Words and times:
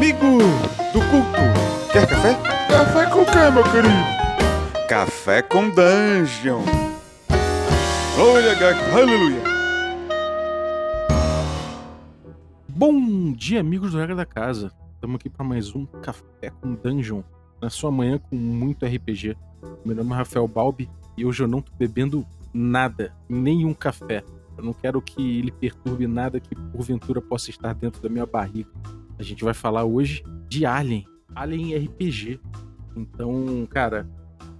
Amigo 0.00 0.38
do 0.94 1.00
culto, 1.10 1.92
quer 1.92 2.08
café? 2.08 2.32
Café 2.70 3.10
com 3.10 3.22
quê, 3.22 3.50
meu 3.52 3.62
querido? 3.64 4.88
Café 4.88 5.42
com 5.42 5.68
Dungeon. 5.68 6.62
Glória, 8.16 8.52
aleluia. 8.94 9.42
Bom 12.66 13.30
dia, 13.34 13.60
amigos 13.60 13.92
do 13.92 13.98
Regra 13.98 14.16
da 14.16 14.24
Casa. 14.24 14.72
Estamos 14.94 15.16
aqui 15.16 15.28
para 15.28 15.44
mais 15.44 15.74
um 15.74 15.84
Café 15.84 16.48
com 16.62 16.72
Dungeon, 16.76 17.22
na 17.60 17.68
sua 17.68 17.90
manhã 17.90 18.16
com 18.18 18.36
muito 18.36 18.86
RPG. 18.86 19.36
Meu 19.84 19.94
nome 19.94 20.12
é 20.12 20.16
Rafael 20.16 20.48
Balbi 20.48 20.88
e 21.14 21.26
hoje 21.26 21.42
eu 21.42 21.46
não 21.46 21.60
tô 21.60 21.72
bebendo 21.78 22.26
nada, 22.54 23.14
nenhum 23.28 23.74
café. 23.74 24.24
Eu 24.56 24.64
não 24.64 24.72
quero 24.72 25.02
que 25.02 25.40
ele 25.40 25.52
perturbe 25.52 26.06
nada 26.06 26.40
que 26.40 26.54
porventura 26.54 27.20
possa 27.20 27.50
estar 27.50 27.74
dentro 27.74 28.00
da 28.00 28.08
minha 28.08 28.24
barriga. 28.24 28.70
A 29.20 29.22
gente 29.22 29.44
vai 29.44 29.52
falar 29.52 29.84
hoje 29.84 30.24
de 30.48 30.64
Alien, 30.64 31.04
Alien 31.34 31.76
RPG. 31.76 32.40
Então, 32.96 33.68
cara, 33.68 34.08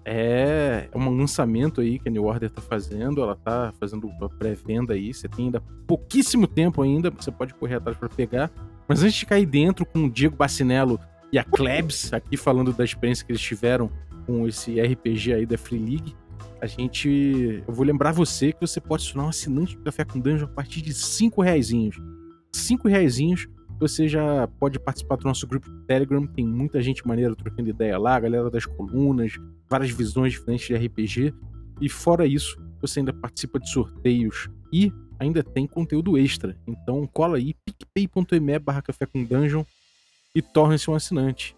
é, 0.04 0.86
é 0.92 0.98
um 0.98 1.16
lançamento 1.16 1.80
aí 1.80 1.98
que 1.98 2.10
a 2.10 2.12
New 2.12 2.24
Order 2.24 2.50
tá 2.50 2.60
fazendo. 2.60 3.22
Ela 3.22 3.34
tá 3.34 3.72
fazendo 3.80 4.06
uma 4.06 4.28
pré-venda 4.28 4.92
aí. 4.92 5.14
Você 5.14 5.26
tem 5.26 5.46
ainda 5.46 5.62
pouquíssimo 5.86 6.46
tempo 6.46 6.82
ainda, 6.82 7.10
você 7.10 7.30
pode 7.30 7.54
correr 7.54 7.76
atrás 7.76 7.96
para 7.96 8.10
pegar. 8.10 8.50
Mas 8.86 9.02
antes 9.02 9.14
de 9.14 9.24
cair 9.24 9.46
dentro 9.46 9.86
com 9.86 10.04
o 10.04 10.10
Diego 10.10 10.36
Bacinello 10.36 11.00
e 11.32 11.38
a 11.38 11.44
Klebs 11.44 12.12
aqui 12.12 12.36
falando 12.36 12.70
da 12.70 12.84
experiência 12.84 13.24
que 13.24 13.32
eles 13.32 13.40
tiveram 13.40 13.90
com 14.26 14.46
esse 14.46 14.78
RPG 14.78 15.32
aí 15.32 15.46
da 15.46 15.56
Free 15.56 15.78
League, 15.78 16.14
a 16.60 16.66
gente. 16.66 17.64
Eu 17.66 17.72
vou 17.72 17.86
lembrar 17.86 18.12
você 18.12 18.52
que 18.52 18.60
você 18.60 18.78
pode 18.78 19.04
se 19.04 19.14
tornar 19.14 19.24
um 19.24 19.30
assinante 19.30 19.74
do 19.74 19.82
Café 19.84 20.04
com 20.04 20.20
Dungeon 20.20 20.44
a 20.44 20.48
partir 20.48 20.82
de 20.82 20.92
5 20.92 21.40
reais. 21.40 21.70
5 22.52 22.88
reais 22.88 23.18
você 23.80 24.06
já 24.06 24.46
pode 24.46 24.78
participar 24.78 25.16
do 25.16 25.24
nosso 25.24 25.46
grupo 25.46 25.70
do 25.70 25.80
Telegram, 25.86 26.26
tem 26.26 26.46
muita 26.46 26.82
gente 26.82 27.06
maneira 27.06 27.34
trocando 27.34 27.70
ideia 27.70 27.98
lá, 27.98 28.14
a 28.14 28.20
galera 28.20 28.50
das 28.50 28.66
colunas, 28.66 29.32
várias 29.70 29.90
visões 29.90 30.32
diferentes 30.32 30.66
de 30.66 30.74
RPG. 30.74 31.34
E 31.80 31.88
fora 31.88 32.26
isso, 32.26 32.62
você 32.78 33.00
ainda 33.00 33.12
participa 33.12 33.58
de 33.58 33.70
sorteios 33.70 34.50
e 34.70 34.92
ainda 35.18 35.42
tem 35.42 35.66
conteúdo 35.66 36.18
extra. 36.18 36.54
Então 36.66 37.06
cola 37.06 37.38
aí 37.38 37.54
picpay.me 37.64 38.58
barra 38.58 38.82
café 38.82 39.06
com 39.06 39.24
dungeon 39.24 39.64
e 40.34 40.42
torne-se 40.42 40.90
um 40.90 40.94
assinante. 40.94 41.56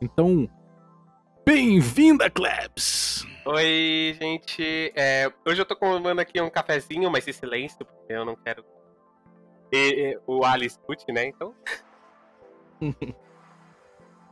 Então, 0.00 0.48
bem-vinda, 1.44 2.30
Klebs! 2.30 3.26
Oi, 3.44 4.16
gente. 4.20 4.92
É, 4.94 5.32
hoje 5.44 5.60
eu 5.60 5.66
tô 5.66 5.74
comendo 5.74 6.20
aqui 6.20 6.40
um 6.40 6.50
cafezinho, 6.50 7.10
mas 7.10 7.26
em 7.26 7.32
silêncio, 7.32 7.84
porque 7.84 8.12
eu 8.12 8.24
não 8.24 8.36
quero 8.36 8.64
e, 9.72 10.12
e, 10.12 10.20
o 10.26 10.44
Ali 10.44 10.66
escute, 10.66 11.10
né? 11.12 11.26
Então. 11.26 11.54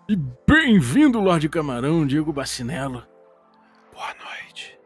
e 0.08 0.16
bem-vindo, 0.46 1.20
Lorde 1.20 1.48
Camarão, 1.48 2.06
Diego 2.06 2.32
Bacinello. 2.32 3.06
Boa 3.92 4.14
noite. 4.14 4.78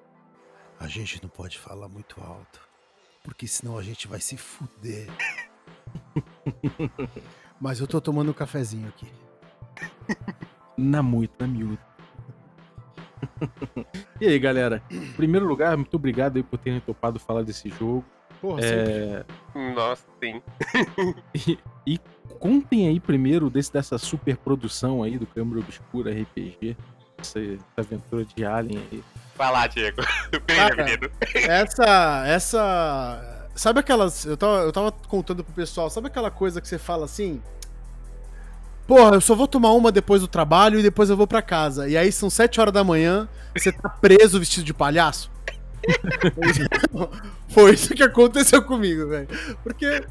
A 0.80 0.86
gente 0.86 1.22
não 1.22 1.28
pode 1.28 1.58
falar 1.58 1.88
muito 1.88 2.20
alto, 2.20 2.60
porque 3.22 3.46
senão 3.46 3.78
a 3.78 3.82
gente 3.82 4.06
vai 4.06 4.20
se 4.20 4.36
fuder. 4.36 5.08
Mas 7.60 7.80
eu 7.80 7.86
tô 7.86 8.00
tomando 8.00 8.30
um 8.30 8.34
cafezinho 8.34 8.88
aqui. 8.88 9.10
Na 10.76 11.02
muita, 11.02 11.44
na 11.44 11.52
miúda. 11.52 11.82
e 14.20 14.28
aí, 14.28 14.38
galera? 14.38 14.80
Em 14.88 15.12
primeiro 15.14 15.44
lugar, 15.44 15.76
muito 15.76 15.96
obrigado 15.96 16.36
aí 16.36 16.42
por 16.44 16.56
terem 16.56 16.78
topado 16.78 17.18
falar 17.18 17.42
desse 17.42 17.68
jogo. 17.68 18.04
Porra, 18.40 18.60
é... 18.62 19.24
Nossa, 19.74 20.04
sim. 20.22 20.40
e, 21.34 21.58
e, 21.86 22.00
contem 22.38 22.88
aí 22.88 23.00
primeiro 23.00 23.50
desse, 23.50 23.72
dessa 23.72 23.98
super 23.98 24.36
produção 24.36 25.02
aí 25.02 25.18
do 25.18 25.26
Câmara 25.26 25.60
Obscura 25.60 26.12
RPG, 26.12 26.76
essa, 27.18 27.40
essa 27.40 27.60
aventura 27.76 28.24
de 28.24 28.44
Alien 28.44 28.80
aí. 28.92 29.02
Vai 29.36 29.52
lá, 29.52 29.66
Diego. 29.66 30.02
Cara, 30.46 30.86
essa, 31.34 32.24
essa... 32.26 33.48
Sabe 33.54 33.80
aquelas... 33.80 34.24
Eu 34.24 34.36
tava, 34.36 34.58
eu 34.58 34.72
tava 34.72 34.92
contando 34.92 35.42
pro 35.42 35.52
pessoal, 35.52 35.90
sabe 35.90 36.06
aquela 36.06 36.30
coisa 36.30 36.60
que 36.60 36.68
você 36.68 36.78
fala 36.78 37.04
assim... 37.04 37.42
Porra, 38.86 39.16
eu 39.16 39.20
só 39.20 39.34
vou 39.34 39.46
tomar 39.46 39.72
uma 39.72 39.92
depois 39.92 40.22
do 40.22 40.26
trabalho 40.26 40.80
e 40.80 40.82
depois 40.82 41.10
eu 41.10 41.16
vou 41.16 41.26
para 41.26 41.42
casa. 41.42 41.86
E 41.86 41.96
aí 41.96 42.10
são 42.10 42.30
sete 42.30 42.58
horas 42.58 42.72
da 42.72 42.82
manhã, 42.82 43.28
você 43.54 43.70
tá 43.70 43.86
preso 43.86 44.38
vestido 44.38 44.64
de 44.64 44.72
palhaço. 44.72 45.30
Foi 47.48 47.74
isso 47.74 47.94
que 47.94 48.02
aconteceu 48.02 48.62
comigo, 48.62 49.08
velho. 49.08 49.28
Porque 49.62 50.04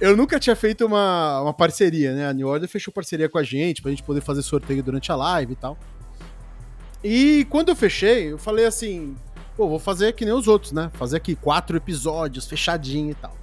eu 0.00 0.16
nunca 0.16 0.38
tinha 0.38 0.56
feito 0.56 0.84
uma, 0.86 1.42
uma 1.42 1.54
parceria, 1.54 2.14
né? 2.14 2.28
A 2.28 2.32
New 2.32 2.48
Order 2.48 2.68
fechou 2.68 2.92
parceria 2.92 3.28
com 3.28 3.38
a 3.38 3.42
gente 3.42 3.82
pra 3.82 3.90
gente 3.90 4.02
poder 4.02 4.20
fazer 4.20 4.42
sorteio 4.42 4.82
durante 4.82 5.12
a 5.12 5.16
live 5.16 5.52
e 5.52 5.56
tal. 5.56 5.78
E 7.02 7.46
quando 7.48 7.70
eu 7.70 7.76
fechei, 7.76 8.32
eu 8.32 8.38
falei 8.38 8.66
assim: 8.66 9.16
pô, 9.56 9.68
vou 9.68 9.78
fazer 9.78 10.12
que 10.12 10.24
nem 10.24 10.34
os 10.34 10.48
outros, 10.48 10.72
né? 10.72 10.90
Fazer 10.94 11.16
aqui 11.16 11.34
quatro 11.34 11.76
episódios, 11.76 12.46
fechadinho 12.46 13.10
e 13.10 13.14
tal. 13.14 13.39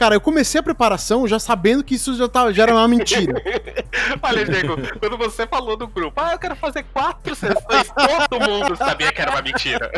Cara, 0.00 0.14
eu 0.14 0.20
comecei 0.22 0.58
a 0.58 0.62
preparação 0.62 1.28
já 1.28 1.38
sabendo 1.38 1.84
que 1.84 1.94
isso 1.94 2.14
já, 2.14 2.26
tava, 2.26 2.54
já 2.54 2.62
era 2.62 2.72
uma 2.72 2.88
mentira. 2.88 3.34
Olha, 4.22 4.46
Diego, 4.46 4.76
quando 4.98 5.18
você 5.18 5.46
falou 5.46 5.76
do 5.76 5.86
grupo, 5.86 6.18
ah, 6.18 6.32
eu 6.32 6.38
quero 6.38 6.56
fazer 6.56 6.84
quatro 6.84 7.34
sessões, 7.34 7.92
todo 8.30 8.48
mundo 8.48 8.74
sabia 8.76 9.12
que 9.12 9.20
era 9.20 9.30
uma 9.30 9.42
mentira. 9.42 9.92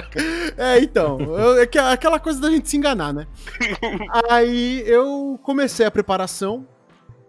É, 0.58 0.80
então, 0.80 1.20
eu, 1.20 1.62
é, 1.62 1.92
aquela 1.92 2.18
coisa 2.18 2.40
da 2.40 2.50
gente 2.50 2.68
se 2.68 2.76
enganar, 2.76 3.14
né? 3.14 3.28
Aí 4.28 4.82
eu 4.86 5.38
comecei 5.40 5.86
a 5.86 5.90
preparação 5.90 6.66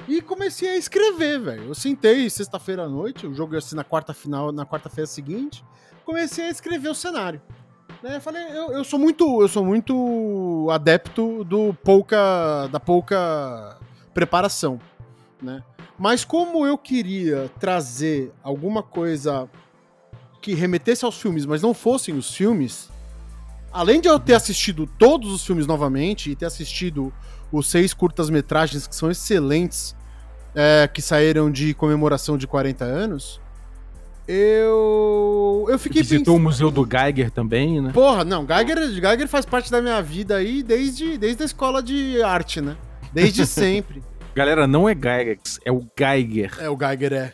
e 0.08 0.20
comecei 0.20 0.70
a 0.70 0.76
escrever, 0.76 1.42
velho. 1.42 1.68
Eu 1.68 1.76
sentei 1.76 2.28
sexta-feira 2.28 2.86
à 2.86 2.90
noite, 2.90 3.28
o 3.28 3.36
jogo 3.36 3.54
ia 3.54 3.60
assim 3.60 3.76
na 3.76 3.84
quarta 3.84 4.16
final, 4.16 4.52
na 4.52 4.66
quarta-feira 4.66 5.06
seguinte, 5.06 5.64
comecei 6.04 6.46
a 6.46 6.50
escrever 6.50 6.90
o 6.90 6.96
cenário. 6.96 7.40
Né? 8.04 8.18
Eu 8.18 8.22
falei, 8.22 8.44
eu, 8.50 8.74
eu 8.74 8.84
sou 8.84 9.00
muito, 9.00 9.42
eu 9.42 9.48
sou 9.48 9.64
muito 9.64 10.68
adepto 10.70 11.46
do 11.46 11.74
pouca, 11.74 12.68
da 12.68 12.78
pouca 12.78 13.78
preparação, 14.14 14.78
né? 15.42 15.64
Mas 15.98 16.26
como 16.26 16.68
eu 16.68 16.78
queria 16.78 17.50
trazer 17.60 18.34
alguma 18.44 18.84
coisa 18.84 19.50
que 20.42 20.54
remetesse 20.54 21.06
aos 21.06 21.22
filmes, 21.22 21.46
mas 21.46 21.62
não 21.62 21.74
fossem 21.74 22.16
os 22.16 22.36
filmes, 22.36 22.90
além 23.72 24.02
de 24.02 24.10
eu 24.10 24.20
ter 24.20 24.34
assistido 24.34 24.86
todos 24.86 25.32
os 25.32 25.46
filmes 25.46 25.66
novamente 25.66 26.30
e 26.30 26.36
ter 26.36 26.46
assistido 26.46 27.14
os 27.54 27.68
seis 27.70 27.94
curtas-metragens 27.94 28.86
que 28.86 28.96
são 28.96 29.10
excelentes, 29.10 29.96
é, 30.54 30.90
que 30.94 31.02
saíram 31.02 31.50
de 31.50 31.74
comemoração 31.74 32.38
de 32.38 32.48
40 32.48 32.84
anos, 32.84 33.40
eu. 34.28 35.66
Eu 35.70 35.80
fiquei 35.80 36.02
Visitou 36.02 36.36
pensando... 36.36 36.36
o 36.36 36.40
museu 36.40 36.72
do 36.72 36.86
Geiger 36.86 37.30
também, 37.32 37.82
né? 37.82 37.92
Porra, 37.94 38.24
não, 38.24 38.46
Geiger, 38.46 38.78
Geiger 38.90 39.28
faz 39.28 39.46
parte 39.46 39.72
da 39.72 39.82
minha 39.82 40.02
vida 40.02 40.38
aí 40.38 40.64
desde, 40.64 41.18
desde 41.18 41.44
a 41.44 41.46
escola 41.46 41.82
de 41.82 42.22
arte, 42.22 42.62
né? 42.62 42.78
Desde 43.14 43.46
sempre. 43.46 44.02
Galera, 44.36 44.66
não 44.66 44.90
é 44.90 44.96
Gygax, 44.96 45.60
é 45.64 45.72
o 45.72 45.86
Geiger. 45.96 46.58
É, 46.60 46.68
o 46.68 46.76
Geiger 46.76 47.14
é. 47.14 47.34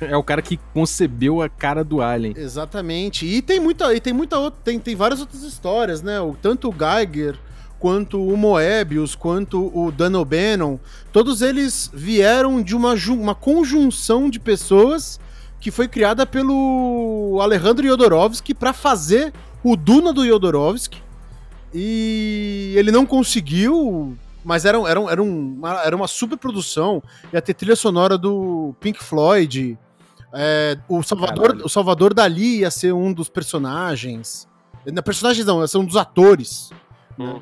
é 0.10 0.16
o 0.16 0.24
cara 0.24 0.42
que 0.42 0.58
concebeu 0.74 1.40
a 1.40 1.48
cara 1.48 1.84
do 1.84 2.02
Alien. 2.02 2.34
Exatamente. 2.36 3.24
E 3.24 3.40
tem 3.40 3.60
muita, 3.60 3.94
e 3.94 4.00
tem 4.00 4.12
muita 4.12 4.38
outra, 4.38 4.60
tem, 4.64 4.80
tem 4.80 4.96
várias 4.96 5.20
outras 5.20 5.44
histórias, 5.44 6.02
né? 6.02 6.20
O, 6.20 6.34
tanto 6.34 6.68
o 6.68 6.72
Geiger 6.72 7.38
quanto 7.78 8.20
o 8.20 8.36
Moebius, 8.36 9.14
quanto 9.14 9.70
o 9.72 9.92
Dan 9.92 10.18
O'Bannon, 10.18 10.80
todos 11.12 11.42
eles 11.42 11.88
vieram 11.94 12.60
de 12.60 12.74
uma, 12.74 12.94
uma 13.10 13.34
conjunção 13.36 14.28
de 14.28 14.40
pessoas 14.40 15.20
que 15.60 15.70
foi 15.70 15.88
criada 15.88 16.24
pelo 16.24 17.38
Alejandro 17.40 17.86
Jodorowsky 17.86 18.54
para 18.54 18.72
fazer 18.72 19.32
o 19.62 19.76
Duna 19.76 20.12
do 20.12 20.26
Jodorowsky. 20.26 21.02
E 21.74 22.72
ele 22.76 22.90
não 22.90 23.04
conseguiu, 23.04 24.16
mas 24.44 24.64
era, 24.64 24.78
era, 24.88 25.00
era, 25.10 25.22
uma, 25.22 25.82
era 25.82 25.96
uma 25.96 26.08
super 26.08 26.38
produção. 26.38 27.02
Ia 27.32 27.42
ter 27.42 27.54
trilha 27.54 27.76
sonora 27.76 28.16
do 28.16 28.74
Pink 28.80 29.02
Floyd. 29.02 29.76
É, 30.32 30.78
o, 30.88 31.02
Salvador, 31.02 31.60
o 31.64 31.68
Salvador 31.68 32.14
Dali 32.14 32.60
ia 32.60 32.70
ser 32.70 32.92
um 32.92 33.12
dos 33.12 33.28
personagens. 33.28 34.48
Não, 34.86 35.02
personagens 35.02 35.44
não, 35.44 35.60
ia 35.60 35.68
ser 35.68 35.78
um 35.78 35.84
dos 35.84 35.96
atores. 35.96 36.70
Hum. 37.18 37.40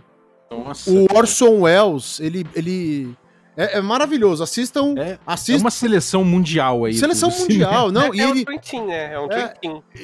Nossa, 0.50 0.90
o 0.90 1.06
Orson 1.14 1.60
Welles, 1.62 2.20
ele, 2.20 2.46
ele 2.54 3.16
é, 3.56 3.78
é 3.78 3.80
maravilhoso. 3.80 4.42
Assistam, 4.42 4.94
é, 4.98 5.18
assistam. 5.26 5.54
É 5.54 5.64
uma 5.64 5.70
seleção 5.70 6.22
mundial 6.22 6.84
aí. 6.84 6.94
Seleção 6.94 7.30
mundial, 7.30 7.90
não. 7.90 8.06
É, 8.06 8.16
e 8.16 8.20
é 8.20 8.28
ele, 8.28 8.40
um 8.42 8.44
tweeting, 8.44 8.82
né? 8.82 9.14
É 9.14 9.18
um 9.18 9.32
é, 9.32 9.54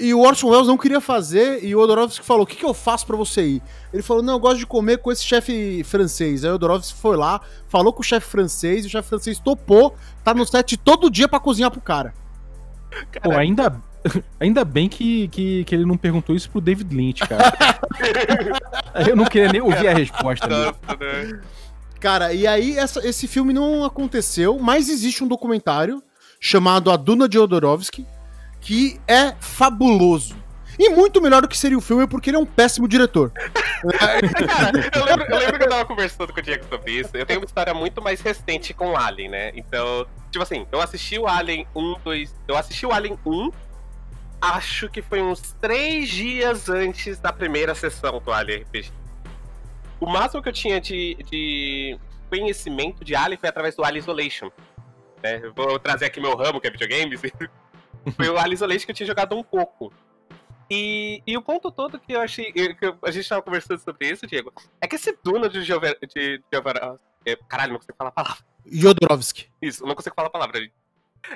E 0.01 0.15
o 0.15 0.21
Orson 0.21 0.49
Welles 0.49 0.67
não 0.67 0.79
queria 0.79 1.01
fazer, 1.01 1.63
e 1.63 1.75
o 1.77 1.81
Odorovsky 1.81 2.25
falou: 2.25 2.43
o 2.43 2.47
que, 2.47 2.57
que 2.57 2.65
eu 2.65 2.75
faço 2.75 3.07
para 3.07 3.17
você 3.17 3.47
ir? 3.47 3.63
Ele 3.93 4.03
falou: 4.03 4.23
não, 4.23 4.35
eu 4.35 4.41
gosto 4.41 4.59
de 4.59 4.67
comer 4.67 4.99
com 4.99 5.13
esse 5.13 5.25
chefe 5.25 5.85
francês. 5.85 6.45
Aí 6.45 6.51
o 6.51 6.55
Odorovsky 6.55 6.99
foi 6.99 7.17
lá, 7.17 7.41
falou 7.69 7.93
com 7.93 8.01
o 8.01 8.05
chefe 8.05 8.27
francês, 8.27 8.85
e 8.85 8.89
o 8.89 8.91
chefe 8.91 9.09
francês 9.09 9.39
topou, 9.39 9.95
tá 10.25 10.33
no 10.33 10.47
set 10.47 10.77
todo 10.79 11.11
dia 11.11 11.29
para 11.29 11.39
cozinhar 11.39 11.71
pro 11.71 11.81
cara. 11.81 12.15
Pô, 13.23 13.33
ainda, 13.33 13.81
ainda 14.41 14.65
bem 14.65 14.89
que, 14.89 15.29
que, 15.29 15.65
que 15.65 15.75
ele 15.75 15.85
não 15.85 15.97
perguntou 15.97 16.35
isso 16.35 16.51
pro 16.51 16.61
David 16.61 16.95
Lynch, 16.95 17.27
cara. 17.27 17.53
eu 19.09 19.17
não 19.17 19.25
queria 19.25 19.53
nem 19.53 19.61
ouvir 19.61 19.89
a 19.89 19.95
resposta 19.95 20.49
dele. 20.49 21.41
Cara, 22.03 22.35
e 22.35 22.49
aí 22.49 22.77
essa- 22.77 23.07
esse 23.07 23.29
filme 23.29 23.53
não 23.53 23.85
aconteceu, 23.85 24.59
mas 24.59 24.89
existe 24.89 25.23
um 25.23 25.29
documentário 25.29 26.03
chamado 26.41 26.91
A 26.91 26.97
Duna 26.97 27.29
de 27.29 27.39
Odorovsky, 27.39 28.05
que 28.61 29.01
é 29.07 29.35
fabuloso. 29.41 30.35
E 30.77 30.89
muito 30.89 31.23
melhor 31.23 31.43
do 31.43 31.49
que 31.49 31.57
seria 31.57 31.79
o 31.79 31.81
filme, 31.81 32.05
porque 32.09 32.31
ele 32.31 32.37
é 32.39 32.41
um 32.41 32.47
péssimo 32.47 32.89
diretor. 32.89 33.31
Cara, 34.51 34.91
eu 34.97 35.05
lembro, 35.05 35.27
eu 35.31 35.39
lembro 35.39 35.59
que 35.59 35.65
eu 35.65 35.69
tava 35.69 35.85
conversando 35.85 36.33
com 36.33 36.41
o 36.41 36.43
Diego 36.43 36.65
sobre 36.69 36.93
isso. 36.93 37.11
Eu 37.15 37.25
tenho 37.25 37.39
uma 37.39 37.47
história 37.47 37.73
muito 37.73 38.03
mais 38.03 38.21
recente 38.21 38.75
com 38.75 38.91
o 38.91 38.97
Alien, 38.97 39.29
né? 39.31 39.53
Então, 39.55 40.05
tipo 40.33 40.43
assim, 40.43 40.67
eu 40.73 40.81
assisti 40.81 41.19
o 41.21 41.29
Alien 41.29 41.69
1, 41.77 41.95
2. 42.05 42.35
Eu 42.49 42.57
assisti 42.57 42.85
o 42.85 42.91
Alien 42.93 43.17
1, 43.25 43.51
acho 44.41 44.89
que 44.89 45.03
foi 45.03 45.23
uns 45.23 45.55
três 45.61 46.09
dias 46.09 46.69
antes 46.69 47.19
da 47.19 47.33
primeira 47.33 47.77
sessão 47.77 48.21
do 48.25 48.33
Alien 48.33 48.63
RPG. 48.63 48.91
O 50.03 50.07
máximo 50.07 50.43
que 50.43 50.49
eu 50.49 50.53
tinha 50.53 50.81
de, 50.81 51.15
de 51.31 51.97
conhecimento 52.29 53.05
de 53.05 53.15
Alien 53.15 53.39
foi 53.39 53.49
através 53.49 53.77
do 53.77 53.85
Alien 53.85 54.01
Isolation. 54.01 54.51
Né? 55.23 55.41
Eu 55.41 55.55
vou 55.55 55.79
trazer 55.79 56.07
aqui 56.07 56.21
meu 56.21 56.37
ramo, 56.37 56.61
que 56.61 56.67
é 56.67 56.71
videogames. 56.73 57.21
foi 58.17 58.29
o 58.29 58.37
Alien 58.37 58.55
Isolation 58.55 58.85
que 58.87 58.91
eu 58.91 58.97
tinha 58.97 59.07
jogado 59.07 59.37
um 59.37 59.45
pouco. 59.45 59.93
E, 60.69 61.23
e 61.25 61.37
o 61.37 61.43
ponto 61.43 61.71
todo 61.71 62.01
que 62.01 62.13
eu 62.15 62.21
achei. 62.21 62.51
que 62.53 62.77
eu- 62.81 62.99
a 63.01 63.13
gente 63.13 63.29
tava 63.29 63.43
conversando 63.43 63.79
sobre 63.79 64.11
isso, 64.11 64.27
Diego, 64.27 64.53
é 64.81 64.89
que 64.89 64.97
esse 64.97 65.17
Duna 65.23 65.49
de 65.49 65.63
Giover, 65.63 65.97
de 66.13 66.43
Giover, 66.53 66.99
é, 67.25 67.37
Caralho, 67.49 67.75
não 67.75 67.79
consigo 67.79 67.97
falar 67.97 68.11
a 68.11 68.13
palavra. 68.13 68.39
Jodorowsky. 68.67 69.51
Isso, 69.63 69.87
não 69.87 69.95
consigo 69.95 70.17
falar 70.17 70.27
a 70.27 70.33
palavra. 70.33 70.59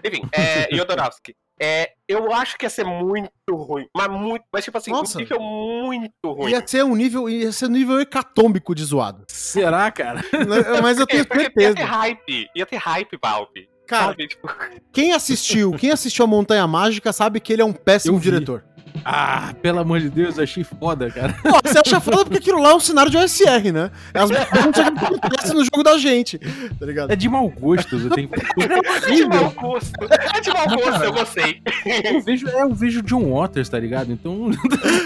Enfim, 0.04 0.28
é. 0.32 0.66
Yodorovsky. 0.74 1.36
É, 1.58 1.92
eu 2.06 2.32
acho 2.32 2.58
que 2.58 2.66
ia 2.66 2.70
ser 2.70 2.84
muito 2.84 3.30
ruim. 3.50 3.86
Mas 3.96 4.08
muito. 4.08 4.44
Mas 4.52 4.64
tipo 4.64 4.76
assim, 4.76 4.90
Nossa. 4.90 5.16
um 5.16 5.20
nível 5.20 5.40
muito 5.40 6.32
ruim. 6.32 6.50
Ia 6.50 6.66
ser 6.66 6.84
um 6.84 6.94
nível, 6.94 7.28
ia 7.28 7.50
ser 7.50 7.66
um 7.66 7.70
nível 7.70 8.00
hecatômbico 8.00 8.74
de 8.74 8.84
zoado. 8.84 9.24
Será, 9.28 9.90
cara? 9.90 10.22
Né? 10.46 10.80
Mas 10.82 10.98
eu 10.98 11.06
tenho 11.06 11.26
Porque 11.26 11.44
ia 11.44 11.50
ter 11.50 11.62
certeza. 11.62 11.86
hype. 11.86 12.50
Ia 12.54 12.66
ter 12.66 12.76
hype, 12.76 13.18
Balbi. 13.20 13.68
Cara, 13.86 14.06
Sabe? 14.08 14.28
Tipo, 14.28 14.48
quem 14.92 15.12
assistiu, 15.12 15.72
quem 15.72 15.90
assistiu 15.90 16.24
a 16.24 16.28
Montanha 16.28 16.66
Mágica 16.66 17.12
sabe 17.12 17.40
que 17.40 17.52
ele 17.52 17.62
é 17.62 17.64
um 17.64 17.72
péssimo 17.72 18.20
diretor. 18.20 18.64
Ah, 19.04 19.54
pelo 19.62 19.80
amor 19.80 20.00
de 20.00 20.10
Deus, 20.10 20.38
achei 20.38 20.64
foda, 20.64 21.10
cara. 21.10 21.34
Pô, 21.42 21.60
você 21.64 21.78
acha 21.78 22.00
foda 22.00 22.24
porque 22.24 22.38
aquilo 22.38 22.60
lá 22.60 22.70
é 22.70 22.74
um 22.74 22.80
cenário 22.80 23.10
de 23.10 23.16
OSR, 23.16 23.72
né? 23.72 23.90
É 24.12 24.20
as 24.20 24.30
coisas 24.30 24.46
que 24.48 24.80
acontecem 24.80 25.54
no 25.54 25.64
jogo 25.64 25.82
da 25.82 25.98
gente, 25.98 26.38
tá 26.38 26.86
ligado? 26.86 27.10
É 27.10 27.16
de 27.16 27.28
mau 27.28 27.48
gosto, 27.48 27.96
eu 27.96 28.10
tenho. 28.10 28.30
é 28.58 29.10
de 29.10 29.26
mau 29.26 29.50
gosto. 29.50 29.92
É 30.34 30.40
de 30.40 30.50
mau 30.50 30.68
gosto, 30.68 31.04
eu 31.04 31.12
gostei. 31.12 31.62
Eu 32.04 32.20
vejo, 32.22 32.48
é, 32.48 32.62
eu 32.62 32.74
vejo 32.74 33.02
John 33.02 33.32
Waters, 33.34 33.68
tá 33.68 33.78
ligado? 33.78 34.12
Então. 34.12 34.50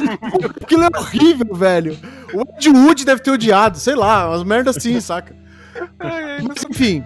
Aquilo 0.63 0.85
é 0.85 0.99
horrível, 0.99 1.55
velho. 1.55 1.99
O 2.33 2.43
Ed 2.43 2.69
Wood 2.69 3.05
deve 3.05 3.23
ter 3.23 3.31
odiado, 3.31 3.79
sei 3.79 3.95
lá, 3.95 4.29
umas 4.29 4.45
merdas 4.45 4.77
assim, 4.77 5.01
saca? 5.01 5.35
Mas 6.43 6.65
enfim. 6.69 7.05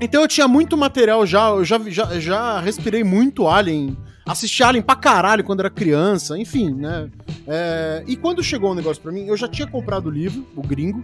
Então 0.00 0.22
eu 0.22 0.28
tinha 0.28 0.46
muito 0.46 0.76
material 0.76 1.26
já, 1.26 1.48
eu 1.48 1.64
já, 1.64 1.78
já, 1.88 2.20
já 2.20 2.60
respirei 2.60 3.02
muito 3.02 3.48
Alien, 3.48 3.96
assisti 4.28 4.62
Alien 4.62 4.82
pra 4.82 4.94
caralho 4.96 5.42
quando 5.42 5.60
era 5.60 5.70
criança, 5.70 6.38
enfim, 6.38 6.72
né? 6.74 7.08
É, 7.46 8.04
e 8.06 8.16
quando 8.16 8.42
chegou 8.42 8.72
o 8.72 8.74
negócio 8.74 9.02
pra 9.02 9.10
mim, 9.10 9.26
eu 9.26 9.36
já 9.36 9.48
tinha 9.48 9.66
comprado 9.66 10.06
o 10.06 10.10
livro, 10.10 10.46
o 10.54 10.62
gringo, 10.62 11.02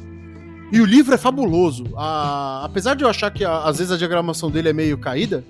e 0.73 0.81
o 0.81 0.85
livro 0.85 1.15
é 1.15 1.19
fabuloso. 1.19 1.85
A- 1.97 2.63
apesar 2.65 2.95
de 2.95 3.05
eu 3.05 3.09
achar 3.09 3.31
que 3.31 3.45
a- 3.45 3.65
às 3.65 3.79
vezes 3.79 3.93
a 3.93 3.97
diagramação 3.97 4.51
dele 4.51 4.69
é 4.69 4.73
meio 4.73 4.99
caída, 4.99 5.45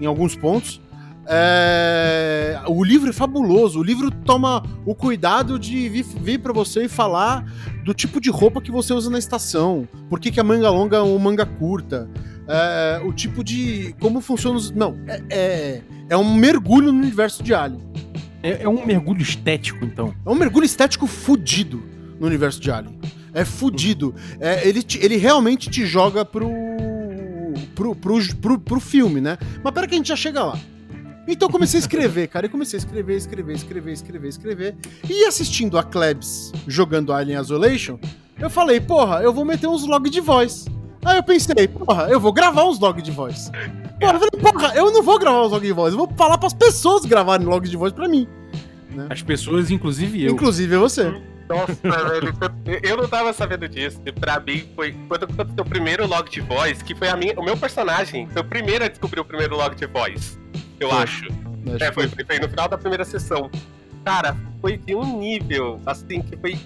em 0.00 0.06
alguns 0.06 0.34
pontos, 0.36 0.80
é, 1.26 2.60
o 2.66 2.82
livro 2.84 3.08
é 3.10 3.12
fabuloso. 3.12 3.78
O 3.80 3.82
livro 3.82 4.10
toma 4.10 4.62
o 4.84 4.94
cuidado 4.94 5.58
de 5.58 5.88
vir, 5.88 6.04
vir 6.04 6.38
para 6.38 6.52
você 6.52 6.84
e 6.84 6.88
falar 6.88 7.44
do 7.84 7.94
tipo 7.94 8.20
de 8.20 8.30
roupa 8.30 8.60
que 8.60 8.70
você 8.70 8.92
usa 8.92 9.10
na 9.10 9.18
estação, 9.18 9.88
por 10.08 10.20
que 10.20 10.38
a 10.38 10.44
manga 10.44 10.68
longa 10.70 11.02
ou 11.02 11.18
manga 11.18 11.44
curta, 11.46 12.08
é, 12.48 13.00
o 13.04 13.12
tipo 13.12 13.42
de. 13.42 13.94
como 14.00 14.20
funciona 14.20 14.56
os. 14.56 14.70
Não, 14.70 14.98
é, 15.06 15.22
é, 15.30 15.82
é 16.10 16.16
um 16.16 16.34
mergulho 16.34 16.92
no 16.92 16.98
universo 16.98 17.42
de 17.42 17.54
Alien. 17.54 17.82
É, 18.42 18.62
é 18.64 18.68
um 18.68 18.84
mergulho 18.84 19.22
estético, 19.22 19.84
então. 19.84 20.14
É 20.24 20.30
um 20.30 20.34
mergulho 20.34 20.64
estético 20.66 21.06
fudido 21.06 21.82
no 22.20 22.26
universo 22.26 22.60
de 22.60 22.70
Alien. 22.70 22.98
É 23.32 23.44
fudido. 23.44 24.14
É, 24.38 24.66
ele, 24.68 24.82
te- 24.82 24.98
ele 25.02 25.16
realmente 25.16 25.68
te 25.70 25.86
joga 25.86 26.24
pro, 26.24 26.48
pro, 27.74 27.94
pro, 27.94 28.18
pro, 28.36 28.58
pro 28.58 28.80
filme, 28.80 29.20
né? 29.20 29.38
Mas 29.62 29.72
pera 29.72 29.86
que 29.86 29.94
a 29.94 29.96
gente 29.98 30.08
já 30.08 30.16
chega 30.16 30.44
lá. 30.44 30.58
Então 31.26 31.48
eu 31.48 31.52
comecei 31.52 31.78
a 31.78 31.80
escrever, 31.80 32.28
cara. 32.28 32.46
Eu 32.46 32.50
comecei 32.50 32.76
a 32.76 32.80
escrever, 32.82 33.16
escrever, 33.16 33.54
escrever, 33.54 33.92
escrever, 33.92 34.28
escrever. 34.28 34.76
E 35.08 35.24
assistindo 35.24 35.78
a 35.78 35.82
Klebs 35.82 36.52
jogando 36.66 37.12
Alien 37.14 37.40
Isolation, 37.40 37.98
eu 38.38 38.50
falei, 38.50 38.78
porra, 38.78 39.22
eu 39.22 39.32
vou 39.32 39.44
meter 39.44 39.66
uns 39.66 39.86
log 39.86 40.08
de 40.10 40.20
voz. 40.20 40.66
Aí 41.04 41.16
eu 41.16 41.22
pensei, 41.22 41.68
porra, 41.68 42.08
eu 42.08 42.18
vou 42.18 42.32
gravar 42.32 42.64
uns 42.64 42.78
log 42.78 43.00
de 43.02 43.10
voz. 43.10 43.50
Porra, 44.00 44.14
eu 44.14 44.20
falei, 44.20 44.30
porra, 44.40 44.74
eu 44.74 44.90
não 44.90 45.02
vou 45.02 45.18
gravar 45.18 45.42
os 45.42 45.52
log 45.52 45.66
de 45.66 45.72
voz, 45.72 45.92
eu 45.92 45.98
vou 45.98 46.10
falar 46.16 46.38
pras 46.38 46.54
pessoas 46.54 47.04
gravarem 47.04 47.46
log 47.46 47.68
de 47.68 47.76
voz 47.76 47.92
pra 47.92 48.08
mim. 48.08 48.26
As 49.10 49.22
pessoas, 49.22 49.70
inclusive 49.70 50.24
eu. 50.24 50.32
Inclusive 50.32 50.76
você. 50.76 51.12
Nossa, 51.48 51.74
velho, 51.82 52.34
eu 52.82 52.96
não 52.96 53.08
tava 53.08 53.32
sabendo 53.32 53.68
disso. 53.68 54.00
Pra 54.18 54.40
mim 54.40 54.64
foi 54.74 54.92
quando 55.08 55.24
aconteceu 55.24 55.62
o 55.64 55.68
primeiro 55.68 56.06
log 56.06 56.30
de 56.30 56.40
voz, 56.40 56.80
que 56.80 56.94
foi 56.94 57.08
a 57.08 57.16
minha, 57.16 57.38
o 57.38 57.44
meu 57.44 57.56
personagem, 57.56 58.26
foi 58.28 58.40
o 58.40 58.44
primeiro 58.44 58.84
a 58.84 58.88
descobrir 58.88 59.20
o 59.20 59.24
primeiro 59.24 59.56
log 59.56 59.74
de 59.74 59.86
voz. 59.86 60.38
Eu 60.80 60.90
Foi. 60.90 61.02
acho. 61.02 61.26
Acho 61.74 61.84
É, 61.84 61.92
foi, 61.92 62.08
foi, 62.08 62.24
foi 62.24 62.38
no 62.38 62.48
final 62.48 62.68
da 62.68 62.78
primeira 62.78 63.04
sessão. 63.04 63.50
Cara, 64.04 64.36
foi 64.60 64.76
de 64.76 64.94
um 64.94 65.18
nível, 65.18 65.80
assim, 65.86 66.22
que 66.22 66.36
foi. 66.36 66.58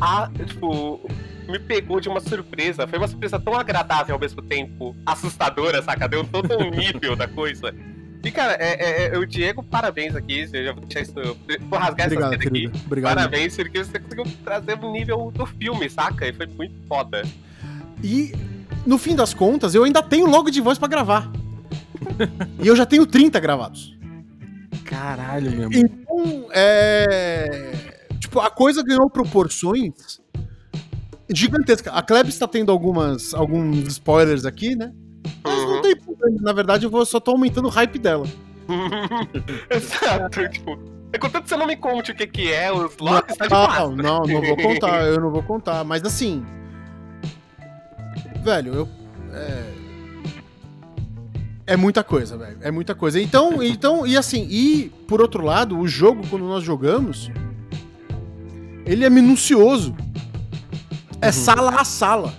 Ah, 0.00 0.28
tipo, 0.46 1.00
me 1.48 1.58
pegou 1.58 2.00
de 2.00 2.08
uma 2.08 2.20
surpresa. 2.20 2.86
Foi 2.86 2.98
uma 2.98 3.08
surpresa 3.08 3.38
tão 3.38 3.54
agradável 3.54 4.14
ao 4.14 4.20
mesmo 4.20 4.42
tempo, 4.42 4.94
assustadora, 5.06 5.82
saca? 5.82 6.08
Deu 6.08 6.24
todo 6.24 6.56
um 6.58 6.70
nível 6.70 7.14
da 7.16 7.28
coisa. 7.28 7.74
E, 8.24 8.30
cara, 8.30 8.54
é, 8.54 9.08
é- 9.08 9.14
é- 9.14 9.18
o 9.18 9.26
Diego, 9.26 9.62
parabéns 9.62 10.16
aqui. 10.16 10.48
Eu 10.52 10.64
já 10.64 10.72
vou 10.72 10.84
deixar 10.84 11.00
isso. 11.00 11.12
Vou 11.12 11.78
rasgar 11.78 12.06
Obrigado, 12.06 12.12
essa 12.12 12.20
cena 12.20 12.34
aqui. 12.34 12.50
querido. 12.50 12.78
Obrigado. 12.86 13.14
Parabéns, 13.14 13.56
porque 13.56 13.84
você 13.84 13.98
conseguiu 13.98 14.24
trazer 14.42 14.78
um 14.82 14.90
nível 14.92 15.30
do 15.30 15.44
filme, 15.44 15.90
saca? 15.90 16.26
E 16.26 16.32
foi 16.32 16.46
muito 16.46 16.74
foda. 16.88 17.22
E 18.02 18.32
no 18.86 18.96
fim 18.96 19.14
das 19.14 19.34
contas, 19.34 19.74
eu 19.74 19.84
ainda 19.84 20.02
tenho 20.02 20.26
logo 20.26 20.50
de 20.50 20.60
voz 20.60 20.78
pra 20.78 20.88
gravar. 20.88 21.30
e 22.62 22.66
eu 22.66 22.74
já 22.74 22.86
tenho 22.86 23.06
30 23.06 23.38
gravados. 23.40 23.94
Caralho, 24.84 25.50
meu 25.50 25.70
irmão. 25.70 25.80
Então, 25.80 26.48
é. 26.52 28.06
Tipo, 28.18 28.40
a 28.40 28.50
coisa 28.50 28.82
ganhou 28.82 29.08
proporções 29.10 30.20
gigantescas. 31.32 31.92
A 31.94 32.02
Kleb 32.02 32.28
está 32.28 32.46
tendo 32.46 32.70
algumas, 32.72 33.32
alguns 33.34 33.78
spoilers 33.88 34.44
aqui, 34.44 34.74
né? 34.76 34.92
Mas 35.42 35.56
não 35.62 35.76
Uhum. 35.76 35.82
tem 35.82 35.96
problema. 35.96 36.36
Na 36.42 36.52
verdade, 36.52 36.86
eu 36.86 37.06
só 37.06 37.18
tô 37.20 37.32
aumentando 37.32 37.66
o 37.66 37.70
hype 37.70 37.98
dela. 37.98 38.26
Exato, 39.70 40.48
tipo. 40.48 40.78
É 41.12 41.18
contanto 41.18 41.44
que 41.44 41.48
você 41.50 41.56
não 41.56 41.66
me 41.66 41.76
conte 41.76 42.10
o 42.10 42.14
que, 42.14 42.26
que 42.26 42.52
é, 42.52 42.72
os 42.72 42.96
logs 42.98 43.36
tá 43.36 43.46
de 43.46 43.52
massa. 43.52 43.80
Não, 43.88 43.96
não, 43.96 44.22
não 44.24 44.42
vou 44.42 44.56
contar, 44.56 45.04
eu 45.06 45.20
não 45.20 45.30
vou 45.30 45.42
contar. 45.42 45.84
Mas 45.84 46.02
assim. 46.04 46.44
Velho, 48.42 48.74
eu. 48.74 48.88
É, 49.32 49.72
é 51.68 51.76
muita 51.76 52.02
coisa, 52.02 52.36
velho. 52.36 52.58
É 52.60 52.70
muita 52.70 52.94
coisa. 52.94 53.20
Então, 53.20 53.62
então, 53.62 54.06
e 54.06 54.16
assim, 54.16 54.46
e 54.50 54.90
por 55.08 55.20
outro 55.20 55.42
lado, 55.44 55.78
o 55.78 55.86
jogo, 55.86 56.26
quando 56.28 56.44
nós 56.46 56.64
jogamos, 56.64 57.30
ele 58.84 59.04
é 59.04 59.10
minucioso. 59.10 59.94
É 61.24 61.32
sala 61.32 61.80
a 61.80 61.84
sala. 61.86 62.34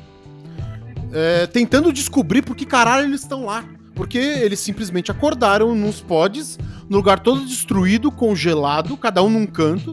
É, 1.11 1.47
tentando 1.47 1.91
descobrir 1.91 2.43
por 2.43 2.55
que 2.55 2.67
caralho 2.67 3.07
eles 3.07 3.21
estão 3.21 3.45
lá. 3.45 3.65
Porque 3.95 4.19
eles 4.19 4.59
simplesmente 4.59 5.09
acordaram 5.09 5.73
nos 5.73 6.01
pods, 6.01 6.59
no 6.87 6.97
lugar 6.97 7.19
todo 7.19 7.43
destruído, 7.43 8.11
congelado, 8.11 8.95
cada 8.95 9.23
um 9.23 9.29
num 9.29 9.47
canto. 9.47 9.91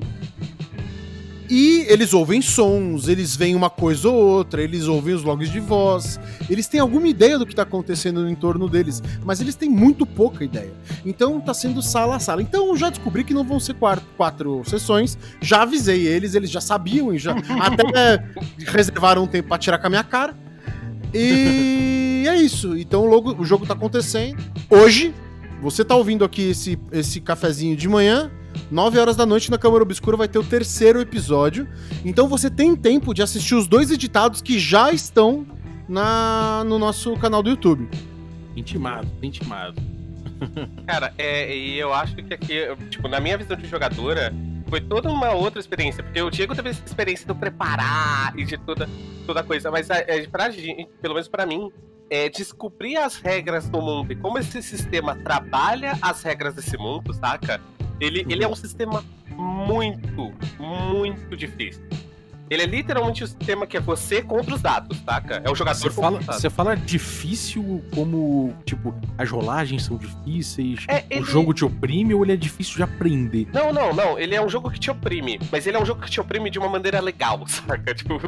E 1.55 1.85
eles 1.87 2.15
ouvem 2.15 2.41
sons, 2.41 3.09
eles 3.09 3.37
veem 3.37 3.55
uma 3.55 3.69
coisa 3.69 4.09
ou 4.09 4.15
outra, 4.15 4.63
eles 4.63 4.87
ouvem 4.87 5.13
os 5.13 5.23
logs 5.23 5.53
de 5.53 5.61
voz, 5.61 6.19
eles 6.49 6.67
têm 6.67 6.81
alguma 6.81 7.07
ideia 7.07 7.39
do 7.39 7.45
que 7.45 7.55
tá 7.55 7.61
acontecendo 7.61 8.23
no 8.23 8.31
entorno 8.31 8.71
deles, 8.71 9.03
mas 9.23 9.39
eles 9.39 9.55
têm 9.55 9.69
muito 9.69 10.07
pouca 10.07 10.43
ideia. 10.47 10.73
Então 11.05 11.39
tá 11.43 11.53
sendo 11.53 11.83
sala 11.83 12.17
a 12.17 12.19
sala. 12.19 12.41
Então 12.41 12.69
eu 12.69 12.77
já 12.79 12.89
descobri 12.89 13.23
que 13.23 13.35
não 13.35 13.45
vão 13.45 13.61
ser 13.61 13.75
quatro, 13.75 14.03
quatro 14.17 14.63
sessões, 14.65 15.19
já 15.43 15.61
avisei 15.61 16.07
eles, 16.07 16.35
eles 16.35 16.51
já 16.51 16.59
sabiam 16.59 17.13
e 17.13 17.19
já 17.19 17.33
até 17.61 18.25
reservaram 18.69 19.25
um 19.25 19.27
tempo 19.27 19.49
pra 19.49 19.59
tirar 19.59 19.77
com 19.77 19.89
a 19.89 19.91
minha 19.91 20.05
cara. 20.05 20.35
E 21.13 22.25
é 22.33 22.37
isso. 22.37 22.79
Então 22.79 23.05
logo, 23.05 23.39
o 23.39 23.45
jogo 23.45 23.67
tá 23.67 23.75
acontecendo. 23.75 24.43
Hoje, 24.71 25.15
você 25.61 25.85
tá 25.85 25.95
ouvindo 25.95 26.25
aqui 26.25 26.49
esse, 26.49 26.79
esse 26.91 27.21
cafezinho 27.21 27.77
de 27.77 27.91
manhã. 27.91 28.31
9 28.71 28.99
horas 28.99 29.17
da 29.17 29.27
noite 29.27 29.51
na 29.51 29.59
Câmara 29.59 29.83
Obscura 29.83 30.17
vai 30.17 30.29
ter 30.29 30.39
o 30.39 30.45
terceiro 30.45 31.01
episódio. 31.01 31.69
Então 32.05 32.29
você 32.29 32.51
tem 32.51 32.75
tempo 32.75 33.13
de 33.13 33.23
assistir 33.23 33.55
os 33.55 33.67
dois 33.67 33.91
editados 33.91 34.41
que 34.41 34.59
já 34.59 34.93
estão 34.93 35.47
na, 35.89 36.65
no 36.65 36.79
nosso 36.79 37.17
canal 37.17 37.43
do 37.43 37.51
YouTube. 37.51 37.89
Intimado, 38.57 39.09
intimado. 39.23 39.81
Cara, 40.87 41.13
é, 41.19 41.57
e 41.57 41.79
eu 41.79 41.93
acho 41.93 42.17
que 42.17 42.35
aqui, 42.35 42.61
tipo, 42.91 43.09
na 43.09 43.21
minha 43.21 43.37
visão 43.39 43.57
de 43.57 43.67
jogadora, 43.67 44.33
foi 44.69 44.81
toda 44.81 45.11
uma 45.11 45.33
outra 45.33 45.61
experiência, 45.61 46.03
porque 46.03 46.21
o 46.23 46.31
Diego 46.31 46.55
teve 46.55 46.71
essa 46.71 46.83
experiência 46.85 47.27
de 47.27 47.39
preparar 47.39 48.33
e 48.39 48.45
de 48.45 48.57
toda, 48.57 48.89
toda 49.27 49.43
coisa, 49.43 49.71
mas 49.71 49.91
é, 49.91 50.05
é, 50.09 50.27
pra 50.27 50.51
gente, 50.51 50.89
pelo 51.01 51.15
menos 51.15 51.29
pra 51.29 51.45
mim, 51.45 51.71
é 52.09 52.29
descobrir 52.29 52.97
as 52.97 53.17
regras 53.17 53.69
do 53.69 53.81
mundo 53.81 54.13
e 54.13 54.17
como 54.17 54.39
esse 54.39 54.63
sistema 54.63 55.17
trabalha 55.17 55.99
as 56.03 56.23
regras 56.23 56.55
desse 56.55 56.77
mundo, 56.77 57.13
saca? 57.13 57.61
Ele, 58.03 58.27
ele 58.29 58.43
é 58.43 58.49
um 58.49 58.57
sistema 58.57 59.05
muito, 59.37 60.33
muito 60.59 61.37
difícil. 61.37 61.83
Ele 62.53 62.63
é 62.63 62.67
literalmente 62.67 63.25
o 63.25 63.27
sistema 63.27 63.67
que 63.67 63.77
é 63.77 63.81
você 63.81 64.21
contra 64.21 64.55
os 64.55 64.61
dados, 64.61 64.99
saca? 64.99 65.41
É 65.45 65.51
o 65.51 65.55
jogador 65.55 65.79
Você 65.79 65.91
fala, 65.91 66.21
você 66.21 66.51
fala 66.51 66.77
difícil 66.77 67.83
como, 67.95 68.55
tipo, 68.67 68.95
as 69.17 69.31
rolagens 69.31 69.85
são 69.85 69.97
difíceis, 69.97 70.85
É, 70.89 70.99
o 70.99 71.05
ele- 71.19 71.25
jogo 71.25 71.55
te 71.55 71.65
oprime 71.65 72.13
ou 72.15 72.23
ele 72.23 72.33
é 72.33 72.37
difícil 72.37 72.77
de 72.77 72.83
aprender? 72.83 73.49
Não, 73.53 73.73
não, 73.73 73.95
não. 73.95 74.19
Ele 74.19 74.35
é 74.35 74.45
um 74.45 74.49
jogo 74.49 74.71
que 74.71 74.79
te 74.79 74.91
oprime. 74.91 75.41
Mas 75.51 75.67
ele 75.67 75.77
é 75.77 75.81
um 75.81 75.87
jogo 75.87 76.03
que 76.03 76.11
te 76.11 76.21
oprime 76.21 76.51
de 76.51 76.59
uma 76.59 76.69
maneira 76.69 77.01
legal, 77.01 77.43
saca? 77.49 77.95
Tipo, 77.95 78.21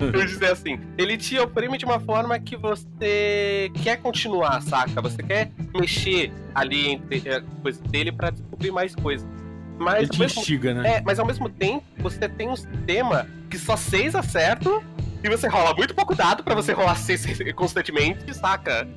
eu 0.00 0.26
dizer 0.26 0.52
assim. 0.52 0.78
Ele 0.98 1.16
te 1.16 1.38
oprime 1.38 1.78
de 1.78 1.84
uma 1.84 1.98
forma 2.00 2.38
que 2.38 2.56
você 2.56 3.70
quer 3.82 3.96
continuar, 3.98 4.60
saca? 4.62 5.00
Você 5.00 5.22
quer 5.22 5.50
mexer 5.74 6.30
ali 6.54 6.90
entre 6.92 7.22
eh, 7.24 7.42
coisas 7.62 7.80
dele 7.82 8.12
pra 8.12 8.30
descobrir 8.30 8.70
mais 8.70 8.94
coisas. 8.94 9.26
Mas, 9.82 10.08
Ele 10.08 10.18
mesmo, 10.18 10.40
instiga, 10.40 10.74
né? 10.74 10.96
é, 10.96 11.00
mas 11.02 11.18
ao 11.18 11.26
mesmo 11.26 11.48
tempo, 11.48 11.84
você 11.98 12.28
tem 12.28 12.48
um 12.48 12.56
sistema 12.56 13.26
que 13.50 13.58
só 13.58 13.76
seis 13.76 14.14
acertam 14.14 14.82
e 15.22 15.28
você 15.28 15.46
rola 15.48 15.74
muito 15.74 15.94
pouco 15.94 16.14
dado 16.14 16.42
pra 16.42 16.54
você 16.54 16.72
rolar 16.72 16.96
seis 16.96 17.24
constantemente, 17.54 18.32
saca? 18.34 18.88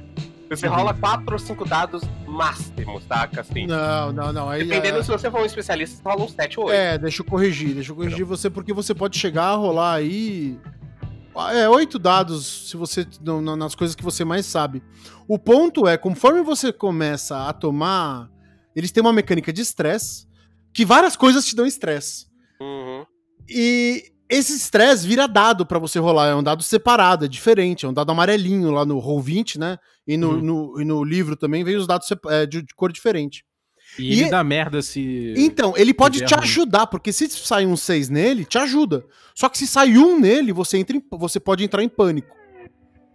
Você 0.50 0.68
Uhum. 0.68 0.76
rola 0.76 0.94
quatro 0.94 1.34
ou 1.34 1.40
cinco 1.40 1.66
dados 1.66 2.04
máximo, 2.28 3.02
saca? 3.02 3.42
Assim. 3.42 3.66
Não, 3.66 4.12
não, 4.12 4.32
não. 4.32 4.48
Aí, 4.50 4.64
Dependendo 4.64 5.00
é- 5.00 5.04
se 5.04 5.10
você 5.10 5.30
for 5.32 5.42
um 5.42 5.46
especialista, 5.46 5.98
você 5.98 6.04
rola 6.08 6.24
uns 6.24 6.34
7 6.34 6.60
ou 6.60 6.68
8. 6.68 6.76
É, 6.76 6.98
deixa 7.00 7.22
eu 7.24 7.26
corrigir, 7.26 7.74
deixa 7.74 7.92
eu 7.92 7.96
corrigir 7.96 8.24
você, 8.24 8.48
porque 8.50 8.72
você 8.72 8.94
pode 8.94 9.18
chegar 9.18 9.46
a 9.46 9.56
rolar 9.56 9.96
aí. 9.96 10.60
É, 11.54 11.68
oito 11.68 12.00
dados, 12.00 12.70
se 12.70 12.78
você. 12.78 13.06
nas 13.58 13.76
coisas 13.76 13.96
que 13.96 14.04
você 14.04 14.24
mais 14.24 14.46
sabe. 14.46 14.82
O 15.28 15.38
ponto 15.38 15.86
é, 15.88 15.98
conforme 15.98 16.42
você 16.44 16.72
começa 16.72 17.48
a 17.50 17.52
tomar. 17.52 18.30
Eles 18.76 18.92
têm 18.92 19.02
uma 19.02 19.12
mecânica 19.14 19.52
de 19.52 19.62
estresse, 19.62 20.28
que 20.76 20.86
várias 20.86 21.16
coisas 21.16 21.46
te 21.46 21.56
dão 21.56 21.66
estresse. 21.66 22.26
Uhum. 22.60 23.06
E 23.50 24.12
esse 24.30 24.54
estresse 24.54 25.08
vira 25.08 25.28
dado 25.28 25.66
pra 25.66 25.80
você 25.80 26.00
rolar. 26.00 26.28
É 26.28 26.36
um 26.36 26.44
dado 26.44 26.62
separado, 26.64 27.26
é 27.26 27.28
diferente. 27.28 27.86
É 27.86 27.90
um 27.90 27.94
dado 27.94 28.12
amarelinho 28.12 28.72
lá 28.72 28.86
no 28.86 29.02
Roll20, 29.02 29.58
né? 29.58 29.78
E 30.08 30.18
no, 30.18 30.32
Uhum. 30.32 30.42
no, 30.42 30.82
e 30.82 30.86
no 30.86 31.04
livro 31.04 31.36
também 31.36 31.64
vem 31.64 31.76
os 31.78 31.88
dados 31.88 32.08
é, 32.30 32.46
de, 32.46 32.62
de 32.62 32.76
cor 32.76 32.92
diferente. 32.92 33.44
E 33.98 34.12
ele 34.12 34.26
e- 34.26 34.30
dá 34.30 34.44
merda 34.44 34.82
se. 34.82 35.34
Então, 35.38 35.74
ele 35.78 35.94
pode 35.94 36.26
te 36.26 36.36
ajudar, 36.36 36.88
porque 36.88 37.14
se 37.14 37.30
sai 37.30 37.66
um 37.66 37.78
6 37.78 38.10
nele, 38.10 38.44
te 38.44 38.58
ajuda. 38.58 39.06
Só 39.34 39.48
que 39.48 39.58
se 39.58 39.66
sai 39.68 39.98
um 39.98 40.20
nele, 40.20 40.52
você, 40.52 40.78
entra 40.78 40.98
em- 40.98 41.04
você 41.12 41.40
pode 41.40 41.64
entrar 41.64 41.82
em 41.84 41.88
pânico. 41.90 42.36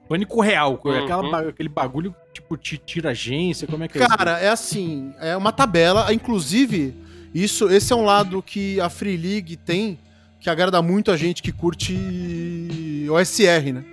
Pânico 0.08 0.40
real, 0.40 0.80
Uhum. 0.84 1.04
aquela, 1.04 1.48
aquele 1.50 1.68
bagulho, 1.68 2.14
tipo, 2.32 2.56
te 2.56 2.78
tira 2.78 3.10
agência, 3.10 3.66
como 3.68 3.84
é 3.84 3.88
que 3.88 3.98
é 3.98 4.00
isso? 4.02 4.16
Cara, 4.16 4.38
é 4.40 4.48
assim, 4.48 5.12
é 5.20 5.36
uma 5.36 5.52
tabela, 5.52 6.12
inclusive, 6.12 6.96
isso, 7.34 7.68
esse 7.70 7.92
é 7.92 7.96
um 7.96 8.04
lado 8.04 8.42
que 8.42 8.80
a 8.80 8.88
Free 8.88 9.16
League 9.16 9.56
tem, 9.56 9.98
que 10.40 10.50
agrada 10.50 10.80
muito 10.82 11.10
a 11.10 11.16
gente 11.16 11.42
que 11.42 11.52
curte 11.52 13.06
OSR, 13.10 13.72
né? 13.72 13.84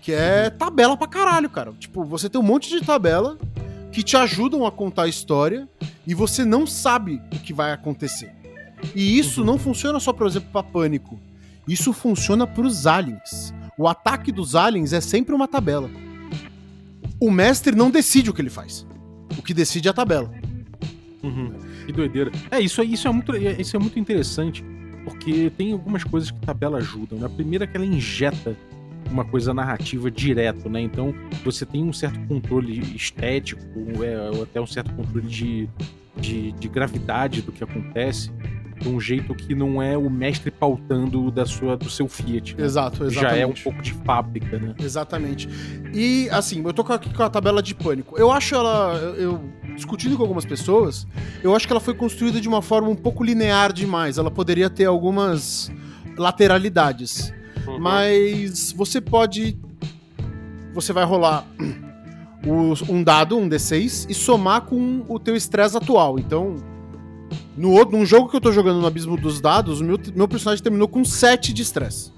Que 0.00 0.12
é 0.12 0.50
tabela 0.50 0.96
pra 0.96 1.06
caralho, 1.06 1.48
cara. 1.48 1.72
Tipo, 1.78 2.04
você 2.04 2.28
tem 2.28 2.40
um 2.40 2.44
monte 2.44 2.68
de 2.68 2.84
tabela 2.84 3.38
que 3.90 4.02
te 4.02 4.16
ajudam 4.16 4.66
a 4.66 4.72
contar 4.72 5.04
a 5.04 5.08
história 5.08 5.68
e 6.06 6.14
você 6.14 6.44
não 6.44 6.66
sabe 6.66 7.20
o 7.32 7.38
que 7.38 7.52
vai 7.52 7.72
acontecer. 7.72 8.32
E 8.94 9.18
isso 9.18 9.44
não 9.44 9.58
funciona 9.58 10.00
só, 10.00 10.12
por 10.12 10.26
exemplo, 10.26 10.48
pra 10.50 10.62
pânico. 10.62 11.20
Isso 11.68 11.92
funciona 11.92 12.46
pros 12.46 12.86
aliens. 12.86 13.54
O 13.78 13.86
ataque 13.86 14.32
dos 14.32 14.54
aliens 14.56 14.92
é 14.92 15.00
sempre 15.00 15.34
uma 15.34 15.46
tabela. 15.46 15.88
O 17.20 17.30
mestre 17.30 17.76
não 17.76 17.90
decide 17.90 18.30
o 18.30 18.34
que 18.34 18.42
ele 18.42 18.50
faz. 18.50 18.84
O 19.38 19.42
que 19.42 19.54
decide 19.54 19.88
é 19.88 19.90
a 19.92 19.94
tabela. 19.94 20.30
Uhum. 21.22 21.52
Que 21.86 21.92
doideira. 21.92 22.30
É, 22.50 22.60
isso, 22.60 22.80
é- 22.80 22.84
isso, 22.84 23.06
é 23.08 23.10
muito, 23.12 23.34
é- 23.34 23.60
isso 23.60 23.76
é 23.76 23.78
muito 23.78 23.98
interessante, 23.98 24.64
porque 25.04 25.50
tem 25.56 25.72
algumas 25.72 26.04
coisas 26.04 26.30
que 26.30 26.38
a 26.42 26.46
tabela 26.46 26.78
ajudam. 26.78 27.18
né? 27.18 27.26
A 27.26 27.30
primeira 27.30 27.64
é 27.64 27.66
que 27.66 27.76
ela 27.76 27.86
injeta 27.86 28.56
uma 29.10 29.24
coisa 29.24 29.52
narrativa 29.52 30.10
direto, 30.10 30.68
né? 30.70 30.80
Então 30.80 31.14
você 31.44 31.66
tem 31.66 31.82
um 31.84 31.92
certo 31.92 32.18
controle 32.28 32.78
estético, 32.94 33.62
é, 34.02 34.30
ou 34.36 34.42
até 34.44 34.60
um 34.60 34.66
certo 34.66 34.92
controle 34.94 35.26
de, 35.26 35.68
de, 36.16 36.52
de 36.52 36.68
gravidade 36.68 37.42
do 37.42 37.52
que 37.52 37.62
acontece, 37.62 38.30
de 38.80 38.88
um 38.88 38.98
jeito 39.00 39.34
que 39.34 39.54
não 39.54 39.80
é 39.82 39.96
o 39.98 40.08
mestre 40.10 40.50
pautando 40.50 41.30
da 41.30 41.44
sua, 41.46 41.76
do 41.76 41.90
seu 41.90 42.08
Fiat. 42.08 42.56
né? 42.56 42.64
Exato, 42.64 43.04
exatamente. 43.04 43.34
Já 43.34 43.36
é 43.36 43.46
um 43.46 43.52
pouco 43.52 43.82
de 43.82 43.92
fábrica, 43.92 44.58
né? 44.58 44.74
Exatamente. 44.80 45.48
E 45.94 46.28
assim, 46.30 46.62
eu 46.64 46.72
tô 46.72 46.82
aqui 46.92 47.12
com 47.12 47.22
a 47.22 47.28
tabela 47.30 47.62
de 47.62 47.74
pânico. 47.74 48.16
Eu 48.18 48.30
acho 48.32 48.54
ela. 48.54 48.94
Eu- 49.18 49.40
discutindo 49.74 50.16
com 50.16 50.22
algumas 50.22 50.44
pessoas, 50.44 51.06
eu 51.42 51.54
acho 51.54 51.66
que 51.66 51.72
ela 51.72 51.80
foi 51.80 51.94
construída 51.94 52.40
de 52.40 52.48
uma 52.48 52.62
forma 52.62 52.88
um 52.88 52.96
pouco 52.96 53.24
linear 53.24 53.72
demais. 53.72 54.18
Ela 54.18 54.30
poderia 54.30 54.68
ter 54.70 54.84
algumas 54.84 55.70
lateralidades. 56.16 57.32
Uhum. 57.66 57.78
Mas 57.78 58.72
você 58.72 59.00
pode. 59.00 59.56
Você 60.74 60.92
vai 60.92 61.04
rolar 61.04 61.46
um 62.88 63.02
dado, 63.02 63.36
um 63.36 63.48
D6, 63.48 64.06
e 64.08 64.14
somar 64.14 64.62
com 64.62 65.04
o 65.08 65.18
teu 65.18 65.36
estresse 65.36 65.76
atual. 65.76 66.18
Então, 66.18 66.56
no 67.56 67.70
outro, 67.70 67.96
num 67.96 68.04
jogo 68.04 68.28
que 68.28 68.36
eu 68.36 68.40
tô 68.40 68.50
jogando 68.50 68.80
no 68.80 68.86
Abismo 68.86 69.16
dos 69.16 69.40
Dados, 69.40 69.80
o 69.80 69.84
meu, 69.84 69.98
meu 70.14 70.26
personagem 70.26 70.62
terminou 70.62 70.88
com 70.88 71.04
7 71.04 71.52
de 71.52 71.62
estresse. 71.62 72.10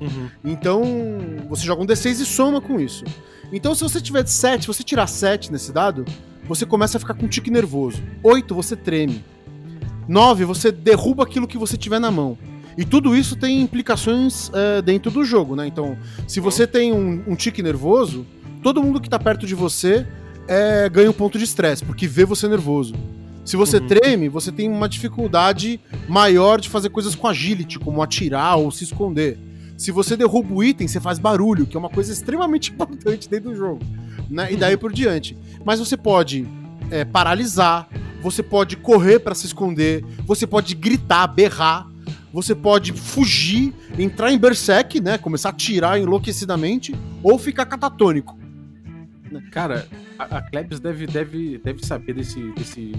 Uhum. 0.00 0.28
Então, 0.44 0.82
você 1.48 1.64
joga 1.64 1.82
um 1.82 1.86
D6 1.86 2.20
e 2.20 2.26
soma 2.26 2.60
com 2.60 2.80
isso. 2.80 3.04
Então, 3.52 3.74
se 3.74 3.82
você 3.82 4.00
tiver 4.00 4.22
de 4.22 4.30
7, 4.30 4.62
se 4.62 4.66
você 4.66 4.82
tirar 4.82 5.06
7 5.06 5.50
nesse 5.50 5.72
dado, 5.72 6.04
você 6.46 6.66
começa 6.66 6.96
a 6.96 7.00
ficar 7.00 7.14
com 7.14 7.26
um 7.26 7.28
tique 7.28 7.50
nervoso. 7.50 8.02
8, 8.22 8.54
você 8.54 8.76
treme. 8.76 9.24
9, 10.06 10.44
você 10.44 10.72
derruba 10.72 11.22
aquilo 11.22 11.46
que 11.46 11.58
você 11.58 11.76
tiver 11.76 11.98
na 11.98 12.10
mão. 12.10 12.36
E 12.76 12.84
tudo 12.84 13.16
isso 13.16 13.36
tem 13.36 13.60
implicações 13.60 14.50
é, 14.54 14.80
dentro 14.80 15.10
do 15.10 15.24
jogo, 15.24 15.56
né? 15.56 15.66
Então, 15.66 15.98
se 16.26 16.40
você 16.40 16.66
tem 16.66 16.92
um, 16.92 17.22
um 17.26 17.34
tique 17.34 17.62
nervoso, 17.62 18.24
todo 18.62 18.82
mundo 18.82 19.00
que 19.00 19.10
tá 19.10 19.18
perto 19.18 19.46
de 19.46 19.54
você 19.54 20.06
é, 20.46 20.88
ganha 20.88 21.10
um 21.10 21.12
ponto 21.14 21.36
de 21.38 21.44
estresse, 21.44 21.84
porque 21.84 22.06
vê 22.06 22.24
você 22.24 22.46
nervoso. 22.48 22.94
Se 23.44 23.56
você 23.56 23.78
Uhum. 23.78 23.86
treme, 23.86 24.28
você 24.28 24.52
tem 24.52 24.70
uma 24.70 24.88
dificuldade 24.88 25.80
maior 26.06 26.60
de 26.60 26.68
fazer 26.68 26.90
coisas 26.90 27.14
com 27.14 27.26
agility, 27.26 27.78
como 27.78 28.02
atirar 28.02 28.56
ou 28.56 28.70
se 28.70 28.84
esconder. 28.84 29.38
Se 29.78 29.92
você 29.92 30.16
derruba 30.16 30.52
o 30.52 30.64
item, 30.64 30.88
você 30.88 30.98
faz 30.98 31.20
barulho, 31.20 31.64
que 31.64 31.76
é 31.76 31.80
uma 31.80 31.88
coisa 31.88 32.12
extremamente 32.12 32.72
importante 32.74 33.28
dentro 33.28 33.50
do 33.50 33.56
jogo. 33.56 33.80
Né? 34.28 34.52
E 34.52 34.56
daí 34.56 34.76
por 34.76 34.92
diante. 34.92 35.38
Mas 35.64 35.78
você 35.78 35.96
pode 35.96 36.46
é, 36.90 37.04
paralisar, 37.04 37.88
você 38.20 38.42
pode 38.42 38.76
correr 38.76 39.20
pra 39.20 39.36
se 39.36 39.46
esconder, 39.46 40.04
você 40.26 40.48
pode 40.48 40.74
gritar, 40.74 41.28
berrar, 41.28 41.88
você 42.32 42.56
pode 42.56 42.92
fugir, 42.92 43.72
entrar 43.96 44.32
em 44.32 44.38
berserk, 44.38 45.00
né? 45.00 45.16
Começar 45.16 45.50
a 45.50 45.52
atirar 45.52 45.98
enlouquecidamente, 45.98 46.94
ou 47.22 47.38
ficar 47.38 47.64
catatônico. 47.64 48.36
Cara, 49.52 49.86
a, 50.18 50.38
a 50.38 50.42
Klebs 50.42 50.80
deve, 50.80 51.06
deve, 51.06 51.58
deve 51.58 51.86
saber 51.86 52.14
desse, 52.14 52.52
desse, 52.52 52.92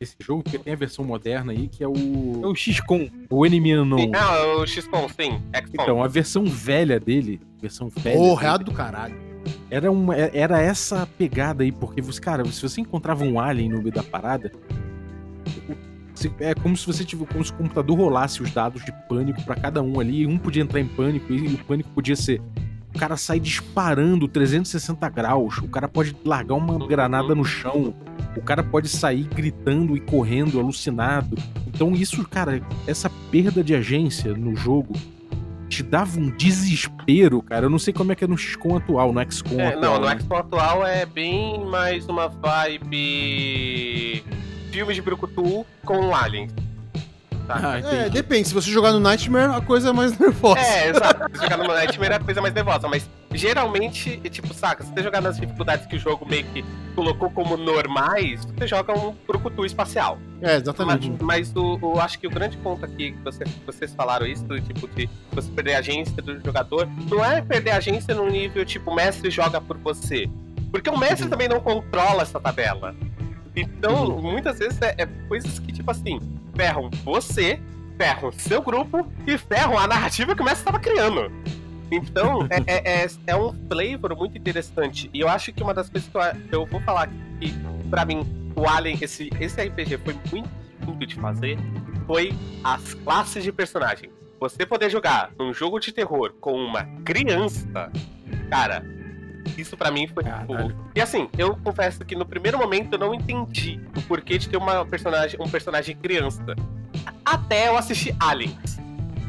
desse 0.00 0.16
jogo, 0.20 0.42
porque 0.42 0.58
tem 0.58 0.72
a 0.72 0.76
versão 0.76 1.04
moderna 1.04 1.52
aí, 1.52 1.68
que 1.68 1.82
é 1.82 1.86
É 1.86 1.88
o, 1.88 2.46
o 2.50 2.54
XCOM. 2.54 3.08
o 3.30 3.44
Enemy 3.46 3.74
Unknown. 3.76 4.12
Ah, 4.14 4.56
o 4.58 4.66
XCOM, 4.66 5.08
sim. 5.08 5.40
XCOM. 5.54 5.82
Então, 5.82 6.02
a 6.04 6.08
versão 6.08 6.44
velha 6.44 6.98
dele, 7.00 7.40
versão 7.60 7.88
velha, 7.88 8.16
Porra, 8.18 8.48
é 8.54 8.58
do 8.58 8.72
caralho. 8.72 9.14
era, 9.70 9.90
uma, 9.90 10.14
era 10.16 10.60
essa 10.60 11.06
pegada 11.18 11.62
aí, 11.62 11.72
porque, 11.72 12.00
você, 12.02 12.20
cara, 12.20 12.44
se 12.46 12.60
você 12.62 12.80
encontrava 12.80 13.24
um 13.24 13.38
alien 13.40 13.68
no 13.70 13.78
meio 13.78 13.92
da 13.92 14.02
parada, 14.02 14.50
se- 16.14 16.32
é 16.40 16.54
como 16.54 16.76
se 16.76 16.86
você 16.86 17.04
tivesse, 17.04 17.30
como 17.32 17.44
se 17.44 17.52
o 17.52 17.54
computador 17.54 17.96
rolasse 17.98 18.42
os 18.42 18.50
dados 18.50 18.84
de 18.84 18.92
pânico 19.08 19.42
pra 19.42 19.54
cada 19.54 19.82
um 19.82 20.00
ali, 20.00 20.22
e 20.22 20.26
um 20.26 20.38
podia 20.38 20.62
entrar 20.62 20.80
em 20.80 20.86
pânico, 20.88 21.32
e 21.32 21.46
o 21.54 21.58
pânico 21.64 21.90
podia 21.90 22.16
ser 22.16 22.40
o 22.96 22.98
cara 22.98 23.16
sai 23.18 23.38
disparando 23.38 24.26
360 24.26 25.06
graus, 25.10 25.58
o 25.58 25.68
cara 25.68 25.86
pode 25.86 26.16
largar 26.24 26.54
uma 26.54 26.86
granada 26.88 27.34
no 27.34 27.44
chão, 27.44 27.94
o 28.34 28.40
cara 28.40 28.62
pode 28.62 28.88
sair 28.88 29.24
gritando 29.24 29.94
e 29.94 30.00
correndo, 30.00 30.58
alucinado. 30.58 31.36
Então 31.66 31.92
isso, 31.92 32.26
cara, 32.26 32.62
essa 32.86 33.10
perda 33.30 33.62
de 33.62 33.74
agência 33.74 34.32
no 34.32 34.56
jogo 34.56 34.94
te 35.68 35.82
dava 35.82 36.18
um 36.18 36.30
desespero, 36.30 37.42
cara. 37.42 37.66
Eu 37.66 37.70
não 37.70 37.78
sei 37.78 37.92
como 37.92 38.12
é 38.12 38.14
que 38.14 38.24
é 38.24 38.26
no 38.26 38.38
XCOM 38.38 38.76
atual, 38.78 39.12
no 39.12 39.20
XCOM 39.30 39.60
É, 39.60 39.66
atual. 39.74 39.82
não, 39.82 40.00
no 40.00 40.06
né? 40.06 40.18
XCOM 40.18 40.36
atual 40.38 40.86
é 40.86 41.04
bem 41.04 41.62
mais 41.66 42.08
uma 42.08 42.28
vibe. 42.28 44.24
Filme 44.72 44.94
de 44.94 45.02
Brucutu 45.02 45.66
com 45.84 46.14
aliens. 46.14 46.50
Tá? 47.46 47.60
Ah, 47.62 47.78
É, 47.78 48.08
depende. 48.10 48.48
Se 48.48 48.54
você 48.54 48.70
jogar 48.70 48.92
no 48.92 49.00
Nightmare, 49.00 49.54
a 49.54 49.60
coisa 49.60 49.90
é 49.90 49.92
mais 49.92 50.16
nervosa. 50.18 50.58
É, 50.60 50.88
exato. 50.90 51.24
Se 51.36 51.42
jogar 51.42 51.56
no 51.58 51.68
Nightmare 51.68 52.12
é 52.12 52.16
a 52.16 52.20
coisa 52.20 52.40
mais 52.42 52.52
nervosa, 52.54 52.88
mas 52.88 53.08
geralmente, 53.32 54.20
é 54.24 54.28
tipo, 54.28 54.52
saca, 54.52 54.82
se 54.82 54.90
você 54.92 55.02
jogar 55.02 55.20
nas 55.20 55.38
dificuldades 55.38 55.86
que 55.86 55.96
o 55.96 55.98
jogo 55.98 56.26
meio 56.28 56.44
que 56.46 56.64
colocou 56.94 57.30
como 57.30 57.56
normais, 57.56 58.44
você 58.46 58.66
joga 58.66 58.92
um 58.98 59.14
brucutu 59.26 59.64
espacial. 59.64 60.18
É, 60.40 60.54
Mas, 60.54 60.62
exatamente. 60.62 61.12
mas 61.22 61.54
o, 61.54 61.78
o- 61.80 62.00
acho 62.00 62.18
que 62.18 62.26
o 62.26 62.30
grande 62.30 62.56
ponto 62.58 62.84
aqui, 62.84 63.12
que 63.12 63.18
você- 63.22 63.44
vocês 63.64 63.94
falaram 63.94 64.26
isso, 64.26 64.42
do 64.44 64.60
tipo, 64.60 64.88
de 64.88 65.08
você 65.32 65.50
perder 65.52 65.74
a 65.74 65.78
agência 65.78 66.22
do 66.22 66.40
jogador, 66.44 66.88
não 67.10 67.24
é 67.24 67.40
perder 67.42 67.70
a 67.70 67.76
agência 67.76 68.14
num 68.14 68.28
nível 68.28 68.64
tipo, 68.64 68.90
o 68.90 68.94
mestre 68.94 69.30
joga 69.30 69.60
por 69.60 69.76
você. 69.78 70.28
Porque 70.72 70.90
o 70.90 70.98
mestre 70.98 71.28
também 71.28 71.48
não 71.48 71.60
controla 71.60 72.22
essa 72.22 72.40
tabela. 72.40 72.94
Então, 73.54 74.20
muitas 74.20 74.58
vezes 74.58 74.80
é, 74.82 74.94
é 74.98 75.06
coisas 75.28 75.58
que, 75.58 75.72
tipo 75.72 75.90
assim, 75.90 76.18
ferram 76.56 76.90
você, 77.04 77.60
ferram 77.96 78.32
seu 78.32 78.62
grupo 78.62 79.06
e 79.26 79.36
ferram 79.38 79.78
a 79.78 79.86
narrativa 79.86 80.34
que 80.34 80.42
o 80.42 80.44
mestre 80.44 80.62
estava 80.62 80.80
criando. 80.80 81.30
Então, 81.90 82.46
é, 82.50 82.62
é, 82.66 83.04
é, 83.04 83.08
é 83.26 83.36
um 83.36 83.52
flavor 83.68 84.16
muito 84.16 84.36
interessante. 84.36 85.10
E 85.12 85.20
eu 85.20 85.28
acho 85.28 85.52
que 85.52 85.62
uma 85.62 85.74
das 85.74 85.88
coisas 85.88 86.08
que 86.08 86.16
eu, 86.16 86.60
eu 86.60 86.66
vou 86.66 86.80
falar 86.80 87.08
que, 87.40 87.54
pra 87.90 88.04
mim, 88.04 88.26
o 88.56 88.68
Alien, 88.68 88.98
esse, 89.00 89.30
esse 89.38 89.62
RPG 89.62 89.98
foi 89.98 90.16
muito 90.32 90.48
simples 90.84 91.08
de 91.08 91.14
fazer, 91.16 91.58
foi 92.06 92.32
as 92.64 92.94
classes 92.94 93.44
de 93.44 93.52
personagem. 93.52 94.10
Você 94.40 94.66
poder 94.66 94.90
jogar 94.90 95.30
um 95.40 95.52
jogo 95.52 95.78
de 95.78 95.92
terror 95.92 96.34
com 96.40 96.52
uma 96.52 96.84
criança, 97.04 97.90
cara, 98.50 98.84
isso 99.56 99.76
pra 99.76 99.90
mim 99.90 100.06
foi 100.08 100.24
tipo. 100.24 100.52
Caralho. 100.54 100.76
E 100.94 101.00
assim, 101.00 101.28
eu 101.38 101.56
confesso 101.56 102.04
que 102.04 102.14
no 102.14 102.24
primeiro 102.26 102.58
momento 102.58 102.92
eu 102.94 102.98
não 102.98 103.14
entendi 103.14 103.80
o 103.96 104.02
porquê 104.02 104.38
de 104.38 104.48
ter 104.48 104.56
uma 104.56 104.84
personagem, 104.84 105.38
um 105.40 105.48
personagem 105.48 105.96
criança. 105.96 106.42
Até 107.24 107.68
eu 107.68 107.76
assistir 107.76 108.14
Aliens. 108.20 108.78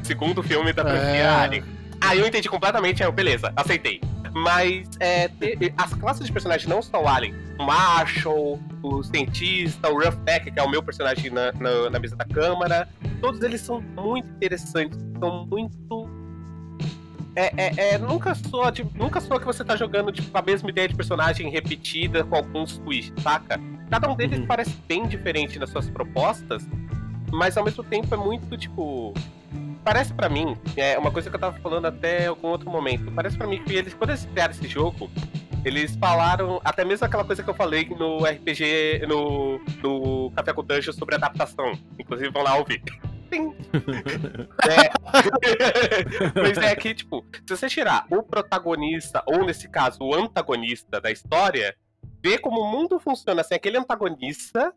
Segundo 0.04 0.42
filme 0.44 0.72
da 0.74 0.84
franquia 0.84 1.02
É. 1.02 1.26
Alien. 1.30 1.64
Aí 2.00 2.20
eu 2.20 2.28
entendi 2.28 2.48
completamente, 2.48 3.02
aí 3.04 3.08
eu, 3.10 3.12
beleza, 3.12 3.52
aceitei. 3.56 4.00
Mas 4.34 4.88
é, 5.00 5.28
te- 5.30 5.74
as 5.78 5.94
classes 5.96 6.26
de 6.26 6.32
personagem 6.32 6.70
não 6.70 6.80
só 6.82 7.02
o 7.04 7.08
Alien, 7.08 7.34
o 7.60 7.64
Marshall, 7.64 8.60
o 8.84 9.02
cientista, 9.04 9.90
o 9.90 9.94
Roughneck, 10.00 10.52
que 10.52 10.60
é 10.60 10.64
o 10.64 10.70
meu 10.70 10.84
personagem 10.84 11.32
na, 11.32 11.52
na, 11.54 11.90
na 11.90 12.00
mesa 12.00 12.16
da 12.16 12.24
câmara, 12.26 12.88
todos 13.20 13.42
eles 13.42 13.62
são 13.62 13.82
muito 13.82 14.28
interessantes, 14.30 15.00
são 15.20 15.46
muito. 15.48 16.08
É, 17.40 17.54
é, 17.56 17.90
é, 17.94 17.98
nunca 18.00 18.34
soa 18.34 18.72
de, 18.72 18.84
nunca 18.96 19.22
soa 19.22 19.40
que 19.40 19.46
você 19.46 19.64
tá 19.64 19.76
jogando 19.76 20.12
tipo, 20.12 20.36
a 20.36 20.42
mesma 20.42 20.72
ideia 20.72 20.88
de 20.88 20.96
personagem 20.96 21.52
repetida 21.52 22.24
com 22.24 22.36
alguns 22.36 22.80
twists, 22.80 23.14
saca? 23.22 23.60
Cada 23.92 24.10
um 24.10 24.16
deles 24.16 24.40
Uhum. 24.40 24.48
parece 24.48 24.72
bem 24.88 25.06
diferente 25.08 25.60
nas 25.60 25.70
suas 25.70 25.88
propostas, 25.88 26.68
mas 27.32 27.56
ao 27.56 27.64
mesmo 27.64 27.84
tempo 27.84 28.12
é 28.12 28.18
muito 28.18 28.58
tipo. 28.58 29.14
Parece 29.84 30.12
pra 30.16 30.28
mim, 30.28 30.58
é 30.76 30.98
uma 30.98 31.12
coisa 31.12 31.30
que 31.30 31.36
eu 31.36 31.40
tava 31.40 31.58
falando 31.60 31.86
até 31.86 32.26
algum 32.26 32.48
outro 32.48 32.72
momento. 32.72 33.12
Parece 33.12 33.38
pra 33.38 33.46
mim 33.46 33.64
que 33.64 33.74
eles, 33.74 33.94
quando 33.94 34.10
eles 34.10 34.26
criaram 34.26 34.52
esse 34.52 34.68
jogo, 34.68 35.08
eles 35.64 35.96
falaram 35.96 36.60
até 36.66 36.84
mesmo 36.84 37.06
aquela 37.06 37.24
coisa 37.24 37.44
que 37.44 37.50
eu 37.50 37.54
falei 37.54 37.88
no 37.88 38.26
RPG, 38.26 39.06
no, 39.08 39.62
no 39.84 40.32
Café 40.32 40.54
com 40.54 40.64
Dungeon 40.64 40.92
sobre 40.92 41.14
adaptação. 41.16 41.72
Inclusive 42.00 42.30
vão 42.32 42.42
lá 42.44 42.56
ouvir. 42.58 42.82
Sim. 43.32 43.56
É. 44.64 44.92
Mas 46.42 46.58
é 46.58 46.76
que, 46.76 46.94
tipo, 46.94 47.26
se 47.46 47.56
você 47.56 47.68
tirar 47.68 48.06
o 48.10 48.24
protagonista, 48.24 49.24
ou 49.26 49.46
nesse 49.46 49.70
caso, 49.70 50.00
o 50.02 50.14
antagonista 50.14 51.02
da 51.02 51.12
história, 51.12 51.76
vê 52.24 52.38
como 52.38 52.62
o 52.62 52.72
mundo 52.72 53.00
funciona 53.00 53.44
sem 53.44 53.56
aquele 53.56 53.78
antagonista 53.78 54.74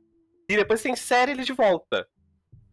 e 0.49 0.57
depois 0.57 0.81
você 0.81 0.91
insere 0.91 1.33
ele 1.33 1.45
de 1.45 1.53
volta. 1.53 2.07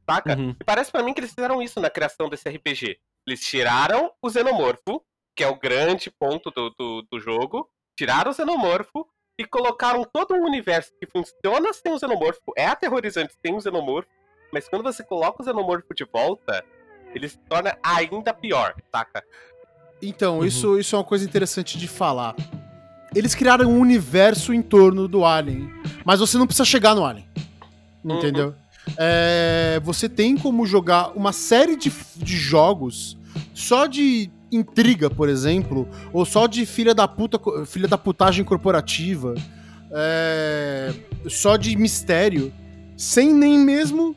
Saca? 0.09 0.37
Uhum. 0.37 0.55
E 0.59 0.63
parece 0.63 0.91
pra 0.91 1.03
mim 1.03 1.13
que 1.13 1.19
eles 1.19 1.33
fizeram 1.33 1.61
isso 1.61 1.79
na 1.79 1.89
criação 1.89 2.29
desse 2.29 2.49
RPG. 2.49 2.97
Eles 3.27 3.41
tiraram 3.41 4.11
o 4.21 4.29
xenomorfo, 4.29 5.03
que 5.35 5.43
é 5.43 5.47
o 5.47 5.59
grande 5.59 6.09
ponto 6.09 6.49
do, 6.49 6.69
do, 6.71 7.01
do 7.11 7.19
jogo, 7.19 7.69
tiraram 7.97 8.31
o 8.31 8.33
xenomorfo 8.33 9.05
e 9.39 9.45
colocaram 9.45 10.03
todo 10.03 10.33
um 10.33 10.45
universo 10.45 10.91
que 10.99 11.05
funciona 11.05 11.71
sem 11.73 11.93
o 11.93 11.99
xenomorfo, 11.99 12.53
é 12.57 12.65
aterrorizante 12.65 13.35
sem 13.45 13.53
o 13.53 13.61
xenomorfo, 13.61 14.09
mas 14.51 14.67
quando 14.67 14.83
você 14.83 15.03
coloca 15.03 15.41
o 15.41 15.45
xenomorfo 15.45 15.93
de 15.95 16.05
volta, 16.11 16.63
ele 17.13 17.27
se 17.27 17.37
torna 17.49 17.77
ainda 17.83 18.33
pior, 18.33 18.75
saca? 18.91 19.23
Então, 20.01 20.39
Uhum. 20.39 20.45
isso, 20.45 20.79
isso 20.79 20.95
é 20.95 20.99
uma 20.99 21.05
coisa 21.05 21.25
interessante 21.25 21.77
de 21.77 21.87
falar. 21.87 22.35
Eles 23.15 23.33
criaram 23.33 23.69
um 23.71 23.79
universo 23.79 24.53
em 24.53 24.61
torno 24.61 25.07
do 25.07 25.25
Alien, 25.25 25.71
mas 26.05 26.19
você 26.19 26.37
não 26.37 26.45
precisa 26.45 26.65
chegar 26.65 26.93
no 26.93 27.03
Alien. 27.05 27.27
Uhum. 28.03 28.17
Entendeu? 28.17 28.55
É, 28.97 29.81
você 29.83 30.07
tem 30.07 30.37
como 30.37 30.65
jogar 30.65 31.09
uma 31.17 31.33
série 31.33 31.75
de, 31.75 31.91
de 32.15 32.37
jogos 32.37 33.17
só 33.53 33.85
de 33.85 34.29
intriga, 34.51 35.09
por 35.09 35.27
exemplo, 35.27 35.87
ou 36.13 36.23
só 36.25 36.47
de 36.47 36.65
filha 36.65 36.93
da 36.95 37.05
puta, 37.07 37.37
filha 37.65 37.87
da 37.87 37.97
putagem 37.97 38.45
corporativa, 38.45 39.35
é, 39.91 40.93
só 41.27 41.57
de 41.57 41.75
mistério, 41.75 42.53
sem 42.95 43.33
nem 43.33 43.57
mesmo 43.59 44.15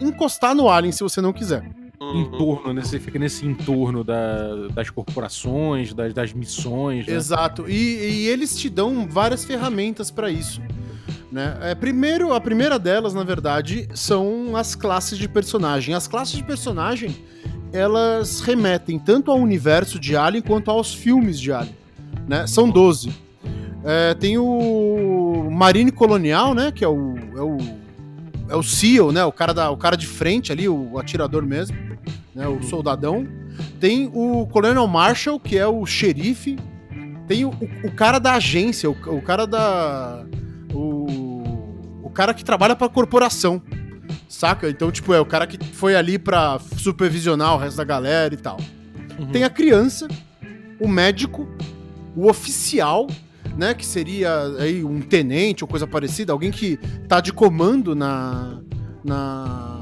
encostar 0.00 0.54
no 0.54 0.68
Alien 0.68 0.92
se 0.92 1.02
você 1.02 1.20
não 1.20 1.32
quiser. 1.32 1.62
Uhum. 2.00 2.22
entorno, 2.22 2.72
né? 2.72 2.82
Você 2.82 2.98
fica 2.98 3.18
nesse 3.18 3.44
entorno 3.46 4.02
da- 4.02 4.68
das 4.74 4.88
corporações, 4.88 5.92
das, 5.92 6.14
das 6.14 6.32
missões, 6.32 7.06
né? 7.06 7.12
Exato. 7.14 7.68
E, 7.68 7.74
e 7.74 8.26
eles 8.28 8.56
te 8.58 8.70
dão 8.70 9.06
várias 9.06 9.44
ferramentas 9.44 10.10
pra 10.10 10.30
isso. 10.30 10.62
Né? 11.30 11.58
É, 11.60 11.74
primeiro, 11.74 12.32
a 12.32 12.40
primeira 12.40 12.78
delas, 12.78 13.12
na 13.12 13.22
verdade, 13.22 13.86
são 13.94 14.56
as 14.56 14.74
classes 14.74 15.18
de 15.18 15.28
personagem. 15.28 15.94
As 15.94 16.08
classes 16.08 16.34
de 16.36 16.42
personagem, 16.42 17.14
elas 17.70 18.40
remetem 18.40 18.98
tanto 18.98 19.30
ao 19.30 19.38
universo 19.38 19.98
de 19.98 20.16
Alien 20.16 20.42
quanto 20.42 20.70
aos 20.70 20.94
filmes 20.94 21.38
de 21.38 21.52
Alien. 21.52 21.76
Né? 22.26 22.46
São 22.46 22.68
12. 22.70 23.10
É, 23.84 24.14
tem 24.14 24.38
o 24.38 25.48
Marine 25.50 25.92
Colonial, 25.92 26.54
né? 26.54 26.72
Que 26.72 26.84
é 26.84 26.88
o, 26.88 27.14
é 27.36 27.40
o, 27.42 27.58
é 28.50 28.56
o 28.56 28.62
SEAL, 28.62 29.12
né? 29.12 29.24
O 29.24 29.32
cara, 29.32 29.54
da, 29.54 29.70
o 29.70 29.76
cara 29.76 29.96
de 29.96 30.06
frente 30.06 30.50
ali, 30.52 30.68
o 30.68 30.98
atirador 30.98 31.44
mesmo, 31.46 31.76
né? 32.34 32.46
O 32.48 32.62
soldadão. 32.62 33.26
Tem 33.78 34.10
o 34.12 34.46
Colonel 34.46 34.86
Marshall, 34.86 35.38
que 35.40 35.56
é 35.56 35.66
o 35.66 35.84
xerife. 35.86 36.58
Tem 37.26 37.44
o, 37.44 37.50
o- 37.50 37.86
o 37.88 37.92
cara 37.92 38.18
da 38.18 38.34
agência, 38.34 38.90
o, 38.90 38.96
o 39.16 39.22
cara 39.22 39.46
da. 39.46 40.24
O, 40.72 41.42
o 42.02 42.10
cara 42.10 42.34
que 42.34 42.44
trabalha 42.44 42.74
pra 42.76 42.88
corporação. 42.88 43.62
Saca? 44.28 44.68
Então, 44.68 44.90
tipo, 44.90 45.12
é 45.14 45.20
o 45.20 45.26
cara 45.26 45.46
que 45.46 45.62
foi 45.72 45.94
ali 45.94 46.18
pra 46.18 46.58
supervisionar 46.76 47.54
o 47.54 47.58
resto 47.58 47.76
da 47.76 47.84
galera 47.84 48.34
e 48.34 48.36
tal. 48.36 48.56
Uhum. 49.18 49.26
Tem 49.26 49.44
a 49.44 49.50
criança, 49.50 50.08
o 50.80 50.88
médico, 50.88 51.48
o 52.16 52.28
oficial, 52.28 53.06
né? 53.56 53.74
Que 53.74 53.84
seria 53.86 54.30
aí 54.58 54.82
um 54.84 55.00
tenente 55.00 55.62
ou 55.64 55.68
coisa 55.68 55.86
parecida, 55.86 56.32
alguém 56.32 56.50
que 56.50 56.76
tá 57.08 57.20
de 57.20 57.32
comando 57.32 57.94
na. 57.94 58.58
na 59.04 59.78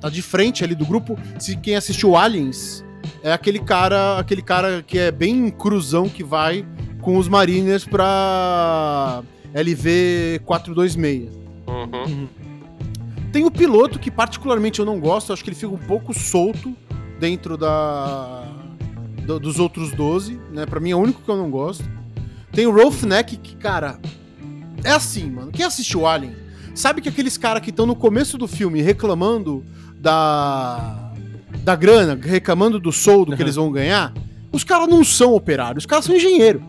tá 0.00 0.08
de 0.10 0.22
frente 0.22 0.62
ali 0.64 0.74
do 0.74 0.84
grupo. 0.84 1.18
Se 1.38 1.56
quem 1.56 1.74
assistiu 1.76 2.16
Aliens 2.16 2.84
é 3.22 3.32
aquele 3.32 3.58
cara, 3.58 4.18
aquele 4.18 4.42
cara 4.42 4.82
que 4.86 4.98
é 4.98 5.10
bem 5.10 5.50
cruzão 5.50 6.08
que 6.08 6.22
vai 6.22 6.66
com 7.00 7.16
os 7.16 7.28
Mariners 7.28 7.84
pra 7.84 9.22
LV 9.54 10.40
426. 10.44 11.30
Uhum. 11.66 12.28
Tem 13.32 13.44
o 13.44 13.50
piloto, 13.50 13.98
que 13.98 14.10
particularmente 14.10 14.80
eu 14.80 14.86
não 14.86 14.98
gosto, 14.98 15.32
acho 15.32 15.42
que 15.44 15.50
ele 15.50 15.56
fica 15.56 15.72
um 15.72 15.78
pouco 15.78 16.12
solto 16.14 16.74
dentro 17.18 17.56
da 17.56 18.44
do- 19.26 19.40
dos 19.40 19.58
outros 19.58 19.92
12, 19.92 20.38
né? 20.52 20.64
Pra 20.66 20.78
mim 20.80 20.90
é 20.90 20.94
o 20.96 20.98
único 21.00 21.20
que 21.22 21.28
eu 21.30 21.36
não 21.36 21.50
gosto. 21.50 21.84
Tem 22.56 22.66
o 22.66 22.70
Roughneck, 22.72 23.36
que, 23.36 23.54
cara, 23.56 23.98
é 24.82 24.90
assim, 24.90 25.30
mano. 25.30 25.52
Quem 25.52 25.62
assistiu 25.66 26.06
Alien 26.06 26.34
sabe 26.74 27.02
que 27.02 27.08
aqueles 27.10 27.36
caras 27.36 27.62
que 27.62 27.68
estão 27.68 27.84
no 27.84 27.94
começo 27.94 28.38
do 28.38 28.48
filme 28.48 28.80
reclamando 28.80 29.62
da 30.00 31.02
da 31.62 31.74
grana, 31.76 32.18
reclamando 32.20 32.78
do 32.80 32.90
soldo 32.92 33.32
que 33.32 33.38
Uhum. 33.38 33.44
eles 33.44 33.56
vão 33.56 33.70
ganhar, 33.72 34.12
os 34.52 34.62
caras 34.64 34.88
não 34.88 35.04
são 35.04 35.34
operários, 35.34 35.82
os 35.82 35.86
caras 35.86 36.04
são 36.06 36.14
engenheiro. 36.16 36.62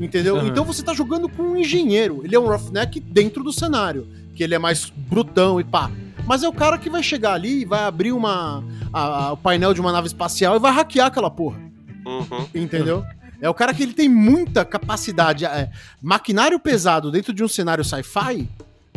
Entendeu? 0.00 0.36
Uhum. 0.36 0.46
Então 0.48 0.64
você 0.64 0.82
tá 0.82 0.92
jogando 0.94 1.28
com 1.28 1.42
um 1.42 1.56
engenheiro. 1.56 2.22
Ele 2.24 2.34
é 2.34 2.40
um 2.40 2.46
roughneck 2.48 2.98
dentro 2.98 3.44
do 3.44 3.52
cenário, 3.52 4.08
que 4.34 4.42
ele 4.42 4.54
é 4.54 4.58
mais 4.58 4.90
brutão 4.90 5.60
e 5.60 5.64
pá. 5.64 5.88
Mas 6.26 6.42
é 6.42 6.48
o 6.48 6.52
cara 6.52 6.78
que 6.78 6.88
vai 6.90 7.02
chegar 7.02 7.34
ali 7.34 7.60
e 7.60 7.64
vai 7.64 7.84
abrir 7.84 8.10
uma, 8.12 8.64
a- 8.92 9.26
a- 9.26 9.32
o 9.34 9.36
painel 9.36 9.72
de 9.74 9.80
uma 9.80 9.92
nave 9.92 10.08
espacial 10.08 10.56
e 10.56 10.58
vai 10.58 10.72
hackear 10.72 11.06
aquela 11.06 11.30
porra. 11.30 11.60
Uhum. 12.06 12.46
Entendeu? 12.54 13.04
É 13.42 13.50
o 13.50 13.54
cara 13.54 13.74
que 13.74 13.82
ele 13.82 13.92
tem 13.92 14.08
muita 14.08 14.64
capacidade. 14.64 15.44
é, 15.44 15.68
maquinário 16.00 16.58
pesado 16.60 17.10
dentro 17.10 17.34
de 17.34 17.42
um 17.44 17.48
cenário 17.48 17.84
sci-fi 17.84 18.48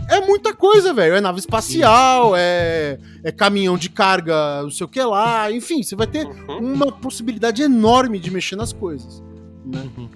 é 0.07 0.21
muita 0.21 0.53
coisa, 0.53 0.93
velho. 0.93 1.15
É 1.15 1.19
nave 1.21 1.39
espacial, 1.39 2.33
é, 2.37 2.99
é 3.23 3.31
caminhão 3.31 3.75
de 3.75 3.89
carga, 3.89 4.61
não 4.61 4.69
sei 4.69 4.85
o 4.85 4.87
que 4.87 5.01
lá. 5.01 5.51
Enfim, 5.51 5.81
você 5.81 5.95
vai 5.95 6.05
ter 6.05 6.27
Uhum. 6.27 6.73
uma 6.75 6.91
possibilidade 6.91 7.63
enorme 7.63 8.19
de 8.19 8.29
mexer 8.29 8.55
nas 8.55 8.71
coisas. 8.71 9.23
Né? 9.65 9.89
Uhum. 9.97 10.09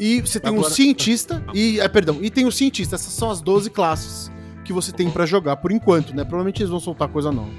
E 0.00 0.20
você 0.20 0.40
tem 0.40 0.50
um 0.52 0.56
Agora- 0.56 0.70
cientista 0.74 1.44
e. 1.54 1.78
É, 1.78 1.86
perdão, 1.88 2.18
e 2.20 2.30
tem 2.30 2.46
o 2.46 2.52
cientista. 2.52 2.96
Essas 2.96 3.12
são 3.12 3.30
as 3.30 3.40
12 3.40 3.70
classes 3.70 4.30
que 4.64 4.72
você 4.72 4.90
tem 4.92 5.08
pra 5.10 5.24
jogar 5.24 5.56
por 5.56 5.70
enquanto, 5.70 6.10
né? 6.14 6.24
Provavelmente 6.24 6.60
eles 6.60 6.70
vão 6.70 6.80
soltar 6.80 7.06
coisa 7.08 7.30
nova. 7.30 7.50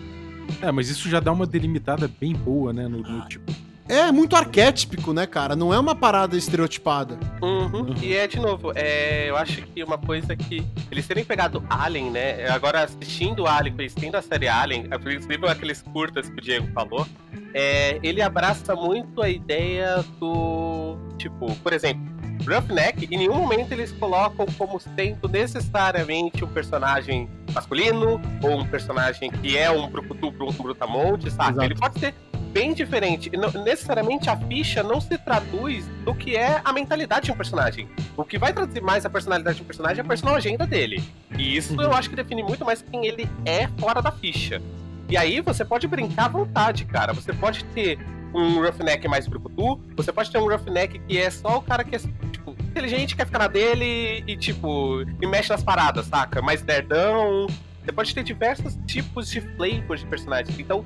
É, 0.62 0.72
mas 0.72 0.90
isso 0.90 1.08
já 1.10 1.20
dá 1.22 1.32
uma 1.32 1.46
delimitada 1.46 2.10
bem 2.20 2.34
boa, 2.34 2.74
né? 2.74 2.88
No, 2.90 3.00
no 3.00 3.28
tipo. 3.28 3.52
É 3.90 4.12
muito 4.12 4.36
arquétipico, 4.36 5.12
né, 5.14 5.26
cara? 5.26 5.56
Não 5.56 5.74
é 5.74 5.80
uma 5.80 5.96
parada 5.96 6.38
estereotipada. 6.38 7.18
Uhum. 7.42 7.96
E 8.00 8.16
é, 8.16 8.28
de 8.28 8.40
novo, 8.40 8.72
é, 8.76 9.28
eu 9.28 9.36
acho 9.36 9.64
que 9.64 9.84
uma 9.84 9.98
coisa 9.98 10.36
que. 10.36 10.64
Eles 10.92 11.08
terem 11.08 11.26
pegado 11.26 11.64
Alien, 11.68 12.12
né? 12.12 12.48
Agora 12.50 12.84
assistindo 12.84 13.48
Alien, 13.48 13.76
conhecendo 13.76 14.16
a 14.16 14.22
série 14.22 14.48
Alien, 14.48 14.88
a 14.92 15.00
princípio 15.00 15.50
aqueles 15.50 15.82
curtas 15.82 16.30
que 16.30 16.38
o 16.38 16.42
Diego 16.42 16.68
falou, 16.72 17.08
é, 17.52 18.00
ele 18.04 18.22
abraça 18.22 18.76
muito 18.76 19.24
a 19.24 19.30
ideia 19.30 20.06
do. 20.20 20.96
Tipo, 21.18 21.54
por 21.56 21.74
exemplo, 21.74 22.04
Roughneck, 22.48 23.08
em 23.12 23.18
nenhum 23.18 23.36
momento 23.36 23.72
eles 23.72 23.92
colocam 23.92 24.46
como 24.58 24.80
sendo 24.80 25.28
necessariamente 25.28 26.44
um 26.46 26.48
personagem 26.48 27.28
masculino 27.54 28.22
ou 28.42 28.60
um 28.60 28.68
personagem 28.68 29.30
que 29.32 29.58
é 29.58 29.70
um 29.70 29.90
brucutu 29.90 30.28
um 30.28 30.52
brutamonte, 30.52 31.30
sabe? 31.32 31.52
Exato. 31.52 31.66
Ele 31.66 31.76
pode 31.76 32.00
ser 32.00 32.14
bem 32.52 32.74
diferente. 32.74 33.30
Não- 33.36 33.52
necessariamente 33.64 34.30
a 34.30 34.36
ficha 34.38 34.82
não 34.84 35.00
se 35.00 35.18
traduz 35.18 35.86
do 36.06 36.14
que 36.14 36.36
é 36.36 36.62
a 36.64 36.74
mentalidade 36.74 37.26
de 37.26 37.32
um 37.32 37.36
personagem. 37.36 37.88
O 38.18 38.24
que 38.24 38.38
vai 38.38 38.52
traduzir 38.54 38.82
mais 38.82 39.06
a 39.06 39.10
personalidade 39.10 39.58
de 39.58 39.64
um 39.64 39.66
personagem 39.66 40.00
é 40.02 40.06
a 40.06 40.08
personal 40.08 40.36
agenda 40.36 40.66
dele. 40.66 41.04
E 41.38 41.56
isso 41.56 41.74
Uhum. 41.76 41.82
eu 41.84 41.94
acho 41.94 42.10
que 42.10 42.16
define 42.16 42.44
muito 42.44 42.66
mais 42.66 42.82
quem 42.82 43.06
ele 43.06 43.30
é 43.46 43.68
fora 43.80 44.02
da 44.02 44.12
ficha. 44.12 44.62
E 45.08 45.18
aí 45.18 45.42
você 45.42 45.64
pode 45.66 45.88
brincar 45.88 46.26
à 46.26 46.28
vontade, 46.30 46.86
cara. 46.86 47.14
Você 47.14 47.34
pode 47.34 47.64
ter 47.66 47.98
um 48.34 48.62
roughneck 48.62 49.08
mais 49.08 49.28
brucutu, 49.28 49.80
você 49.96 50.12
pode 50.12 50.32
ter 50.32 50.38
um 50.38 50.48
roughneck 50.48 51.00
que 51.00 51.18
é 51.18 51.30
só 51.32 51.58
o 51.58 51.62
cara 51.64 51.84
que 51.84 51.96
é, 51.96 52.00
tipo, 52.32 52.52
inteligente, 52.60 53.16
quer 53.16 53.26
ficar 53.26 53.40
na 53.40 53.48
dele 53.48 54.24
e, 54.28 54.38
tipo, 54.38 55.02
e 55.20 55.26
mexe 55.26 55.50
nas 55.50 55.64
paradas, 55.64 56.06
saca? 56.06 56.42
Mais 56.42 56.62
nerdão. 56.64 57.48
Você 57.84 57.92
pode 57.92 58.14
ter 58.14 58.22
diversos 58.24 58.78
tipos 58.86 59.30
de 59.32 59.42
flavors 59.42 60.02
de 60.02 60.06
personagens. 60.06 60.60
Então, 60.60 60.86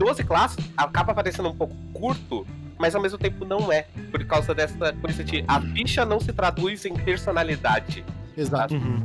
12 0.00 0.24
classes 0.24 0.70
acaba 0.74 1.14
parecendo 1.14 1.50
um 1.50 1.54
pouco 1.54 1.76
curto, 1.92 2.46
mas 2.78 2.94
ao 2.94 3.02
mesmo 3.02 3.18
tempo 3.18 3.44
não 3.44 3.70
é. 3.70 3.82
Por 4.10 4.24
causa 4.24 4.54
dessa 4.54 4.94
coisa 4.94 5.22
de 5.22 5.44
a 5.46 5.60
ficha 5.60 6.06
não 6.06 6.18
se 6.18 6.32
traduz 6.32 6.86
em 6.86 6.94
personalidade. 6.94 8.02
Exato. 8.34 8.74
Uhum. 8.74 8.98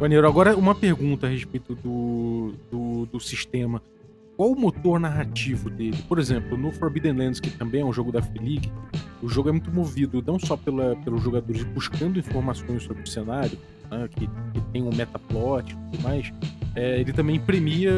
Maneiro, 0.00 0.26
agora 0.26 0.56
uma 0.56 0.74
pergunta 0.74 1.28
a 1.28 1.30
respeito 1.30 1.76
do, 1.76 2.52
do, 2.68 3.06
do 3.06 3.20
sistema. 3.20 3.80
Qual 4.36 4.50
o 4.50 4.58
motor 4.58 4.98
narrativo 4.98 5.70
dele? 5.70 5.96
Por 6.08 6.18
exemplo, 6.18 6.58
no 6.58 6.72
Forbidden 6.72 7.12
Lands, 7.12 7.38
que 7.38 7.50
também 7.50 7.82
é 7.82 7.84
um 7.84 7.92
jogo 7.92 8.10
da 8.10 8.20
Free 8.20 8.40
League, 8.40 8.72
o 9.22 9.28
jogo 9.28 9.50
é 9.50 9.52
muito 9.52 9.70
movido 9.70 10.20
não 10.26 10.36
só 10.40 10.56
pela, 10.56 10.96
pelos 10.96 11.22
jogadores 11.22 11.62
buscando 11.62 12.18
informações 12.18 12.82
sobre 12.82 13.04
o 13.04 13.06
cenário, 13.06 13.56
né, 13.88 14.08
que, 14.10 14.26
que 14.26 14.60
tem 14.72 14.82
um 14.82 14.92
metaplot 14.92 15.72
e 15.72 15.76
tudo 15.76 16.02
mais, 16.02 16.32
é, 16.74 17.00
ele 17.00 17.12
também 17.12 17.38
premia 17.38 17.92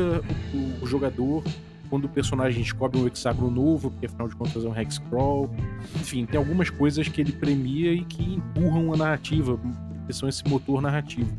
o, 0.53 0.85
o 0.85 0.87
jogador 0.87 1.43
quando 1.87 2.05
o 2.05 2.09
personagem 2.09 2.63
descobre 2.63 2.99
um 3.01 3.07
hexágono 3.07 3.51
novo, 3.51 3.91
porque 3.91 4.07
afinal 4.07 4.29
de 4.29 4.37
contas 4.37 4.65
é 4.65 4.69
um 4.69 4.77
hexcrawl. 4.77 5.51
Enfim, 5.97 6.27
tem 6.27 6.39
algumas 6.39 6.71
coisas 6.71 7.09
que 7.09 7.21
ele 7.21 7.33
premia 7.33 7.93
e 7.93 8.05
que 8.05 8.35
empurram 8.35 8.93
a 8.93 8.97
narrativa, 8.97 9.59
que 10.07 10.13
são 10.13 10.29
esse 10.29 10.47
motor 10.49 10.81
narrativo. 10.81 11.33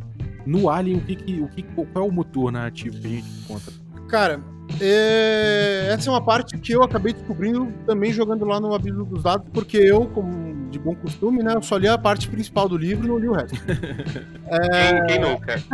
No 0.46 0.70
Alien, 0.70 0.98
o 0.98 1.02
que 1.02 1.16
que, 1.16 1.42
o 1.42 1.48
que, 1.48 1.64
qual 1.64 2.06
é 2.06 2.08
o 2.08 2.12
motor 2.12 2.52
narrativo 2.52 3.00
que 3.00 3.08
a 3.08 3.10
gente 3.10 3.28
encontra? 3.44 3.74
Cara, 4.08 4.42
é, 4.80 5.90
essa 5.92 6.10
é 6.10 6.12
uma 6.12 6.22
parte 6.22 6.58
que 6.58 6.72
eu 6.72 6.84
acabei 6.84 7.14
descobrindo 7.14 7.72
também 7.86 8.12
jogando 8.12 8.46
lá 8.46 8.60
no 8.60 8.74
Abismo 8.74 9.06
dos 9.06 9.24
Dados, 9.24 9.50
porque 9.52 9.78
eu, 9.78 10.06
como 10.08 10.47
de 10.70 10.80
bom 10.80 10.96
costume, 10.96 11.42
né, 11.44 11.54
eu 11.56 11.62
só 11.62 11.78
li 11.78 11.88
a 11.88 11.98
parte 11.98 12.28
principal 12.28 12.68
do 12.68 12.78
livro 12.78 13.06
e 13.06 13.08
não 13.08 13.18
li 13.18 13.28
o 13.28 13.34
resto. 13.34 13.58
Quem, 13.66 15.06
quem 15.08 15.20
nunca? 15.20 15.62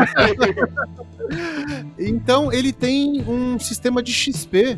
Então, 1.98 2.52
ele 2.52 2.72
tem 2.72 3.24
um 3.28 3.58
sistema 3.58 4.04
de 4.04 4.12
XP 4.12 4.78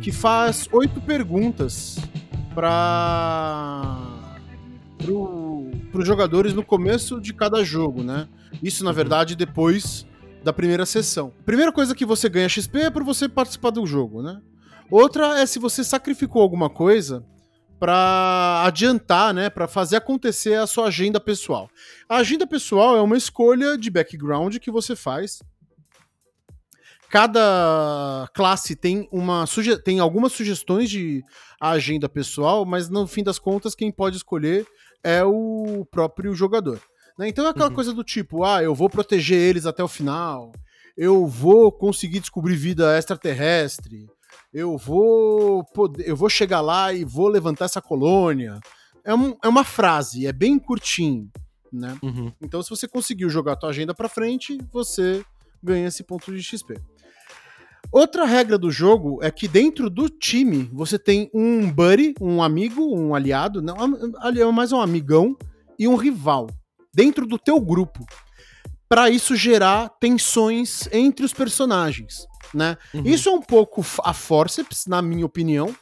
que 0.00 0.12
faz 0.12 0.68
oito 0.72 1.00
perguntas 1.00 1.98
para 2.54 3.96
os 5.94 6.06
jogadores 6.06 6.54
no 6.54 6.64
começo 6.64 7.20
de 7.20 7.32
cada 7.32 7.64
jogo, 7.64 8.02
né? 8.02 8.28
Isso, 8.62 8.84
na 8.84 8.92
verdade, 8.92 9.34
depois 9.34 10.06
da 10.44 10.52
primeira 10.52 10.86
sessão. 10.86 11.32
Primeira 11.44 11.72
coisa 11.72 11.94
que 11.94 12.04
você 12.04 12.28
ganha 12.28 12.48
XP 12.48 12.78
é 12.78 12.90
por 12.90 13.02
você 13.02 13.28
participar 13.28 13.70
do 13.70 13.86
jogo, 13.86 14.22
né? 14.22 14.40
Outra 14.90 15.40
é 15.40 15.46
se 15.46 15.58
você 15.58 15.84
sacrificou 15.84 16.42
alguma 16.42 16.70
coisa 16.70 17.24
para 17.78 18.62
adiantar, 18.66 19.32
né, 19.32 19.48
para 19.48 19.68
fazer 19.68 19.96
acontecer 19.96 20.54
a 20.54 20.66
sua 20.66 20.86
agenda 20.88 21.20
pessoal. 21.20 21.68
A 22.08 22.16
agenda 22.16 22.46
pessoal 22.46 22.96
é 22.96 23.00
uma 23.02 23.16
escolha 23.16 23.76
de 23.78 23.90
background 23.90 24.56
que 24.58 24.70
você 24.70 24.96
faz 24.96 25.40
cada 27.10 28.28
classe 28.34 28.76
tem 28.76 29.08
uma 29.10 29.46
suge 29.46 29.78
tem 29.82 29.98
algumas 29.98 30.32
sugestões 30.32 30.90
de 30.90 31.22
agenda 31.60 32.08
pessoal, 32.08 32.64
mas 32.66 32.88
no 32.88 33.06
fim 33.06 33.22
das 33.22 33.38
contas 33.38 33.74
quem 33.74 33.90
pode 33.90 34.16
escolher 34.18 34.66
é 35.02 35.24
o 35.24 35.86
próprio 35.90 36.34
jogador. 36.34 36.80
né? 37.18 37.26
Então 37.28 37.46
é 37.46 37.48
aquela 37.48 37.68
Uhum. 37.68 37.74
coisa 37.74 37.92
do 37.92 38.04
tipo, 38.04 38.44
ah, 38.44 38.62
eu 38.62 38.74
vou 38.74 38.88
proteger 38.88 39.38
eles 39.40 39.66
até 39.66 39.82
o 39.82 39.88
final, 39.88 40.52
eu 40.96 41.26
vou 41.26 41.72
conseguir 41.72 42.20
descobrir 42.20 42.54
vida 42.54 42.96
extraterrestre, 42.96 44.06
eu 44.52 44.76
vou 44.78 45.64
poder, 45.74 46.08
eu 46.08 46.16
vou 46.16 46.28
chegar 46.28 46.60
lá 46.60 46.92
e 46.92 47.04
vou 47.04 47.28
levantar 47.28 47.66
essa 47.66 47.80
colônia. 47.82 48.58
É, 49.04 49.14
um- 49.14 49.36
é 49.42 49.48
uma 49.48 49.64
frase, 49.64 50.26
é 50.26 50.32
bem 50.32 50.58
curtinho, 50.58 51.30
né? 51.72 51.96
Uhum. 52.02 52.32
Então, 52.42 52.62
se 52.62 52.70
você 52.70 52.86
conseguiu 52.88 53.28
jogar 53.30 53.52
a 53.52 53.56
tua 53.56 53.70
agenda 53.70 53.94
pra 53.94 54.08
frente, 54.08 54.58
você 54.72 55.24
ganha 55.62 55.88
esse 55.88 56.02
ponto 56.02 56.32
de 56.34 56.42
XP. 56.42 56.74
Outra 57.90 58.24
regra 58.26 58.58
do 58.58 58.70
jogo 58.70 59.18
é 59.22 59.30
que 59.30 59.48
dentro 59.48 59.88
do 59.88 60.10
time 60.10 60.68
você 60.72 60.98
tem 60.98 61.30
um 61.32 61.70
buddy, 61.72 62.14
um 62.20 62.42
amigo, 62.42 62.82
um 62.94 63.14
aliado, 63.14 63.62
não, 63.62 63.74
ali 64.18 64.40
é 64.42 64.52
mais 64.52 64.72
um 64.72 64.80
amigão 64.80 65.34
e 65.78 65.88
um 65.88 65.96
rival 65.96 66.48
dentro 66.92 67.26
do 67.26 67.38
teu 67.38 67.58
grupo. 67.60 68.04
Pra 68.88 69.10
isso 69.10 69.36
gerar 69.36 69.90
tensões 70.00 70.88
entre 70.92 71.24
os 71.24 71.32
personagens, 71.34 72.26
né? 72.54 72.76
Uhum. 72.94 73.02
Isso 73.04 73.28
é 73.28 73.32
um 73.32 73.42
pouco 73.42 73.84
a 74.02 74.12
forceps, 74.14 74.86
na 74.86 75.02
minha 75.02 75.26
opinião, 75.26 75.74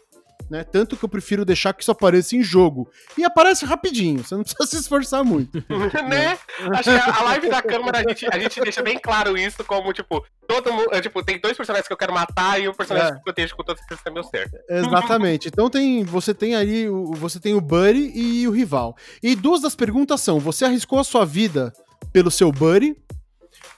né? 0.50 0.64
Tanto 0.64 0.96
que 0.96 1.04
eu 1.04 1.08
prefiro 1.08 1.44
deixar 1.44 1.72
que 1.72 1.82
isso 1.82 1.90
apareça 1.90 2.36
em 2.36 2.42
jogo. 2.42 2.88
E 3.16 3.24
aparece 3.24 3.64
rapidinho, 3.64 4.24
você 4.24 4.34
não 4.34 4.42
precisa 4.44 4.66
se 4.66 4.76
esforçar 4.76 5.24
muito. 5.24 5.56
né? 6.08 6.38
Acho 6.72 6.90
que 6.90 7.10
a 7.10 7.22
live 7.22 7.48
da 7.48 7.62
câmera 7.62 7.98
a 7.98 8.02
gente, 8.08 8.26
a 8.26 8.38
gente 8.38 8.60
deixa 8.60 8.82
bem 8.82 8.98
claro 8.98 9.36
isso, 9.36 9.62
como, 9.64 9.92
tipo, 9.92 10.24
todo 10.48 10.72
mundo. 10.72 10.88
é, 10.92 11.00
Tipo, 11.00 11.24
tem 11.24 11.40
dois 11.40 11.56
personagens 11.56 11.86
que 11.86 11.92
eu 11.92 11.96
quero 11.96 12.12
matar 12.12 12.60
e 12.60 12.68
um 12.68 12.74
personagem 12.74 13.08
É. 13.08 13.12
que 13.12 13.18
eu 13.18 13.22
protejo 13.24 13.56
com 13.56 13.62
todo 13.64 13.78
esse 13.90 14.10
meu 14.10 14.24
certo. 14.24 14.56
Exatamente. 14.68 15.48
Então 15.48 15.70
tem, 15.70 16.04
você 16.04 16.34
tem 16.34 16.54
aí, 16.56 16.88
o, 16.88 17.12
você 17.14 17.38
tem 17.40 17.54
o 17.54 17.60
buddy 17.60 18.10
e 18.14 18.46
o 18.46 18.50
rival. 18.52 18.96
E 19.22 19.34
duas 19.36 19.60
das 19.60 19.74
perguntas 19.76 20.20
são: 20.20 20.38
você 20.40 20.64
arriscou 20.64 20.98
a 20.98 21.04
sua 21.04 21.24
vida 21.24 21.72
pelo 22.12 22.30
seu 22.30 22.50
buddy? 22.52 22.96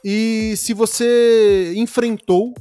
E 0.04 0.54
se 0.56 0.72
você 0.74 1.72
enfrentou 1.76 2.54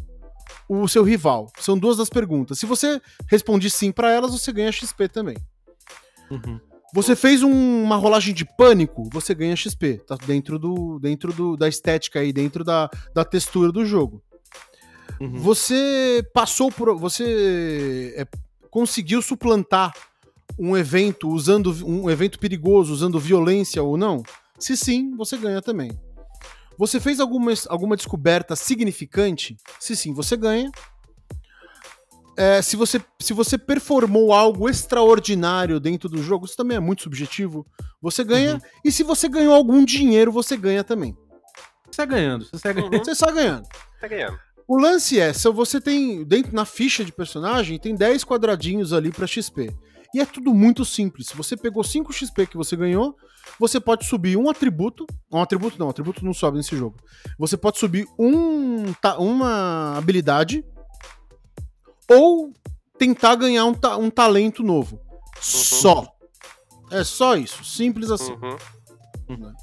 o 0.67 0.87
seu 0.87 1.03
rival? 1.03 1.51
São 1.59 1.77
duas 1.77 1.97
das 1.97 2.09
perguntas. 2.09 2.59
Se 2.59 2.65
você 2.65 2.99
responde 3.29 3.69
sim 3.69 3.91
pra 3.91 4.11
elas, 4.11 4.31
você 4.31 4.51
ganha 4.51 4.71
XP 4.71 5.07
também. 5.07 5.37
Uhum. 6.31 6.59
Você 6.93 7.15
fez 7.15 7.43
um- 7.43 7.83
uma 7.83 7.95
rolagem 7.97 8.33
de 8.33 8.45
pânico, 8.45 9.07
você 9.11 9.35
ganha 9.35 9.55
XP. 9.55 10.01
Tá 10.07 10.15
dentro 10.25 10.57
do 10.57 10.99
dentro 10.99 11.31
do, 11.33 11.55
da 11.57 11.67
estética 11.67 12.19
aí, 12.19 12.31
dentro 12.33 12.63
da, 12.63 12.89
da 13.13 13.23
textura 13.25 13.71
do 13.71 13.85
jogo. 13.85 14.23
Uhum. 15.19 15.37
Você 15.39 16.23
passou 16.33 16.71
por. 16.71 16.95
Você 16.97 18.13
é, 18.17 18.25
conseguiu 18.69 19.21
suplantar 19.21 19.93
um 20.57 20.75
evento 20.77 21.29
usando 21.29 21.71
um 21.85 22.09
evento 22.09 22.39
perigoso, 22.39 22.93
usando 22.93 23.19
violência 23.19 23.81
ou 23.83 23.97
não? 23.97 24.23
Se 24.59 24.75
sim, 24.75 25.15
você 25.15 25.37
ganha 25.37 25.61
também. 25.61 25.91
Você 26.77 26.99
fez 26.99 27.19
alguma, 27.19 27.51
alguma 27.69 27.95
descoberta 27.95 28.55
significante? 28.55 29.57
Se 29.79 29.95
sim, 29.95 30.13
você 30.13 30.37
ganha. 30.37 30.71
É, 32.37 32.61
se, 32.61 32.75
você, 32.75 33.01
se 33.19 33.33
você 33.33 33.57
performou 33.57 34.31
algo 34.31 34.69
extraordinário 34.69 35.79
dentro 35.79 36.07
do 36.07 36.21
jogo, 36.21 36.45
isso 36.45 36.55
também 36.55 36.77
é 36.77 36.79
muito 36.79 37.01
subjetivo, 37.01 37.65
você 37.99 38.23
ganha. 38.23 38.55
Uhum. 38.55 38.61
E 38.85 38.91
se 38.91 39.01
você 39.01 39.27
ganhou 39.27 39.55
algum 39.55 39.83
dinheiro, 39.83 40.31
você 40.31 40.55
ganha 40.55 40.83
também. 40.83 41.17
Você 41.85 41.95
sai 41.95 42.05
ganhando, 42.05 42.45
você 42.45 42.57
sai 42.61 42.73
ganhando. 42.75 42.97
Você 43.03 43.11
está 43.11 43.31
ganhando. 43.31 43.67
tá 43.99 44.07
ganhando. 44.07 44.39
O 44.67 44.77
lance 44.77 45.19
é, 45.19 45.33
se 45.33 45.49
você 45.49 45.81
tem 45.81 46.23
dentro 46.23 46.53
na 46.53 46.65
ficha 46.65 47.03
de 47.03 47.11
personagem, 47.11 47.79
tem 47.79 47.95
10 47.95 48.23
quadradinhos 48.23 48.93
ali 48.93 49.11
pra 49.11 49.25
XP. 49.25 49.73
E 50.13 50.19
é 50.19 50.25
tudo 50.25 50.53
muito 50.53 50.85
simples. 50.85 51.29
Você 51.33 51.57
pegou 51.57 51.83
5 51.83 52.13
XP 52.13 52.47
que 52.47 52.57
você 52.57 52.75
ganhou, 52.75 53.15
você 53.59 53.79
pode 53.79 54.05
subir 54.05 54.37
um 54.37 54.49
atributo. 54.49 55.05
Um 55.31 55.41
atributo 55.41 55.79
não, 55.79 55.89
atributo 55.89 56.23
não 56.23 56.33
sobe 56.33 56.57
nesse 56.57 56.75
jogo. 56.75 56.97
Você 57.37 57.57
pode 57.57 57.77
subir 57.77 58.05
um, 58.17 58.85
uma 59.19 59.97
habilidade 59.97 60.63
ou 62.09 62.51
tentar 62.97 63.35
ganhar 63.35 63.65
um, 63.65 63.73
ta- 63.73 63.97
um 63.97 64.09
talento 64.09 64.63
novo. 64.63 64.99
Só. 65.39 66.07
É 66.91 67.03
só 67.03 67.35
isso. 67.35 67.63
Simples 67.63 68.09
assim. 68.11 68.33
Uhum. 68.33 68.57
Uhum. 69.29 69.53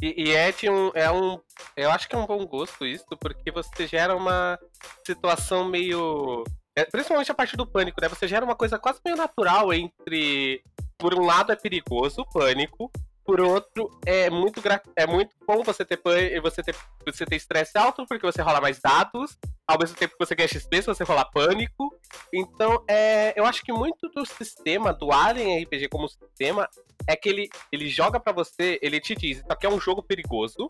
E, 0.00 0.28
e 0.28 0.32
é, 0.32 0.50
de 0.52 0.68
um, 0.68 0.90
é 0.94 1.10
um 1.10 1.38
eu 1.76 1.90
acho 1.90 2.08
que 2.08 2.14
é 2.14 2.18
um 2.18 2.26
bom 2.26 2.44
gosto 2.46 2.84
isso, 2.84 3.04
porque 3.20 3.50
você 3.50 3.86
gera 3.86 4.16
uma 4.16 4.58
situação 5.06 5.68
meio. 5.68 6.44
é, 6.76 6.84
principalmente 6.84 7.30
a 7.30 7.34
parte 7.34 7.56
do 7.56 7.66
pânico, 7.66 8.00
né? 8.00 8.08
Você 8.08 8.26
gera 8.26 8.44
uma 8.44 8.56
coisa 8.56 8.78
quase 8.78 9.00
meio 9.04 9.16
natural 9.16 9.72
entre. 9.72 10.62
Por 10.98 11.14
um 11.14 11.24
lado 11.24 11.50
é 11.50 11.56
perigoso 11.56 12.20
o 12.22 12.28
pânico, 12.28 12.88
por 13.24 13.40
outro 13.40 13.88
é 14.04 14.28
muito, 14.28 14.60
gra- 14.60 14.82
é 14.96 15.06
muito 15.06 15.34
bom 15.46 15.62
você 15.62 15.84
ter 15.84 15.96
pân- 15.96 16.40
você 16.42 16.62
ter 16.62 16.74
você 17.06 17.24
ter 17.24 17.36
estresse 17.36 17.76
alto, 17.78 18.04
porque 18.06 18.26
você 18.26 18.42
rola 18.42 18.60
mais 18.60 18.80
dados, 18.80 19.36
ao 19.66 19.78
mesmo 19.78 19.96
tempo 19.96 20.12
que 20.16 20.24
você 20.26 20.34
ganha 20.34 20.48
XP 20.48 20.82
se 20.82 20.86
você 20.88 21.04
rolar 21.04 21.26
pânico. 21.26 21.94
Então, 22.32 22.84
é, 22.88 23.32
eu 23.38 23.44
acho 23.44 23.62
que 23.62 23.72
muito 23.72 24.08
do 24.08 24.24
sistema, 24.26 24.92
do 24.92 25.12
Alien 25.12 25.62
RPG 25.64 25.88
como 25.88 26.08
sistema, 26.08 26.68
é 27.06 27.14
que 27.16 27.28
ele, 27.28 27.48
ele 27.70 27.88
joga 27.88 28.18
pra 28.20 28.32
você, 28.32 28.78
ele 28.82 29.00
te 29.00 29.14
diz, 29.14 29.38
isso 29.38 29.46
aqui 29.52 29.66
é 29.66 29.70
um 29.70 29.80
jogo 29.80 30.02
perigoso. 30.02 30.66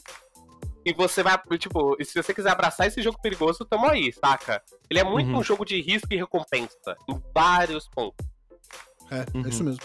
E 0.85 0.93
você 0.93 1.23
vai, 1.23 1.41
tipo, 1.59 1.97
e 2.01 2.05
se 2.05 2.21
você 2.21 2.35
quiser 2.35 2.51
abraçar 2.51 2.89
esse 2.89 3.01
jogo 3.01 3.17
perigoso, 3.23 3.65
tamo 3.65 3.87
aí, 3.89 4.13
saca? 4.13 4.61
Ele 4.91 4.99
é 4.99 5.05
muito 5.05 5.31
Uhum. 5.31 5.39
um 5.39 5.43
jogo 5.43 5.65
de 5.65 5.81
risco 5.81 6.09
e 6.13 6.17
recompensa, 6.17 6.97
em 7.09 7.23
vários 7.33 7.89
pontos. 7.89 8.27
É, 9.11 9.25
Uhum. 9.37 9.45
é 9.47 9.49
isso 9.49 9.63
mesmo. 9.63 9.81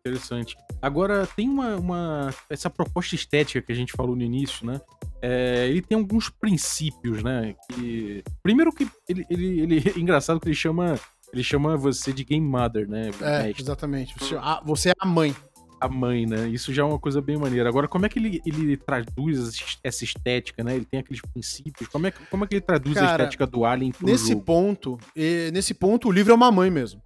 Interessante. 0.00 0.56
Agora, 0.80 1.26
tem 1.26 1.48
uma, 1.48 1.76
uma- 1.76 2.34
Essa 2.48 2.70
proposta 2.70 3.14
estética 3.14 3.60
que 3.60 3.72
a 3.72 3.74
gente 3.74 3.92
falou 3.92 4.14
no 4.16 4.22
início, 4.22 4.66
né? 4.66 4.80
É, 5.20 5.66
ele 5.68 5.82
tem 5.82 5.98
alguns 5.98 6.28
princípios, 6.30 7.22
né? 7.22 7.54
Que... 7.72 8.22
Primeiro 8.42 8.72
que 8.72 8.88
ele, 9.08 9.24
ele, 9.28 9.60
ele- 9.60 9.78
É 9.96 9.98
engraçado 10.00 10.40
que 10.40 10.48
ele 10.48 10.54
chama. 10.54 10.98
Ele 11.32 11.42
chama 11.42 11.76
você 11.76 12.12
de 12.12 12.24
Game 12.24 12.46
Mother, 12.46 12.88
né? 12.88 13.10
É, 13.20 13.42
mestre? 13.44 13.62
exatamente. 13.62 14.14
Você, 14.18 14.36
ah, 14.40 14.62
você 14.64 14.90
é 14.90 14.92
a 14.98 15.04
mãe. 15.06 15.34
a 15.80 15.86
mãe, 15.88 16.24
né? 16.26 16.48
Isso 16.48 16.72
já 16.72 16.82
é 16.82 16.84
uma 16.86 16.98
coisa 16.98 17.20
bem 17.20 17.36
maneira. 17.36 17.68
Agora, 17.68 17.86
como 17.86 18.06
é 18.06 18.08
que 18.08 18.18
ele, 18.18 18.40
ele 18.46 18.76
traduz 18.78 19.52
essa- 19.84 20.04
estética, 20.04 20.64
né? 20.64 20.74
Ele 20.76 20.84
tem 20.86 21.00
aqueles 21.00 21.20
princípios. 21.20 21.86
Como 21.88 22.06
é, 22.06 22.10
que- 22.10 22.24
como 22.30 22.44
é 22.44 22.46
que 22.46 22.54
ele 22.54 22.60
traduz 22.62 22.96
a 22.96 23.00
Cara, 23.00 23.22
estética 23.24 23.46
do 23.46 23.64
Alien 23.66 23.92
pro 23.92 24.06
Nesse 24.06 24.30
jogo? 24.32 24.42
ponto, 24.42 24.98
e- 25.14 25.50
nesse 25.52 25.74
ponto, 25.74 26.08
o 26.08 26.12
livro 26.12 26.32
é 26.32 26.34
uma 26.34 26.50
mãe 26.50 26.70
mesmo. 26.70 27.02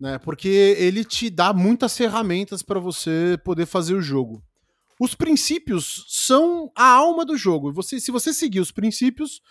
Né? 0.00 0.18
Porque 0.18 0.48
ele 0.78 1.04
te 1.04 1.28
dá 1.28 1.52
muitas 1.52 1.96
ferramentas 1.96 2.62
para 2.62 2.80
você 2.80 3.38
poder 3.44 3.66
fazer 3.66 3.94
o 3.94 4.00
jogo. 4.00 4.42
Os 4.98 5.14
princípios 5.14 6.06
são 6.08 6.72
a 6.74 6.84
alma 6.84 7.24
do 7.24 7.36
jogo. 7.36 7.72
Você, 7.72 8.00
se 8.00 8.10
você 8.10 8.32
seguir 8.32 8.60
os 8.60 8.72
princípios, 8.72 9.42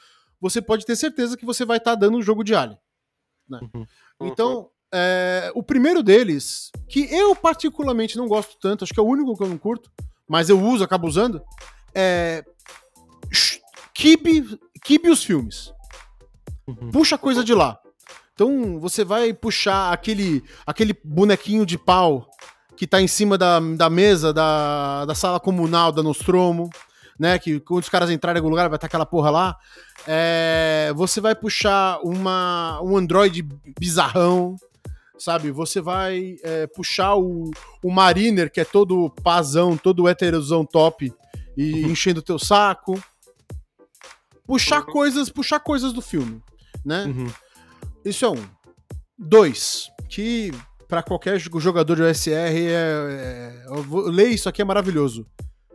você 0.42 0.62
pode 0.62 0.86
ter 0.86 0.96
certeza 0.96 1.38
que 1.38 1.46
você 1.46 1.66
vai 1.66 1.78
estar 1.78 1.96
dando 1.96 2.18
um 2.18 2.22
jogo 2.22 2.44
de 2.44 2.56
Alien. 2.56 2.80
né? 3.48 3.60
Uhum. 3.62 3.86
Então, 4.22 4.70
é, 4.92 5.52
o 5.54 5.62
primeiro 5.62 6.02
deles, 6.02 6.72
que 6.88 7.02
eu 7.14 7.36
particularmente 7.36 8.18
não 8.18 8.28
gosto 8.28 8.58
tanto, 8.60 8.84
acho 8.84 8.94
que 8.94 9.00
é 9.00 9.04
o 9.04 9.08
único 9.08 9.36
que 9.38 9.44
eu 9.44 9.50
não 9.50 9.58
curto, 9.58 9.92
mas 10.28 10.50
eu 10.50 10.60
uso, 10.60 10.84
acabo 10.84 11.08
usando, 11.08 11.42
é. 11.94 12.44
Kibe, 13.94 14.60
kibe 14.84 15.10
os 15.10 15.24
filmes. 15.24 15.74
Uhum. 16.68 16.92
Puxa 16.92 17.18
coisa 17.18 17.44
de 17.44 17.54
lá. 17.54 17.79
Então 18.40 18.80
você 18.80 19.04
vai 19.04 19.34
puxar 19.34 19.92
aquele, 19.92 20.42
aquele 20.66 20.98
bonequinho 21.04 21.66
de 21.66 21.78
pau 21.78 22.26
que 22.78 22.88
tá 22.88 23.02
em 23.02 23.08
cima 23.08 23.38
da, 23.38 23.60
da 23.60 23.90
mesa 23.90 24.32
da, 24.32 25.04
da 25.04 25.14
sala 25.14 25.42
comunal 25.42 25.92
da 25.92 26.02
Nostromo, 26.02 26.70
né? 27.20 27.38
Que 27.38 27.60
quando 27.60 27.84
os 27.84 27.90
caras 27.90 28.10
entrarem 28.10 28.38
em 28.38 28.40
algum 28.40 28.50
lugar 28.50 28.70
vai 28.70 28.78
estar 28.78 28.88
aquela 28.88 29.06
porra 29.06 29.30
lá. 29.30 29.58
É, 30.08 30.94
você 30.96 31.20
vai 31.20 31.36
puxar 31.36 32.00
uma, 32.02 32.80
um 32.82 32.96
Android 32.96 33.46
bizarrão, 33.78 34.56
sabe? 35.18 35.52
Você 35.52 35.82
vai 35.82 36.38
é, 36.42 36.66
puxar 36.68 37.18
o, 37.18 37.52
o 37.84 37.92
Mariner, 37.92 38.50
que 38.50 38.62
é 38.62 38.66
todo 38.66 39.14
pazão, 39.22 39.76
todo 39.76 40.08
heterosão 40.08 40.64
top, 40.66 41.14
e 41.58 41.82
enchendo 41.82 42.22
o 42.22 42.24
teu 42.24 42.40
saco. 42.40 42.98
Puxar 44.48 44.80
Uhum. 44.80 44.94
coisas, 44.94 45.30
puxar 45.30 45.60
coisas 45.60 45.92
do 45.92 46.02
filme, 46.02 46.42
né? 46.86 47.04
Uhum. 47.04 47.28
Isso 48.10 48.26
é 48.26 48.30
um. 48.30 48.44
Dois, 49.18 49.90
que 50.10 50.52
pra 50.88 51.04
qualquer 51.04 51.38
jo- 51.38 51.60
jogador 51.60 51.96
de 51.96 52.02
OSR 52.04 52.32
é, 52.34 53.64
é, 53.68 53.82
vou- 53.84 54.08
ler 54.10 54.30
isso 54.30 54.48
aqui 54.50 54.62
é 54.62 54.66
maravilhoso. 54.66 55.26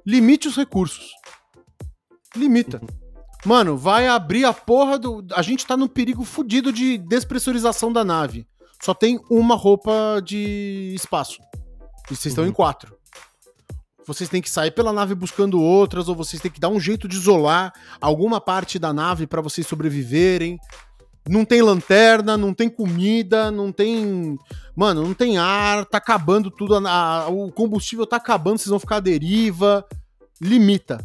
Limite 0.06 0.48
os 0.48 0.56
recursos. 0.56 1.10
Limita. 2.36 2.80
Mano, 3.44 3.76
vai 3.76 4.06
abrir 4.08 4.44
a 4.44 4.52
porra 4.52 4.98
do. 4.98 5.24
A 5.34 5.42
gente 5.42 5.66
tá 5.66 5.76
num 5.76 5.86
perigo 5.88 6.24
fudido 6.24 6.72
de 6.72 6.96
despressurização 6.98 7.92
da 7.92 8.02
nave. 8.04 8.46
Só 8.82 8.92
tem 8.94 9.20
uma 9.30 9.54
roupa 9.54 10.20
de 10.24 10.92
espaço. 10.94 11.40
E 12.10 12.14
vocês 12.14 12.26
estão 12.32 12.44
Uhum. 12.44 12.50
em 12.50 12.52
quatro. 12.52 12.96
Vocês 14.06 14.28
têm 14.28 14.42
que 14.42 14.50
sair 14.50 14.70
pela 14.70 14.92
nave 14.92 15.14
buscando 15.14 15.60
outras, 15.60 16.08
ou 16.08 16.14
vocês 16.14 16.40
têm 16.42 16.50
que 16.50 16.60
dar 16.60 16.68
um 16.68 16.78
jeito 16.80 17.08
de 17.08 17.16
isolar 17.16 17.72
alguma 18.00 18.38
parte 18.40 18.78
da 18.78 18.92
nave 18.92 19.26
pra 19.26 19.40
vocês 19.40 19.66
sobreviverem. 19.66 20.58
Não 21.28 21.44
tem 21.44 21.62
lanterna, 21.62 22.36
não 22.36 22.52
tem 22.52 22.68
comida, 22.68 23.50
não 23.50 23.72
tem. 23.72 24.38
Mano, 24.76 25.02
não 25.02 25.14
tem 25.14 25.38
ar, 25.38 25.84
tá 25.86 25.98
acabando 25.98 26.50
tudo. 26.50 26.74
a- 26.76 26.90
a- 27.22 27.28
o 27.28 27.50
combustível 27.50 28.06
tá 28.06 28.16
acabando, 28.16 28.58
vocês 28.58 28.68
vão 28.68 28.78
ficar 28.78 28.96
à 28.96 29.00
deriva. 29.00 29.86
Limita. 30.40 31.04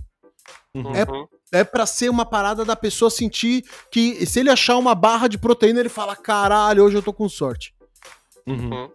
é- 0.94 1.10
Uhum. 1.10 1.28
É 1.52 1.64
pra 1.64 1.86
ser 1.88 2.10
uma 2.10 2.26
parada 2.26 2.64
da 2.64 2.76
pessoa 2.76 3.10
sentir 3.10 3.64
que 3.92 4.24
se 4.28 4.40
ele 4.40 4.52
achar 4.52 4.78
uma 4.78 4.94
barra 4.94 5.28
de 5.28 5.38
proteína, 5.38 5.80
ele 5.80 5.90
fala: 5.90 6.16
caralho, 6.16 6.84
hoje 6.84 6.96
eu 6.98 7.02
tô 7.02 7.12
com 7.14 7.28
sorte. 7.28 7.74
Uhum. 8.46 8.70
Uhum. 8.72 8.90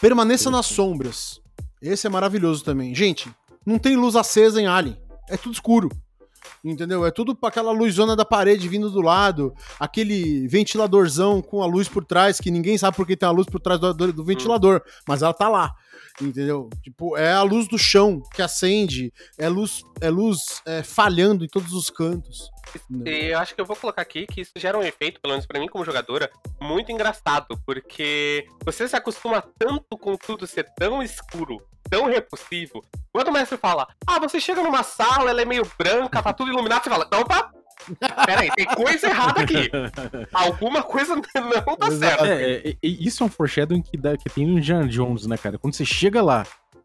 Permaneça 0.00 0.50
nas 0.50 0.66
sombras. 0.66 1.40
Esse 1.80 2.06
é 2.06 2.10
maravilhoso 2.10 2.64
também. 2.64 2.94
Gente, 2.94 3.30
não 3.64 3.78
tem 3.78 3.96
luz 3.96 4.16
acesa 4.16 4.60
em 4.60 4.66
Alien. 4.66 4.98
É 5.28 5.36
tudo 5.36 5.52
escuro. 5.54 5.88
Entendeu? 6.64 7.04
É 7.04 7.10
tudo 7.10 7.34
pra 7.34 7.48
aquela 7.48 7.72
luzona 7.72 8.16
da 8.16 8.24
parede 8.24 8.68
vindo 8.68 8.90
do 8.90 9.00
lado, 9.00 9.54
aquele 9.78 10.46
ventiladorzão 10.48 11.40
com 11.42 11.62
a 11.62 11.66
luz 11.66 11.88
por 11.88 12.04
trás, 12.04 12.40
que 12.40 12.50
ninguém 12.50 12.76
sabe 12.78 12.96
por 12.96 13.06
que 13.06 13.16
tem 13.16 13.28
a 13.28 13.32
luz 13.32 13.46
por 13.46 13.60
trás 13.60 13.78
do, 13.80 13.92
do- 13.92 14.12
do 14.12 14.24
ventilador, 14.24 14.82
mas 15.06 15.22
ela 15.22 15.32
tá 15.34 15.48
lá. 15.48 15.72
Entendeu? 16.20 16.70
Tipo, 16.80 17.16
é 17.16 17.32
a 17.32 17.42
luz 17.42 17.66
do 17.66 17.76
chão 17.76 18.22
que 18.34 18.40
acende, 18.40 19.12
é 19.36 19.48
luz, 19.48 19.82
é 20.00 20.08
luz 20.08 20.62
é, 20.64 20.80
falhando 20.82 21.44
em 21.44 21.48
todos 21.48 21.72
os 21.72 21.90
cantos. 21.90 22.50
E 23.04 23.26
eu 23.32 23.38
acho 23.38 23.52
que 23.54 23.60
eu 23.60 23.66
vou 23.66 23.74
colocar 23.76 24.02
aqui 24.02 24.24
que 24.26 24.40
isso 24.40 24.52
gera 24.56 24.78
um 24.78 24.82
efeito, 24.82 25.20
pelo 25.20 25.32
menos 25.32 25.44
pra 25.44 25.58
mim 25.58 25.66
como 25.66 25.84
jogadora, 25.84 26.30
muito 26.60 26.92
engraçado, 26.92 27.58
porque 27.66 28.46
você 28.64 28.86
se 28.86 28.94
acostuma 28.94 29.42
tanto 29.58 29.98
com 29.98 30.16
tudo 30.16 30.46
ser 30.46 30.66
tão 30.76 31.02
escuro, 31.02 31.60
tão 31.94 32.06
repulsivo. 32.06 32.84
Quando 33.12 33.28
o 33.28 33.32
mestre 33.32 33.56
fala, 33.56 33.86
ah, 34.04 34.18
você 34.18 34.40
chega 34.40 34.60
numa 34.60 34.82
sala, 34.82 35.30
ela 35.30 35.40
é 35.40 35.44
meio 35.44 35.64
branca, 35.78 36.20
tá 36.20 36.32
tudo 36.32 36.50
iluminado, 36.50 36.82
você 36.82 36.90
fala, 36.90 37.08
opa, 37.14 37.52
peraí, 38.26 38.50
tem 38.50 38.66
coisa 38.66 39.06
errada 39.06 39.42
aqui. 39.42 39.70
Alguma 40.32 40.82
coisa 40.82 41.14
não 41.14 41.22
tá 41.76 41.90
certo. 41.92 42.24
É, 42.24 42.52
é, 42.52 42.70
é, 42.70 42.76
isso 42.82 43.22
é 43.22 43.26
um 43.26 43.28
foreshadowing 43.28 43.80
que, 43.80 43.96
dá, 43.96 44.16
que 44.16 44.28
tem 44.28 44.44
no 44.44 44.58
Indiana 44.58 44.88
Jones, 44.88 45.26
né, 45.26 45.36
cara? 45.36 45.56
Quando 45.56 45.74
você 45.74 45.84
chega 45.84 46.20
lá, 46.20 46.44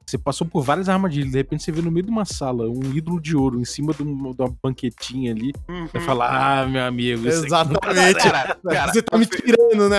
você 0.09 0.17
passou 0.17 0.45
por 0.47 0.61
várias 0.63 0.89
armadilhas, 0.89 1.31
de 1.31 1.37
repente 1.37 1.63
você 1.63 1.71
vê 1.71 1.81
no 1.81 1.91
meio 1.91 2.05
de 2.05 2.11
uma 2.11 2.25
sala 2.25 2.67
um 2.69 2.93
ídolo 2.93 3.21
de 3.21 3.35
ouro 3.35 3.59
em 3.59 3.65
cima 3.65 3.93
de 3.93 4.01
uma, 4.03 4.33
de 4.33 4.41
uma 4.41 4.55
banquetinha 4.63 5.31
ali. 5.31 5.53
Você 5.91 5.99
fala, 6.01 6.61
ah, 6.61 6.65
meu 6.65 6.83
amigo, 6.83 7.27
isso 7.27 7.37
aqui 7.39 7.45
Exatamente. 7.47 8.19
Cara, 8.19 8.57
cara, 8.63 8.91
Você 8.93 9.01
tá 9.01 9.17
me 9.17 9.25
tirando, 9.25 9.89
né? 9.89 9.97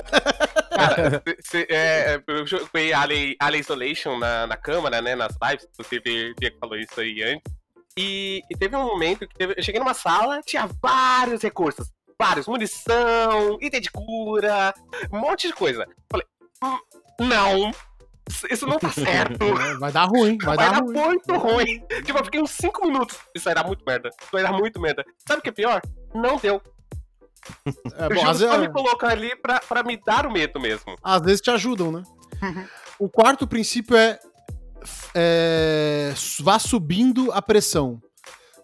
Cara, 0.71 1.23
cê- 1.39 1.67
é, 1.69 2.21
eu 2.27 2.45
joguei 2.45 2.93
Alien, 2.93 3.35
Alien 3.39 3.61
Isolation 3.61 4.17
na, 4.17 4.47
na 4.47 4.57
câmara, 4.57 5.01
né? 5.01 5.15
Nas 5.15 5.35
lives, 5.41 5.67
inclusive 5.73 6.31
o 6.31 6.35
Diego 6.39 6.57
falou 6.59 6.77
isso 6.77 6.99
aí 6.99 7.21
antes. 7.23 7.53
E, 7.97 8.41
e 8.49 8.57
teve 8.57 8.75
um 8.75 8.85
momento 8.85 9.27
que 9.27 9.35
teve- 9.35 9.53
eu 9.57 9.63
cheguei 9.63 9.79
numa 9.79 9.93
sala, 9.93 10.41
tinha 10.45 10.67
vários 10.81 11.41
recursos. 11.41 11.89
Vários, 12.19 12.47
munição, 12.47 13.57
item 13.61 13.81
de 13.81 13.89
cura, 13.91 14.73
um 15.11 15.19
monte 15.19 15.47
de 15.47 15.53
coisa. 15.53 15.87
Falei, 16.09 16.25
"Hum, 16.63 16.77
não, 17.27 17.71
isso- 18.49 18.65
não 18.67 18.77
tá 18.79 18.89
certo. 18.91 19.37
Vai 19.79 19.91
dar 19.91 20.05
ruim, 20.05 20.37
vai, 20.41 20.55
Vai, 20.55 20.65
dar, 20.69 20.79
dar 20.79 20.85
ruim. 20.85 20.93
muito 20.93 21.33
ruim. 21.37 21.79
Tipo, 22.03 22.19
eu 22.19 22.25
fiquei 22.25 22.41
uns 22.41 22.51
5 22.51 22.85
minutos. 22.87 23.17
Isso 23.35 23.45
vai 23.45 23.55
dar 23.55 23.65
muito 23.65 23.83
merda. 23.85 24.09
Isso 24.09 24.29
vai 24.31 24.43
dar 24.43 24.53
muito 24.53 24.79
merda. 24.79 25.03
Sabe 25.27 25.39
o 25.39 25.43
que 25.43 25.49
é 25.49 25.53
pior? 25.53 25.81
Não 26.13 26.37
deu. 26.37 26.61
É, 27.97 28.07
bom, 28.13 28.27
às, 28.27 28.37
só 28.37 28.45
vezes, 28.49 28.59
me 28.59 28.71
colocar 28.71 29.09
ali 29.09 29.35
pra, 29.35 29.59
pra 29.59 29.81
me 29.83 29.97
dar 30.05 30.25
o 30.27 30.31
medo 30.31 30.59
mesmo. 30.59 30.95
às 31.03 31.21
vezes 31.21 31.41
te 31.41 31.49
ajudam, 31.49 31.91
né? 31.91 32.03
Uhum. 32.41 32.65
O 32.99 33.09
quarto 33.09 33.47
princípio 33.47 33.95
é, 33.97 34.19
é 35.15 36.13
vá 36.41 36.59
subindo 36.59 37.31
a 37.31 37.41
pressão. 37.41 37.99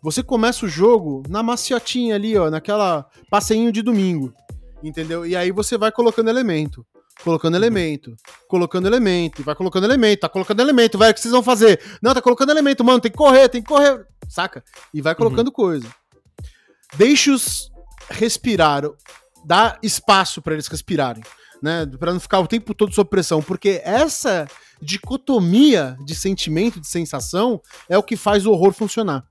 Você 0.04 0.22
começa 0.22 0.66
o 0.66 0.70
jogo 0.70 1.24
na 1.28 1.42
maciotinha 1.42 2.16
ali, 2.16 2.38
ó, 2.38 2.50
naquela 2.52 3.08
passeinho 3.32 3.72
de 3.72 3.82
domingo, 3.82 4.32
entendeu? 4.84 5.26
E 5.26 5.36
aí 5.36 5.52
você 5.52 5.78
vai 5.78 5.92
colocando 5.92 6.30
elemento, 6.30 6.86
colocando 7.24 7.56
elemento, 7.58 8.16
colocando 8.48 8.88
elemento, 8.88 9.42
e 9.42 9.44
vai 9.44 9.56
colocando 9.56 9.84
elemento, 9.86 10.20
tá 10.22 10.30
colocando 10.30 10.60
elemento, 10.62 10.98
vai, 10.98 11.12
o 11.12 11.14
que 11.14 11.20
vocês 11.20 11.32
vão 11.32 11.44
fazer? 11.44 11.82
Não, 12.02 12.14
tá 12.14 12.22
colocando 12.22 12.52
elemento, 12.52 12.84
mano, 12.84 13.00
tem 13.02 13.12
que 13.12 13.18
correr, 13.18 13.50
tem 13.50 13.62
que 13.62 13.68
correr, 13.68 14.06
saca? 14.30 14.64
E 14.94 15.02
vai 15.02 15.14
colocando 15.16 15.52
coisa. 15.52 15.88
Deixe-os 16.96 17.70
respirar, 18.10 18.84
dá 19.46 19.78
espaço 19.84 20.42
pra 20.42 20.54
eles 20.54 20.68
respirarem, 20.68 21.24
né? 21.62 21.86
Pra 22.00 22.14
não 22.14 22.20
ficar 22.20 22.40
o 22.40 22.48
tempo 22.48 22.74
todo 22.74 22.94
sob 22.94 23.10
pressão, 23.10 23.42
porque 23.42 23.82
essa 23.84 24.48
dicotomia 24.82 25.98
de 26.06 26.16
sentimento, 26.16 26.80
de 26.80 26.88
sensação, 26.88 27.62
é 27.90 27.98
o 27.98 28.04
que 28.04 28.16
faz 28.16 28.46
o 28.46 28.52
horror 28.52 28.74
funcionar. 28.74 29.26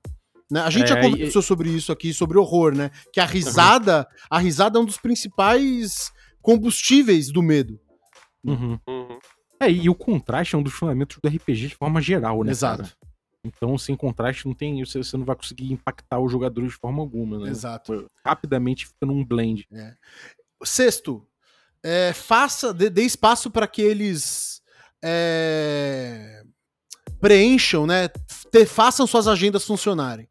Né? 0.51 0.61
A 0.61 0.71
gente 0.71 0.85
É, 0.85 0.89
já 0.89 1.01
e- 1.01 1.11
conversou 1.11 1.43
sobre 1.43 1.71
isso 1.71 1.91
aqui, 1.91 2.13
sobre 2.13 2.39
horror, 2.39 2.75
né? 2.75 2.91
Que 3.13 3.21
a 3.21 3.25
risada, 3.25 4.07
a 4.31 4.39
risada 4.39 4.79
é 4.79 4.83
um 4.83 4.85
dos 4.85 4.99
principais 4.99 6.11
combustíveis 6.47 7.33
do 7.33 7.43
medo. 7.43 7.81
Uhum. 8.45 8.79
Uhum. 8.87 9.19
É, 9.59 9.69
e 9.69 9.91
o 9.91 9.95
contraste 9.97 10.55
é 10.55 10.59
um 10.59 10.63
dos 10.63 10.75
fundamentos 10.75 11.19
do 11.21 11.29
RPG 11.29 11.67
de 11.67 11.75
forma 11.75 12.01
geral, 12.01 12.45
né? 12.45 12.53
Exato. 12.53 12.85
cara? 12.85 12.95
Então, 13.45 13.77
sem 13.77 13.97
contraste, 13.97 14.47
não 14.47 14.55
tem, 14.55 14.85
você, 14.85 14.99
você 14.99 15.17
não 15.17 15.25
vai 15.25 15.35
conseguir 15.35 15.73
impactar 15.73 16.21
os 16.21 16.31
jogadores 16.31 16.71
de 16.71 16.77
forma 16.77 17.03
alguma, 17.03 17.41
né? 17.41 17.51
Exato. 17.51 18.07
Rapidamente 18.25 18.87
fica 18.87 19.05
num 19.05 19.25
blend. 19.25 19.67
Sexto, 20.63 21.27
é, 21.83 22.13
faça, 22.13 22.73
dê, 22.73 22.89
dê 22.89 23.03
espaço 23.03 23.51
para 23.51 23.67
que 23.67 23.83
eles 23.83 24.63
é, 25.03 26.45
preencham, 27.21 27.89
né? 27.89 28.07
te- 28.53 28.67
façam 28.67 29.05
suas 29.05 29.27
agendas 29.27 29.65
funcionarem. 29.65 30.29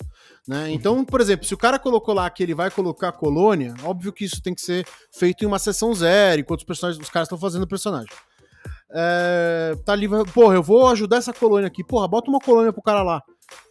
Né? 0.48 0.72
Então, 0.72 1.04
por 1.04 1.20
exemplo, 1.22 1.46
se 1.46 1.54
o 1.54 1.58
cara 1.58 1.80
colocou 1.80 2.14
lá 2.14 2.30
que 2.30 2.44
ele 2.44 2.54
vai 2.54 2.70
colocar 2.70 3.12
colônia, 3.12 3.74
óbvio 3.84 4.14
que 4.14 4.24
isso 4.24 4.42
tem 4.42 4.54
que 4.54 4.62
ser 4.62 4.86
feito 5.12 5.44
em 5.44 5.48
uma 5.48 5.58
sessão 5.58 5.94
zero, 5.94 6.42
enquanto 6.42 6.60
os 6.60 6.66
personagens, 6.66 7.04
os 7.04 7.10
caras 7.10 7.26
estão 7.26 7.38
fazendo 7.38 7.64
o 7.64 7.68
personagem. 7.68 8.10
É, 8.92 9.76
tá 9.84 9.94
ali, 9.94 10.08
porra, 10.34 10.56
eu 10.56 10.64
vou 10.64 10.88
ajudar 10.88 11.18
essa 11.18 11.34
colônia 11.34 11.68
aqui. 11.68 11.84
Porra, 11.84 12.08
bota 12.08 12.30
uma 12.30 12.40
colônia 12.40 12.72
pro 12.72 12.82
cara 12.82 13.02
lá. 13.02 13.24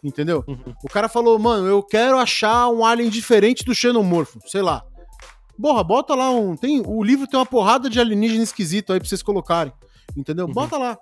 Entendeu? 0.03 0.43
Uhum. 0.47 0.73
O 0.83 0.89
cara 0.89 1.09
falou, 1.09 1.37
mano, 1.39 1.67
eu 1.67 1.81
quero 1.81 2.17
achar 2.17 2.67
um 2.69 2.85
alien 2.85 3.09
diferente 3.09 3.63
do 3.63 3.73
xenomorfo, 3.73 4.39
sei 4.45 4.61
lá. 4.61 4.83
Porra, 5.59 5.83
bota 5.83 6.13
lá 6.13 6.29
um. 6.29 6.55
Tem, 6.55 6.81
o 6.85 7.03
livro 7.03 7.27
tem 7.27 7.39
uma 7.39 7.45
porrada 7.45 7.89
de 7.89 7.99
alienígena 7.99 8.43
esquisito 8.43 8.91
aí 8.91 8.99
pra 8.99 9.07
vocês 9.07 9.23
colocarem. 9.23 9.73
Entendeu? 10.15 10.45
Uhum. 10.45 10.53
Bota 10.53 10.77
lá. 10.77 10.97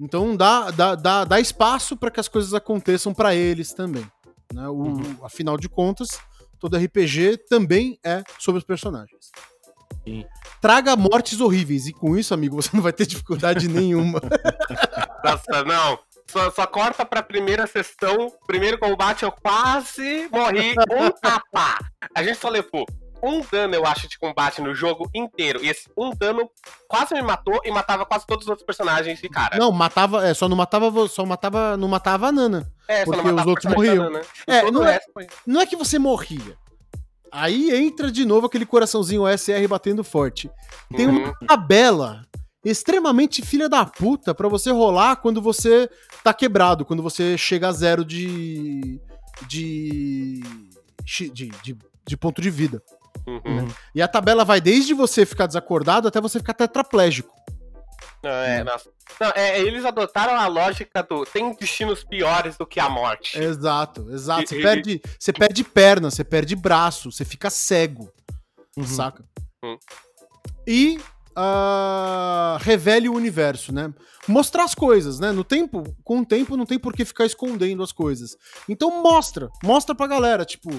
Então 0.00 0.36
dá, 0.36 0.70
dá, 0.70 0.94
dá, 0.94 1.24
dá 1.24 1.40
espaço 1.40 1.96
para 1.96 2.10
que 2.10 2.20
as 2.20 2.28
coisas 2.28 2.54
aconteçam 2.54 3.12
pra 3.12 3.34
eles 3.34 3.72
também. 3.72 4.06
Né? 4.52 4.68
O, 4.68 4.72
Uhum. 4.74 5.16
Afinal 5.22 5.56
de 5.56 5.68
contas, 5.68 6.20
todo 6.58 6.76
RPG 6.76 7.38
também 7.48 7.98
é 8.04 8.22
sobre 8.38 8.58
os 8.58 8.64
personagens. 8.64 9.30
Sim. 10.04 10.24
Traga 10.60 10.96
mortes 10.96 11.40
horríveis. 11.40 11.86
E 11.86 11.92
com 11.92 12.16
isso, 12.16 12.32
amigo, 12.34 12.56
você 12.60 12.70
não 12.74 12.82
vai 12.82 12.92
ter 12.92 13.06
dificuldade 13.06 13.68
nenhuma. 13.68 14.20
Nossa, 15.24 15.64
não. 15.64 15.98
Só, 16.30 16.50
só 16.50 16.66
corta 16.66 17.06
pra 17.06 17.22
primeira 17.22 17.66
sessão. 17.66 18.30
Primeiro 18.46 18.78
combate 18.78 19.22
eu 19.22 19.32
quase 19.32 20.28
morri. 20.30 20.72
Um 20.90 21.10
tapa. 21.10 21.78
A 22.14 22.22
gente 22.22 22.38
só 22.38 22.48
levou 22.50 22.84
um 23.22 23.40
dano, 23.50 23.74
eu 23.74 23.84
acho, 23.86 24.08
de 24.08 24.18
combate 24.18 24.60
no 24.60 24.74
jogo 24.74 25.08
inteiro. 25.14 25.62
E 25.64 25.68
esse 25.68 25.88
um 25.96 26.10
dano 26.14 26.48
quase 26.88 27.14
me 27.14 27.22
matou 27.22 27.60
e 27.64 27.70
matava 27.70 28.04
quase 28.06 28.26
todos 28.26 28.44
os 28.44 28.48
outros 28.48 28.64
personagens 28.66 29.20
de 29.20 29.28
cara. 29.28 29.56
Não, 29.58 29.70
matava. 29.72 30.26
É, 30.26 30.32
só 30.34 30.48
não 30.48 30.56
matava. 30.56 31.08
Só 31.08 31.24
matava. 31.26 31.76
Não 31.76 31.88
matava 31.88 32.28
a 32.28 32.32
Nana. 32.32 32.70
é, 32.86 33.04
porque 33.04 33.28
os 33.28 33.46
outros 33.46 33.72
morriam. 33.74 34.10
É, 34.46 34.60
Todo 34.62 34.72
não 34.72 34.86
é- 34.86 35.00
Não 35.46 35.60
é 35.60 35.66
que 35.66 35.76
você 35.76 35.98
morria. 35.98 36.56
Aí 37.30 37.70
entra 37.76 38.10
de 38.10 38.24
novo 38.24 38.46
aquele 38.46 38.64
coraçãozinho 38.64 39.22
OSR 39.22 39.66
batendo 39.68 40.02
forte. 40.02 40.50
Tem 40.96 41.06
Uhum. 41.06 41.24
uma 41.24 41.34
tabela 41.46 42.24
extremamente 42.64 43.42
filha 43.42 43.68
da 43.68 43.84
puta 43.84 44.34
pra 44.34 44.48
você 44.48 44.70
rolar 44.70 45.16
quando 45.16 45.40
você 45.42 45.90
tá 46.24 46.32
quebrado, 46.32 46.84
quando 46.84 47.02
você 47.02 47.36
chega 47.36 47.68
a 47.68 47.72
zero 47.72 48.04
de. 48.04 48.98
de. 49.46 50.40
de, 51.04 51.30
de, 51.30 51.76
de 52.06 52.16
ponto 52.16 52.40
de 52.40 52.50
vida. 52.50 52.82
Uhum. 53.28 53.68
E 53.94 54.00
a 54.00 54.08
tabela 54.08 54.44
vai 54.44 54.60
desde 54.60 54.94
você 54.94 55.26
ficar 55.26 55.46
desacordado 55.46 56.08
até 56.08 56.20
você 56.20 56.38
ficar 56.38 56.54
tetraplégico. 56.54 57.36
Não, 58.22 58.30
é, 58.30 58.64
nossa. 58.64 58.90
Não, 59.20 59.32
é, 59.34 59.60
eles 59.60 59.84
adotaram 59.84 60.34
a 60.34 60.46
lógica 60.46 61.02
do 61.02 61.24
tem 61.24 61.54
destinos 61.54 62.02
piores 62.02 62.56
do 62.56 62.66
que 62.66 62.80
a 62.80 62.88
morte. 62.88 63.38
Exato, 63.38 64.10
exato. 64.10 64.48
Você 64.48 64.60
perde, 64.60 65.02
você 65.18 65.32
perde 65.32 65.64
perna, 65.64 66.10
você 66.10 66.24
perde 66.24 66.56
braço, 66.56 67.12
você 67.12 67.24
fica 67.24 67.50
cego. 67.50 68.12
Uhum. 68.76 68.86
saca? 68.86 69.24
Hum. 69.64 69.76
E 70.66 71.00
ah, 71.34 72.58
revele 72.60 73.08
o 73.08 73.14
universo, 73.14 73.72
né? 73.72 73.92
Mostrar 74.26 74.64
as 74.64 74.74
coisas, 74.74 75.20
né? 75.20 75.30
No 75.30 75.44
tempo, 75.44 75.84
com 76.02 76.18
o 76.18 76.26
tempo 76.26 76.56
não 76.56 76.66
tem 76.66 76.78
por 76.78 76.92
que 76.92 77.04
ficar 77.04 77.26
escondendo 77.26 77.82
as 77.82 77.92
coisas. 77.92 78.36
Então 78.68 79.02
mostra, 79.02 79.48
mostra 79.62 79.94
pra 79.94 80.08
galera, 80.08 80.44
tipo, 80.44 80.70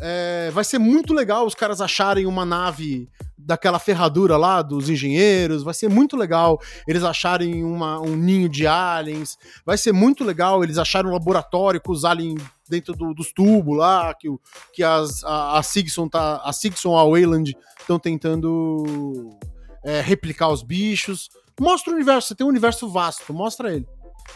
é, 0.00 0.50
vai 0.52 0.64
ser 0.64 0.78
muito 0.78 1.12
legal 1.12 1.46
os 1.46 1.54
caras 1.54 1.80
acharem 1.80 2.26
uma 2.26 2.44
nave 2.44 3.08
daquela 3.36 3.78
ferradura 3.78 4.36
lá 4.36 4.60
dos 4.60 4.90
engenheiros, 4.90 5.62
vai 5.62 5.72
ser 5.72 5.88
muito 5.88 6.16
legal 6.16 6.60
eles 6.86 7.02
acharem 7.02 7.64
uma- 7.64 7.98
um 8.00 8.14
ninho 8.14 8.48
de 8.48 8.66
aliens, 8.66 9.38
vai 9.64 9.78
ser 9.78 9.92
muito 9.92 10.22
legal 10.22 10.62
eles 10.62 10.76
acharem 10.76 11.10
um 11.10 11.14
laboratório 11.14 11.80
com 11.80 11.92
os 11.92 12.04
aliens 12.04 12.42
dentro 12.68 12.94
do- 12.94 13.14
dos 13.14 13.32
tubos 13.32 13.76
lá, 13.78 14.12
que, 14.14 14.28
que 14.74 14.82
as, 14.82 15.24
a, 15.24 15.58
a 15.58 15.62
Sigson 15.62 16.08
tá, 16.08 16.42
a 16.44 16.52
Sigson 16.52 16.94
a 16.96 17.04
Wayland 17.04 17.56
estão 17.80 17.98
tentando 17.98 19.38
é, 19.84 20.00
replicar 20.00 20.48
os 20.50 20.62
bichos. 20.62 21.30
Mostra 21.58 21.92
o 21.92 21.96
universo, 21.96 22.28
você 22.28 22.34
tem 22.34 22.44
um 22.46 22.50
universo 22.50 22.88
vasto, 22.88 23.32
mostra 23.32 23.72
ele. 23.74 23.86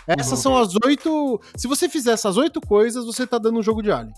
Essas 0.06 0.32
Uhum. 0.32 0.36
são 0.38 0.56
as 0.56 0.72
oito. 0.86 1.40
Se 1.56 1.68
você 1.68 1.88
fizer 1.88 2.12
essas 2.12 2.36
oito 2.38 2.60
coisas, 2.62 3.04
você 3.04 3.26
tá 3.26 3.36
dando 3.36 3.58
um 3.58 3.62
jogo 3.62 3.82
de 3.82 3.92
Alien. 3.92 4.14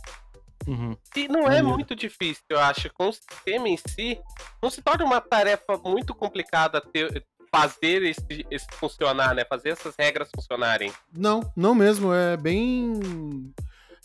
Uhum. 0.67 0.97
E 1.17 1.29
não 1.29 1.47
é 1.51 1.61
muito 1.63 1.95
difícil, 1.95 2.43
eu 2.49 2.59
acho. 2.61 2.91
Com 2.95 3.09
o 3.09 3.13
sistema 3.13 3.69
em 3.69 3.77
si, 3.77 4.19
não 4.63 4.71
se 4.71 4.81
torna 4.83 5.05
uma 5.05 5.21
tarefa 5.21 5.77
muito 5.85 6.15
complicada 6.15 6.81
ter, 6.81 7.25
fazer 7.55 8.03
esse, 8.03 8.47
esse 8.51 8.67
funcionar, 8.73 9.35
né? 9.35 9.45
Fazer 9.45 9.71
essas 9.71 9.95
regras 9.99 10.29
funcionarem. 10.35 10.93
Não, 11.13 11.41
não 11.57 11.75
mesmo. 11.75 12.13
É 12.13 12.37
bem. 12.37 13.53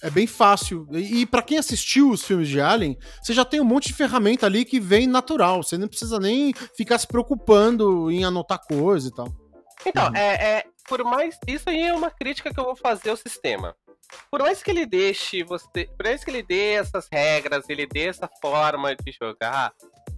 É 0.01 0.09
bem 0.09 0.25
fácil. 0.27 0.87
E, 0.91 1.21
e 1.21 1.25
para 1.25 1.41
quem 1.41 1.57
assistiu 1.57 2.09
os 2.09 2.23
filmes 2.23 2.47
de 2.47 2.61
Alien, 2.61 2.97
você 3.21 3.33
já 3.33 3.43
tem 3.43 3.59
um 3.59 3.65
monte 3.65 3.87
de 3.87 3.93
ferramenta 3.93 4.45
ali 4.45 4.63
que 4.63 4.79
vem 4.79 5.05
natural. 5.07 5.61
Você 5.61 5.77
não 5.77 5.87
precisa 5.89 6.19
nem 6.19 6.53
ficar 6.75 6.97
se 6.97 7.05
preocupando 7.07 8.09
em 8.09 8.23
anotar 8.23 8.59
coisa 8.65 9.09
e 9.09 9.11
tal. 9.13 9.27
Então, 9.85 10.07
Uhum. 10.07 10.15
é, 10.15 10.33
é- 10.59 10.63
por 10.87 11.03
mais. 11.03 11.37
Isso 11.47 11.69
aí 11.69 11.83
é 11.83 11.93
uma 11.93 12.09
crítica 12.09 12.53
que 12.53 12.59
eu 12.59 12.63
vou 12.65 12.75
fazer 12.75 13.09
ao 13.11 13.17
sistema. 13.17 13.75
Por 14.31 14.41
mais 14.41 14.61
que 14.63 14.71
ele 14.71 14.85
deixe 14.85 15.43
você. 15.43 15.85
Por 15.97 16.05
mais 16.05 16.23
que 16.23 16.31
ele 16.31 16.43
dê 16.43 16.73
essas 16.73 17.07
regras, 17.11 17.69
ele 17.69 17.85
dê 17.85 18.07
essa 18.07 18.29
forma 18.41 18.95
de 18.95 19.11
jogar, 19.11 19.73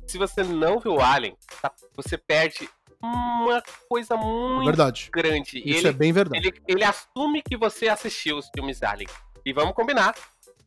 se 0.08 0.17
você 0.17 0.43
não 0.43 0.80
viu 0.80 0.99
Alien, 1.01 1.36
tá- 1.62 1.71
você 1.95 2.17
perde 2.17 2.69
uma 3.01 3.62
coisa 3.89 4.15
muito 4.15 4.65
Verdade. 4.65 5.10
grande. 5.12 5.58
Isso 5.65 5.80
ele, 5.80 5.88
é 5.88 5.91
bem 5.93 6.12
verdade. 6.13 6.47
ele, 6.47 6.62
ele 6.67 6.84
assume 6.84 7.41
que 7.41 7.58
você 7.58 7.88
assistiu 7.89 8.38
os 8.38 8.49
filmes 8.54 8.82
Alien. 8.84 9.10
E 9.45 9.51
vamos 9.54 9.73
combinar. 9.73 10.15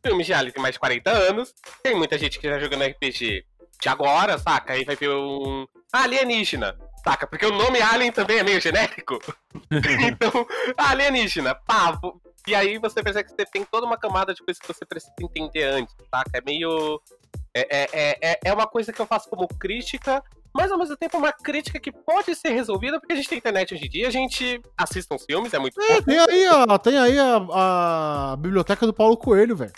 Filmes 0.05 0.25
de 0.25 0.33
Alien 0.33 0.53
tem 0.53 0.61
mais 0.61 0.75
de 0.75 0.79
40 0.79 1.09
anos. 1.09 1.53
Tem 1.81 1.95
muita 1.95 2.17
gente 2.17 2.37
que 2.39 2.49
tá 2.49 2.59
jogando 2.59 2.83
RPG 2.83 3.45
de 3.81 3.89
agora, 3.89 4.37
saca? 4.37 4.73
Aí 4.73 4.83
vai 4.83 4.95
ver 4.95 5.09
um 5.09 5.65
alienígena, 5.91 6.77
saca? 7.05 7.27
Porque 7.27 7.45
o 7.45 7.51
nome 7.51 7.81
Alien 7.81 8.11
também 8.11 8.39
é 8.39 8.43
meio 8.43 8.59
genérico. 8.59 9.19
então, 9.71 10.45
alienígena, 10.77 11.55
pá. 11.55 11.97
E 12.47 12.53
aí 12.53 12.77
você 12.77 13.01
percebe 13.01 13.29
que 13.29 13.35
você 13.35 13.45
tem 13.45 13.63
toda 13.63 13.85
uma 13.85 13.97
camada 13.97 14.33
de 14.33 14.43
coisas 14.43 14.59
que 14.59 14.67
você 14.67 14.85
precisa 14.85 15.13
entender 15.21 15.63
antes, 15.63 15.95
saca? 16.13 16.29
É 16.33 16.41
meio. 16.41 17.01
É, 17.53 17.61
é, 17.61 17.89
é, 17.93 18.17
é- 18.33 18.39
é 18.45 18.53
uma 18.53 18.67
coisa 18.67 18.91
que 18.91 18.99
eu 19.01 19.05
faço 19.05 19.29
como 19.29 19.47
crítica, 19.47 20.21
mas 20.53 20.71
ao 20.71 20.77
mesmo 20.77 20.95
tempo 20.97 21.15
é 21.15 21.19
uma 21.19 21.31
crítica 21.31 21.79
que 21.79 21.91
pode 21.91 22.35
ser 22.35 22.49
resolvida, 22.49 22.99
porque 22.99 23.13
a 23.13 23.15
gente 23.15 23.29
tem 23.29 23.37
internet 23.37 23.73
hoje 23.73 23.85
em 23.85 23.89
dia, 23.89 24.07
a 24.07 24.11
gente 24.11 24.61
assiste 24.77 25.11
uns 25.13 25.23
filmes, 25.23 25.53
é 25.53 25.59
muito 25.59 25.79
É, 25.81 25.95
bom. 25.95 26.01
tem 26.03 26.19
aí, 26.19 26.47
a, 26.47 26.77
tem 26.79 26.97
aí 26.97 27.17
a, 27.17 28.31
a 28.33 28.35
biblioteca 28.37 28.85
do 28.85 28.93
Paulo 28.93 29.15
Coelho, 29.17 29.55
velho. 29.55 29.71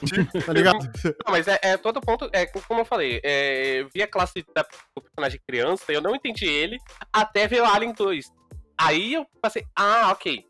tá 0.46 0.52
ligado? 0.52 0.78
Não, 1.04 1.32
mas 1.32 1.48
é, 1.48 1.58
é 1.62 1.76
todo 1.76 2.00
ponto, 2.00 2.28
é 2.32 2.46
como 2.46 2.80
eu 2.80 2.84
falei, 2.84 3.20
é, 3.22 3.80
eu 3.80 3.88
vi 3.94 4.02
a 4.02 4.08
classe 4.08 4.44
da, 4.54 4.62
do 4.94 5.02
personagem 5.02 5.40
criança, 5.46 5.92
eu 5.92 6.00
não 6.00 6.14
entendi 6.14 6.46
ele, 6.46 6.78
até 7.12 7.46
ver 7.46 7.62
o 7.62 7.66
Alien 7.66 7.92
2. 7.92 8.26
Aí 8.78 9.14
eu 9.14 9.26
passei, 9.40 9.66
ah, 9.76 10.10
ok. 10.12 10.44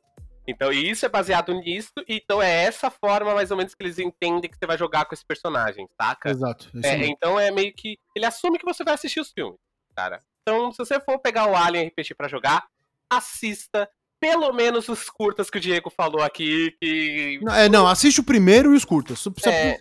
Então 0.46 0.72
isso 0.72 1.06
é 1.06 1.08
baseado 1.08 1.52
nisso, 1.54 1.92
então 2.08 2.42
é 2.42 2.64
essa 2.64 2.90
forma 2.90 3.34
mais 3.34 3.50
ou 3.50 3.56
menos 3.56 3.74
que 3.74 3.82
eles 3.82 3.98
entendem 3.98 4.50
que 4.50 4.56
você 4.56 4.66
vai 4.66 4.76
jogar 4.76 5.04
com 5.04 5.14
esse 5.14 5.24
personagem, 5.24 5.86
saca? 6.00 6.30
Exato. 6.30 6.70
É, 6.82 7.06
então 7.06 7.38
é 7.38 7.50
meio 7.50 7.72
que. 7.72 7.98
Ele 8.16 8.26
assume 8.26 8.58
que 8.58 8.64
você 8.64 8.82
vai 8.82 8.94
assistir 8.94 9.20
os 9.20 9.30
filmes, 9.30 9.58
cara. 9.94 10.20
Então, 10.42 10.72
se 10.72 10.78
você 10.78 10.98
for 10.98 11.18
pegar 11.18 11.46
o 11.46 11.54
Alien 11.54 11.88
RPG 11.88 12.14
pra 12.16 12.26
jogar, 12.26 12.66
assista 13.08 13.88
pelo 14.20 14.52
menos 14.52 14.88
os 14.88 15.08
curtas 15.08 15.48
que 15.50 15.58
o 15.58 15.60
Diego 15.60 15.90
falou 15.90 16.22
aqui, 16.22 16.72
que. 16.80 17.40
Não, 17.42 17.54
É, 17.54 17.68
não, 17.68 17.86
assiste 17.86 18.20
o 18.20 18.24
primeiro 18.24 18.74
e 18.74 18.76
os 18.76 18.84
curtas. 18.84 19.24
É. 19.46 19.78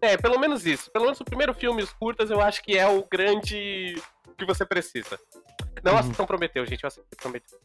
É, 0.00 0.16
pelo 0.16 0.38
menos 0.38 0.64
isso. 0.64 0.90
Pelo 0.90 1.04
menos 1.04 1.20
o 1.20 1.24
primeiro 1.24 1.52
filme 1.52 1.80
e 1.80 1.84
os 1.84 1.92
curtas 1.92 2.30
eu 2.30 2.40
acho 2.40 2.62
que 2.62 2.78
é 2.78 2.88
o 2.88 3.04
grande 3.10 4.00
que 4.38 4.46
você 4.46 4.64
precisa. 4.64 5.18
Não 5.84 5.92
Uhum. 5.92 5.98
assistam 5.98 6.24
Prometeu, 6.24 6.64
gente. 6.64 6.82
Eu 6.84 6.88
assisti 6.88 7.16
Prometeu. 7.16 7.58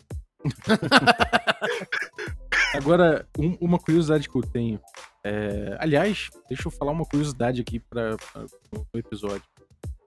Agora, 2.76 3.28
um- 3.38 3.56
uma 3.62 3.78
curiosidade 3.80 4.28
que 4.28 4.36
eu 4.36 4.42
tenho. 4.42 4.80
é, 5.24 5.78
aliás, 5.80 6.30
deixa 6.50 6.68
eu 6.68 6.72
falar 6.72 6.92
uma 6.92 7.06
curiosidade 7.06 7.62
aqui 7.62 7.80
para 7.80 8.18
o 8.94 8.98
episódio. 8.98 9.44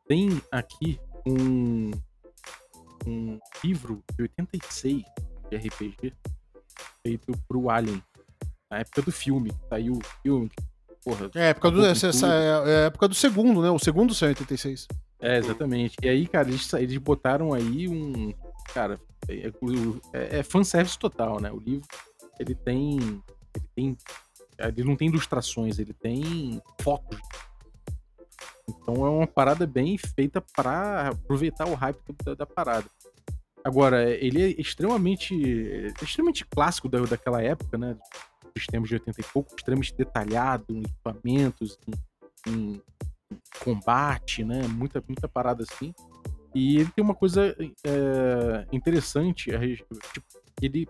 Tem 0.06 0.40
aqui 0.52 1.00
um, 1.26 1.90
um 3.06 3.38
livro 3.64 4.02
de 4.16 4.22
86 4.22 5.02
de 5.50 5.56
RPG 5.56 6.12
feito 7.02 7.32
pro 7.48 7.70
Alien. 7.70 8.02
Na 8.70 8.78
época 8.78 9.02
do 9.02 9.12
filme, 9.12 9.50
que 9.50 9.68
saiu 9.68 9.94
o 9.94 10.00
filme. 10.22 10.50
Porra, 11.04 11.30
É 11.36 11.50
época 11.50 11.70
do, 11.70 11.86
essa, 11.86 12.08
essa 12.08 12.26
é 12.34 12.68
é 12.82 12.86
época 12.86 13.06
do 13.06 13.14
segundo, 13.14 13.62
né? 13.62 13.70
O 13.70 13.78
segundo 13.78 14.12
saiu 14.12 14.30
em 14.30 14.32
86. 14.32 14.88
É, 15.20 15.38
exatamente. 15.38 15.96
E 16.02 16.08
aí, 16.08 16.26
cara, 16.26 16.48
eles, 16.48 16.72
eles 16.74 16.98
botaram 16.98 17.52
aí 17.54 17.88
um. 17.88 18.34
Cara, 18.74 18.98
é, 19.28 19.52
o- 19.62 20.00
é, 20.12 20.40
é 20.40 20.42
fanservice 20.42 20.98
total, 20.98 21.40
né? 21.40 21.50
O 21.52 21.58
livro, 21.60 21.86
ele 22.40 22.54
tem. 22.56 22.98
Ele 23.54 23.64
tem. 23.74 23.96
Ele 24.58 24.84
não 24.84 24.96
tem 24.96 25.08
ilustrações, 25.08 25.78
ele 25.78 25.92
tem 25.92 26.60
fotos. 26.80 27.18
Então 28.68 29.06
é 29.06 29.10
uma 29.10 29.26
parada 29.26 29.66
bem 29.66 29.96
feita 29.96 30.42
pra 30.54 31.08
aproveitar 31.08 31.66
o 31.68 31.74
hype 31.74 32.00
da, 32.24 32.34
da 32.34 32.46
parada. 32.46 32.86
Agora, 33.66 34.08
ele 34.08 34.40
é 34.40 34.60
extremamente. 34.60 35.34
extremamente 36.00 36.46
clássico 36.46 36.88
da, 36.88 37.00
daquela 37.00 37.42
época, 37.42 37.76
né? 37.76 37.96
Sistemas 38.56 38.88
de 38.88 38.94
80 38.94 39.20
e 39.20 39.24
pouco, 39.24 39.56
extremamente 39.56 39.92
detalhado 39.92 40.66
em 40.70 40.82
equipamentos, 40.82 41.76
em, 42.46 42.80
em 43.28 43.40
combate, 43.64 44.44
né? 44.44 44.68
Muita, 44.68 45.02
muita 45.08 45.26
parada 45.26 45.64
assim. 45.64 45.92
E 46.54 46.76
ele 46.76 46.90
tem 46.94 47.04
uma 47.04 47.14
coisa 47.14 47.56
é, 47.58 48.66
interessante, 48.70 49.50
tipo, 50.12 50.26
ele, 50.62 50.88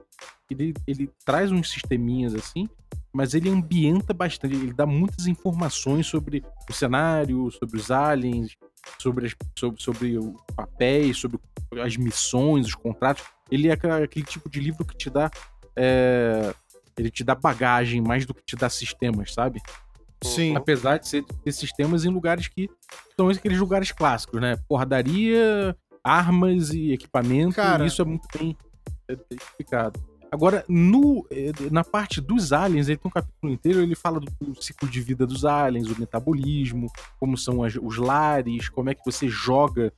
ele, 0.50 0.74
ele 0.86 1.10
traz 1.24 1.50
uns 1.50 1.70
sisteminhas 1.70 2.34
assim, 2.34 2.68
mas 3.10 3.32
ele 3.32 3.48
ambienta 3.48 4.12
bastante, 4.12 4.54
ele 4.54 4.74
dá 4.74 4.84
muitas 4.84 5.26
informações 5.26 6.06
sobre 6.06 6.44
o 6.68 6.72
cenário, 6.74 7.50
sobre 7.50 7.78
os 7.78 7.90
aliens, 7.90 8.54
sobre, 8.98 9.26
as, 9.26 9.36
sobre, 9.58 9.82
sobre 9.82 10.18
o 10.18 10.34
papéis, 10.54 11.18
sobre 11.18 11.38
as 11.82 11.96
missões, 11.96 12.66
os 12.66 12.74
contratos. 12.74 13.24
Ele 13.50 13.68
é 13.68 13.72
aquele 13.72 14.24
tipo 14.24 14.48
de 14.50 14.60
livro 14.60 14.84
que 14.84 14.96
te 14.96 15.10
dá. 15.10 15.30
é, 15.76 16.54
ele 16.98 17.10
te 17.10 17.22
dá 17.22 17.34
bagagem 17.34 18.00
mais 18.00 18.24
do 18.24 18.32
que 18.32 18.42
te 18.42 18.56
dá 18.56 18.70
sistemas, 18.70 19.34
sabe? 19.34 19.60
Sim. 20.24 20.56
Apesar 20.56 20.98
de 20.98 21.06
ser, 21.06 21.24
ter 21.44 21.52
sistemas 21.52 22.04
em 22.04 22.08
lugares 22.08 22.48
que 22.48 22.70
são 23.14 23.28
aqueles 23.28 23.58
lugares 23.58 23.92
clássicos, 23.92 24.40
né? 24.40 24.56
Porradaria, 24.66 25.76
armas 26.02 26.72
e 26.72 26.92
equipamento, 26.92 27.56
Cara. 27.56 27.84
e 27.84 27.86
isso 27.86 28.00
é 28.00 28.04
muito 28.04 28.26
bem 28.36 28.56
é, 29.08 29.16
explicado. 29.30 30.00
Agora, 30.30 30.64
no, 30.68 31.26
eh, 31.30 31.52
na 31.70 31.84
parte 31.84 32.20
dos 32.20 32.52
aliens, 32.52 32.88
ele 32.88 32.96
tem 32.98 33.08
um 33.08 33.12
capítulo 33.12 33.52
inteiro, 33.52 33.80
ele 33.80 33.94
fala 33.94 34.18
do, 34.20 34.30
do 34.40 34.62
ciclo 34.62 34.88
de 34.88 35.00
vida 35.00 35.26
dos 35.26 35.44
aliens, 35.44 35.88
o 35.88 35.98
metabolismo, 35.98 36.90
como 37.18 37.38
são 37.38 37.62
as- 37.62 37.76
os 37.80 37.96
lares, 37.96 38.68
como 38.68 38.90
é 38.90 38.94
que 38.94 39.04
você 39.04 39.28
joga, 39.28 39.92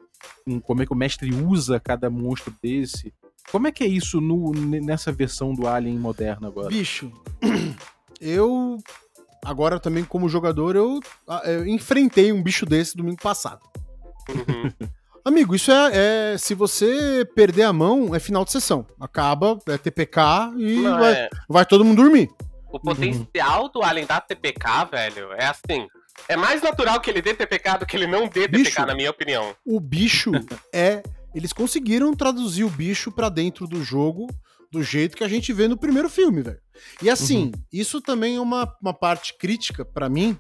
um- 0.47 0.61
como 0.61 0.83
é 0.83 0.87
que 0.87 0.93
o 0.93 0.97
mestre 0.97 1.33
usa 1.35 1.81
cada 1.81 2.11
monstro 2.11 2.55
desse. 2.63 3.13
Como 3.51 3.67
é 3.67 3.73
que 3.73 3.83
é 3.83 3.87
isso 3.87 4.21
no- 4.21 4.53
ne- 4.53 4.81
nessa 4.81 5.11
versão 5.11 5.55
do 5.55 5.67
Alien 5.67 5.99
moderno 5.99 6.47
agora? 6.47 6.69
Bicho, 6.69 7.11
eu. 8.21 8.79
Agora 9.45 9.79
também, 9.81 10.05
como 10.05 10.29
jogador, 10.29 10.75
eu, 10.77 11.01
ah, 11.27 11.43
eu 11.47 11.67
enfrentei 11.67 12.33
um 12.33 12.43
bicho 12.43 12.67
desse 12.67 12.97
domingo 12.97 13.23
passado. 13.23 13.61
Uhum. 14.29 14.73
Amigo, 15.25 15.55
isso 15.55 15.71
é, 15.71 16.33
é- 16.35 16.39
Se 16.39 16.55
você 16.55 17.27
perder 17.35 17.63
a 17.65 17.73
mão, 17.73 18.15
é 18.15 18.19
final 18.21 18.45
de 18.45 18.53
sessão. 18.53 18.87
Acaba, 19.01 19.59
é 19.69 19.77
TPK 19.79 20.53
e 20.57 20.77
Não, 20.81 20.99
vai, 20.99 21.13
é, 21.13 21.29
vai 21.49 21.67
todo 21.67 21.85
mundo 21.85 22.03
dormir. 22.03 22.29
o 22.73 22.79
potencial 22.81 23.69
do 23.71 23.83
Alien 23.83 24.07
da 24.07 24.21
TPK, 24.21 24.85
velho, 24.91 25.33
é 25.33 25.47
assim. 25.47 25.87
É 26.29 26.37
mais 26.37 26.61
natural 26.63 27.01
que 27.01 27.09
ele 27.11 27.23
dê 27.23 27.33
TPK 27.33 27.79
do 27.79 27.87
que 27.87 27.97
ele 27.97 28.07
não 28.07 28.23
dê 28.27 28.43
TPK, 28.49 28.65
Bicho. 28.65 28.87
na 28.87 28.95
minha 28.95 29.11
opinião. 29.11 29.55
O 29.65 29.79
bicho 29.81 30.31
é. 30.75 31.03
Eles 31.35 31.53
conseguiram 31.53 32.13
traduzir 32.15 32.65
o 32.65 32.71
bicho 32.71 33.13
pra 33.13 33.29
dentro 33.29 33.67
do 33.67 33.85
jogo 33.85 34.27
do 34.73 34.83
jeito 34.83 35.17
que 35.17 35.23
a 35.25 35.29
gente 35.29 35.53
vê 35.53 35.69
no 35.69 35.77
primeiro 35.79 36.09
filme, 36.09 36.43
velho. 36.43 36.59
E 37.03 37.09
assim, 37.09 37.53
isso 37.73 38.01
também 38.01 38.37
é 38.37 38.41
uma, 38.41 38.71
uma 38.83 38.93
parte 38.95 39.35
crítica 39.39 39.85
pra 39.85 40.09
mim. 40.09 40.39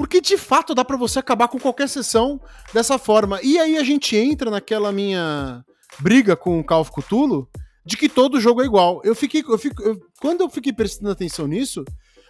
Porque 0.00 0.18
de 0.18 0.38
fato 0.38 0.74
dá 0.74 0.82
pra 0.82 0.96
você 0.96 1.18
acabar 1.18 1.46
com 1.46 1.58
qualquer 1.60 1.86
sessão 1.86 2.40
dessa 2.72 2.96
forma. 2.96 3.38
E 3.42 3.58
aí 3.58 3.76
a 3.76 3.84
gente 3.84 4.16
entra 4.16 4.50
naquela 4.50 4.90
minha 4.90 5.62
briga 5.98 6.34
com 6.34 6.58
o 6.58 6.64
Call 6.64 6.80
of 6.80 6.90
Cthulhu 6.90 7.46
de 7.84 7.98
que 7.98 8.08
todo 8.08 8.40
jogo 8.40 8.62
é 8.62 8.64
igual. 8.64 9.02
Eu 9.04 9.14
fiquei. 9.14 9.44
Eu 9.46 9.58
fico, 9.58 9.82
eu- 9.82 10.00
quando 10.18 10.40
eu 10.40 10.48
fiquei 10.48 10.72
prestando 10.72 11.10
atenção 11.10 11.46
nisso, 11.46 11.84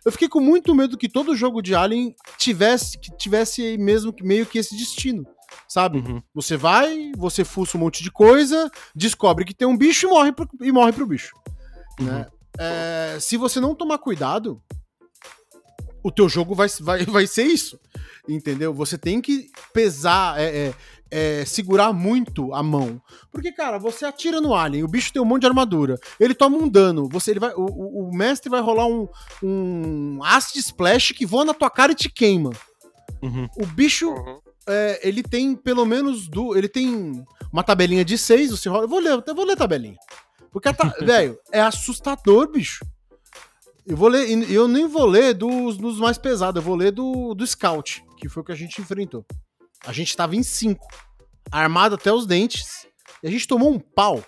eu 0.05 0.11
fiquei 0.11 0.29
com 0.29 0.41
muito 0.41 0.75
medo 0.75 0.99
que 0.99 1.09
todo 1.09 1.37
jogo 1.37 1.63
de 1.63 1.73
Alien 1.73 2.13
tivesse, 2.37 2.99
que 2.99 3.17
tivesse 3.17 3.79
mesmo 3.79 4.13
meio 4.21 4.47
que 4.47 4.59
esse 4.59 4.77
destino. 4.77 5.25
Sabe? 5.69 5.99
Uhum. 5.99 6.21
Você 6.35 6.57
vai, 6.57 7.13
você 7.17 7.45
fuça 7.45 7.77
um 7.77 7.81
monte 7.83 8.03
de 8.03 8.11
coisa, 8.11 8.69
descobre 8.97 9.45
que 9.45 9.55
tem 9.55 9.69
um 9.69 9.77
bicho 9.77 10.09
e 10.09 10.11
morre 10.11 10.33
pro, 10.33 10.49
e 10.61 10.73
morre 10.73 10.93
pro 10.93 11.07
bicho. 11.07 11.37
Né? 12.01 12.27
É, 12.59 13.17
se 13.21 13.37
você 13.37 13.61
não 13.61 13.77
tomar 13.77 13.99
cuidado, 13.99 14.61
o 16.03 16.11
teu 16.11 16.29
jogo 16.29 16.55
vai, 16.55 16.69
vai, 16.81 17.05
vai 17.07 17.27
ser 17.27 17.45
isso. 17.45 17.79
Entendeu? 18.29 18.73
Você 18.75 18.97
tem 18.99 19.21
que 19.21 19.49
pesar, 19.73 20.39
é, 20.41 20.69
é, 20.69 20.75
é, 21.41 21.45
segurar 21.45 21.93
muito 21.93 22.53
a 22.55 22.63
mão. 22.63 23.01
Porque, 23.33 23.51
cara, 23.51 23.79
você 23.79 24.05
atira 24.05 24.41
no 24.41 24.55
alien, 24.55 24.85
o 24.85 24.89
bicho 24.89 25.13
tem 25.13 25.21
um 25.21 25.25
monte 25.25 25.41
de 25.43 25.47
armadura, 25.49 25.99
ele 26.21 26.35
toma 26.35 26.57
um 26.57 26.69
dano, 26.69 27.09
você, 27.09 27.33
ele 27.33 27.41
vai, 27.41 27.53
o, 27.55 27.65
o- 27.65 28.11
mestre 28.17 28.49
vai 28.51 28.61
rolar 28.61 28.87
um, 28.87 29.09
um 29.43 30.23
acid 30.23 30.59
splash 30.59 31.13
que 31.13 31.27
voa 31.27 31.45
na 31.45 31.55
tua 31.55 31.71
cara 31.71 31.93
e 31.93 31.95
te 31.97 32.09
queima. 32.09 32.51
Uhum. 33.23 33.49
O 33.57 33.67
bicho 33.67 34.11
Uhum. 34.11 34.41
é, 34.69 35.01
ele 35.07 35.23
tem 35.23 35.55
pelo 35.57 35.85
menos 35.85 36.29
do. 36.29 36.57
Ele 36.57 36.69
tem 36.69 37.25
uma 37.53 37.63
tabelinha 37.65 38.05
de 38.05 38.17
seis, 38.17 38.51
você 38.51 38.69
rola. 38.69 38.85
Eu 38.85 38.89
vou 38.89 39.01
ler, 39.01 39.23
eu 39.27 39.35
vou 39.35 39.45
ler 39.45 39.55
a 39.55 39.57
tabelinha. 39.57 39.97
Porque, 40.53 40.73
ta- 40.73 40.95
velho, 41.01 41.39
é 41.53 41.61
assustador, 41.61 42.51
bicho. 42.51 42.85
Eu 43.91 43.97
vou 43.97 44.07
ler, 44.07 44.31
eu 44.49 44.69
nem 44.69 44.87
vou 44.87 45.05
ler 45.05 45.35
dos, 45.35 45.77
dos 45.77 45.99
mais 45.99 46.17
pesados, 46.17 46.63
eu 46.63 46.65
vou 46.65 46.77
ler 46.77 46.93
do, 46.93 47.35
do 47.35 47.45
Scout, 47.45 48.05
que 48.17 48.29
foi 48.29 48.41
o 48.41 48.47
que 48.47 48.53
a 48.53 48.55
gente 48.55 48.81
enfrentou. 48.81 49.27
A 49.85 49.93
gente 49.93 50.17
tava 50.17 50.37
em 50.37 50.45
cinco, 50.45 50.87
armado 51.51 51.97
até 51.97 52.13
os 52.13 52.25
dentes, 52.25 52.87
e 53.21 53.27
a 53.27 53.31
gente 53.33 53.49
tomou 53.49 53.69
um 53.69 53.81
pau. 53.81 54.25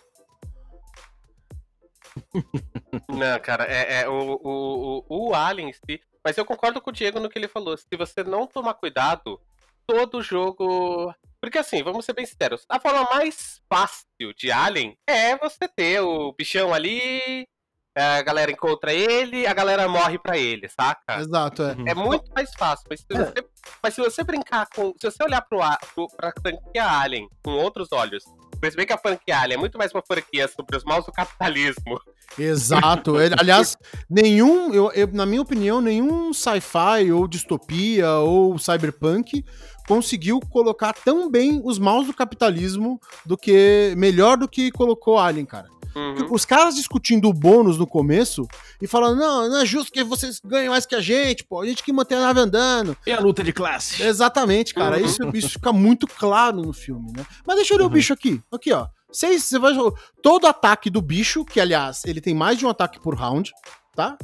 Não, 3.08 3.38
cara, 3.40 3.64
é, 3.72 4.00
é 4.00 4.08
o, 4.08 4.40
o, 4.42 5.04
o, 5.08 5.28
o 5.28 5.34
Alien 5.34 5.70
em 5.70 5.72
si. 5.72 6.00
Mas 6.24 6.36
eu 6.36 6.44
concordo 6.44 6.80
com 6.80 6.90
o 6.90 6.92
Diego 6.92 7.20
no 7.20 7.30
que 7.30 7.38
ele 7.38 7.46
falou. 7.46 7.76
Se 7.76 7.96
você 7.96 8.24
não 8.24 8.48
tomar 8.48 8.74
cuidado, 8.74 9.40
todo 9.86 10.22
jogo. 10.22 11.14
Porque 11.40 11.58
assim, 11.58 11.84
vamos 11.84 12.04
ser 12.04 12.14
bem 12.14 12.26
sinceros, 12.26 12.64
a 12.68 12.80
forma 12.80 13.04
mais 13.10 13.62
fácil 13.72 14.34
de 14.36 14.50
Alien 14.50 14.96
é 15.08 15.36
você 15.36 15.68
ter 15.68 16.00
o 16.00 16.32
bichão 16.32 16.74
ali, 16.74 17.46
a 17.94 18.22
galera 18.22 18.50
encontra 18.50 18.92
ele, 18.92 19.46
a 19.46 19.52
galera 19.52 19.88
morre 19.88 20.18
pra 20.18 20.38
ele, 20.38 20.68
saca? 20.68 21.20
Exato, 21.20 21.62
é. 21.62 21.76
É 21.90 21.94
muito 21.94 22.30
mais 22.34 22.50
fácil. 22.54 22.86
Mas 22.88 23.00
se, 23.00 23.06
você, 23.10 23.44
mas 23.82 23.94
se 23.94 24.00
você 24.00 24.24
brincar 24.24 24.66
com. 24.74 24.92
Se 25.00 25.10
você 25.10 25.22
olhar 25.22 25.42
pro, 25.42 25.60
a- 25.62 25.78
pro, 25.94 26.06
pra 26.16 26.32
franquia 26.40 26.86
Alien 27.00 27.28
com 27.44 27.50
outros 27.52 27.88
olhos, 27.92 28.24
perceber 28.60 28.86
que 28.86 28.92
a 28.92 28.98
franquia 28.98 29.38
Alien 29.40 29.56
é 29.58 29.60
muito 29.60 29.76
mais 29.76 29.92
uma 29.92 30.02
franquia 30.06 30.48
sobre 30.48 30.76
os 30.76 30.84
maus 30.84 31.04
do 31.04 31.12
capitalismo. 31.12 32.00
Exato. 32.38 33.20
Ele- 33.20 33.34
aliás, 33.38 33.76
nenhum, 34.08 34.72
eu, 34.72 34.90
eu- 34.92 35.08
na 35.12 35.26
minha 35.26 35.42
opinião, 35.42 35.80
nenhum 35.80 36.32
sci-fi 36.32 37.12
ou 37.12 37.28
distopia 37.28 38.10
ou 38.18 38.58
cyberpunk 38.58 39.44
conseguiu 39.86 40.40
colocar 40.50 40.92
tão 40.94 41.28
bem 41.30 41.60
os 41.64 41.78
maus 41.78 42.06
do 42.06 42.14
capitalismo 42.14 43.00
do 43.26 43.36
que 43.36 43.92
melhor 43.96 44.36
do 44.38 44.48
que 44.48 44.70
colocou 44.70 45.18
Alien, 45.18 45.44
cara. 45.44 45.68
Uhum. 45.94 46.28
Os 46.30 46.44
caras 46.44 46.74
discutindo 46.74 47.28
o 47.28 47.32
bônus 47.32 47.76
no 47.78 47.86
começo 47.86 48.46
e 48.80 48.86
falando, 48.86 49.18
não, 49.18 49.48
não 49.48 49.58
é 49.58 49.66
justo 49.66 49.92
que 49.92 50.02
vocês 50.02 50.40
ganhem 50.44 50.68
mais 50.68 50.86
que 50.86 50.94
a 50.94 51.00
gente, 51.00 51.44
pô, 51.44 51.60
a 51.60 51.66
gente 51.66 51.82
que 51.82 51.92
mantém 51.92 52.16
a 52.16 52.20
nave 52.22 52.40
andando. 52.40 52.96
E 53.06 53.12
a 53.12 53.20
luta 53.20 53.42
de 53.44 53.52
classe? 53.52 54.02
Exatamente, 54.02 54.72
cara. 54.74 54.98
Uhum. 54.98 55.04
Isso, 55.04 55.30
isso 55.34 55.48
fica 55.50 55.72
muito 55.72 56.06
claro 56.06 56.62
no 56.62 56.72
filme, 56.72 57.12
né? 57.16 57.24
Mas 57.46 57.56
deixa 57.56 57.74
eu 57.74 57.78
ler 57.78 57.84
o 57.84 57.86
Uhum. 57.86 57.92
bicho 57.92 58.12
aqui. 58.12 58.40
Aqui, 58.52 58.72
ó. 58.72 58.86
Seis, 59.12 59.44
você 59.44 59.58
vai. 59.58 59.74
Todo 60.22 60.46
ataque 60.46 60.88
do 60.88 61.02
bicho, 61.02 61.44
que 61.44 61.60
aliás, 61.60 62.02
ele 62.06 62.20
tem 62.20 62.34
mais 62.34 62.56
de 62.58 62.64
um 62.64 62.70
ataque 62.70 62.98
por 62.98 63.14
round, 63.14 63.52
tá? 63.94 64.16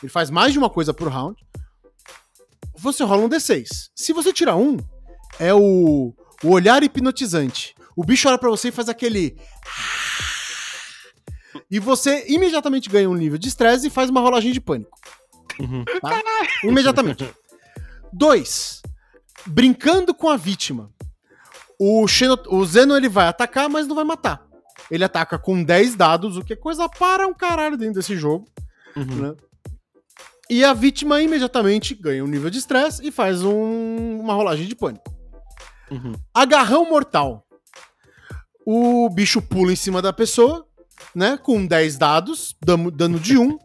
Ele 0.00 0.10
faz 0.10 0.30
mais 0.30 0.52
de 0.52 0.58
uma 0.58 0.70
coisa 0.70 0.94
por 0.94 1.08
round. 1.08 1.36
Você 2.78 3.02
rola 3.02 3.24
um 3.24 3.28
D6. 3.28 3.66
Se 3.94 4.12
você 4.12 4.32
tirar 4.32 4.54
um, 4.56 4.76
é 5.38 5.52
o, 5.52 6.14
o 6.44 6.48
olhar 6.48 6.82
hipnotizante. 6.82 7.74
O 7.96 8.04
bicho 8.04 8.28
olha 8.28 8.38
pra 8.38 8.48
você 8.48 8.68
e 8.68 8.72
faz 8.72 8.88
aquele. 8.88 9.36
E 11.70 11.78
você 11.78 12.24
imediatamente 12.28 12.88
ganha 12.88 13.08
um 13.08 13.14
nível 13.14 13.38
de 13.38 13.48
estresse 13.48 13.86
e 13.86 13.90
faz 13.90 14.10
uma 14.10 14.20
rolagem 14.20 14.52
de 14.52 14.60
pânico. 14.60 14.98
Uhum. 15.58 15.84
Tá? 16.00 16.20
Imediatamente. 16.64 17.28
Dois. 18.12 18.82
Brincando 19.46 20.12
com 20.14 20.28
a 20.28 20.36
vítima. 20.36 20.90
O, 21.78 22.06
Xeno, 22.08 22.38
o 22.48 22.64
Zeno 22.64 22.96
ele 22.96 23.08
vai 23.08 23.26
atacar, 23.28 23.68
mas 23.68 23.86
não 23.86 23.94
vai 23.94 24.04
matar. 24.04 24.44
Ele 24.90 25.04
ataca 25.04 25.38
com 25.38 25.62
10 25.62 25.94
dados, 25.94 26.36
o 26.36 26.44
que 26.44 26.52
é 26.52 26.56
coisa 26.56 26.88
para 26.88 27.26
um 27.26 27.32
caralho 27.34 27.76
dentro 27.76 27.94
desse 27.94 28.16
jogo. 28.16 28.48
Uhum. 28.96 29.04
Né? 29.04 29.34
E 30.50 30.64
a 30.64 30.72
vítima 30.72 31.22
imediatamente 31.22 31.94
ganha 31.94 32.24
um 32.24 32.26
nível 32.26 32.50
de 32.50 32.58
estresse 32.58 33.06
e 33.06 33.12
faz 33.12 33.42
um- 33.44 34.18
uma 34.18 34.34
rolagem 34.34 34.66
de 34.66 34.74
pânico. 34.74 35.04
Uhum. 35.90 36.12
Agarrão 36.34 36.88
mortal. 36.88 37.46
O 38.66 39.08
bicho 39.08 39.40
pula 39.40 39.72
em 39.72 39.76
cima 39.76 40.02
da 40.02 40.12
pessoa, 40.12 40.66
né? 41.14 41.38
Com 41.42 41.66
10 41.66 41.96
dados, 41.98 42.56
dano, 42.60 43.18
de 43.18 43.38
1. 43.38 43.58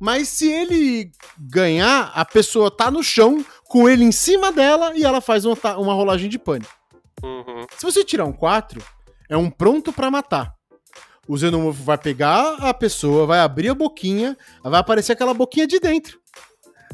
Mas 0.00 0.28
se 0.28 0.50
ele 0.50 1.12
ganhar, 1.38 2.10
a 2.14 2.24
pessoa 2.24 2.70
tá 2.70 2.90
no 2.90 3.02
chão 3.02 3.44
com 3.64 3.88
ele 3.88 4.04
em 4.04 4.12
cima 4.12 4.50
dela 4.50 4.96
e 4.96 5.04
ela 5.04 5.20
faz 5.20 5.44
uma, 5.44 5.56
uma 5.76 5.94
rolagem 5.94 6.28
de 6.28 6.38
pânico. 6.38 6.72
Uhum. 7.22 7.66
Se 7.76 7.84
você 7.84 8.04
tirar 8.04 8.24
um 8.24 8.32
4, 8.32 8.82
é 9.28 9.36
um 9.36 9.50
pronto 9.50 9.92
pra 9.92 10.10
matar. 10.10 10.54
O 11.28 11.36
xenomorfo 11.38 11.84
vai 11.84 11.96
pegar 11.96 12.54
a 12.54 12.74
pessoa, 12.74 13.26
vai 13.26 13.40
abrir 13.40 13.68
a 13.68 13.74
boquinha, 13.74 14.36
vai 14.64 14.80
aparecer 14.80 15.12
aquela 15.12 15.32
boquinha 15.32 15.66
de 15.66 15.78
dentro, 15.78 16.18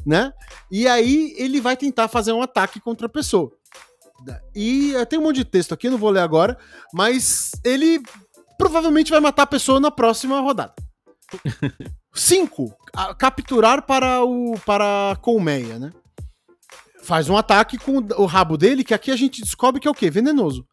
né? 0.05 0.33
E 0.71 0.87
aí 0.87 1.35
ele 1.39 1.61
vai 1.61 1.77
tentar 1.77 2.09
fazer 2.09 2.33
um 2.33 2.43
ataque 2.43 2.79
contra 2.81 3.07
a 3.07 3.11
pessoa. 3.11 3.51
E 4.55 4.95
eh, 4.95 5.05
tem 5.05 5.19
um 5.19 5.23
monte 5.23 5.37
de 5.37 5.45
texto 5.45 5.73
aqui, 5.73 5.89
não 5.89 5.99
vou 5.99 6.11
ler 6.11 6.21
agora, 6.21 6.59
mas 6.93 7.53
ele 7.65 8.03
provavelmente 8.59 9.11
vai 9.11 9.21
matar 9.21 9.43
a 9.43 9.47
pessoa 9.47 9.81
na 9.81 9.91
próxima 9.91 10.41
rodada. 10.41 10.75
5. 12.15 12.75
Capturar 13.19 13.83
para 13.83 14.25
o 14.25 14.59
para 14.65 15.13
a 15.13 15.17
colmeia, 15.17 15.79
né? 15.79 15.93
Faz 17.03 17.29
um 17.29 17.37
ataque 17.37 17.79
com 17.79 17.99
o 17.99 18.25
rabo 18.27 18.57
dele, 18.57 18.83
que 18.83 18.95
aqui 18.95 19.11
a 19.11 19.17
gente 19.17 19.43
descobre 19.43 19.81
que 19.81 19.87
é 19.87 19.91
o 19.91 19.95
quê? 19.95 20.11
Venenoso. 20.11 20.67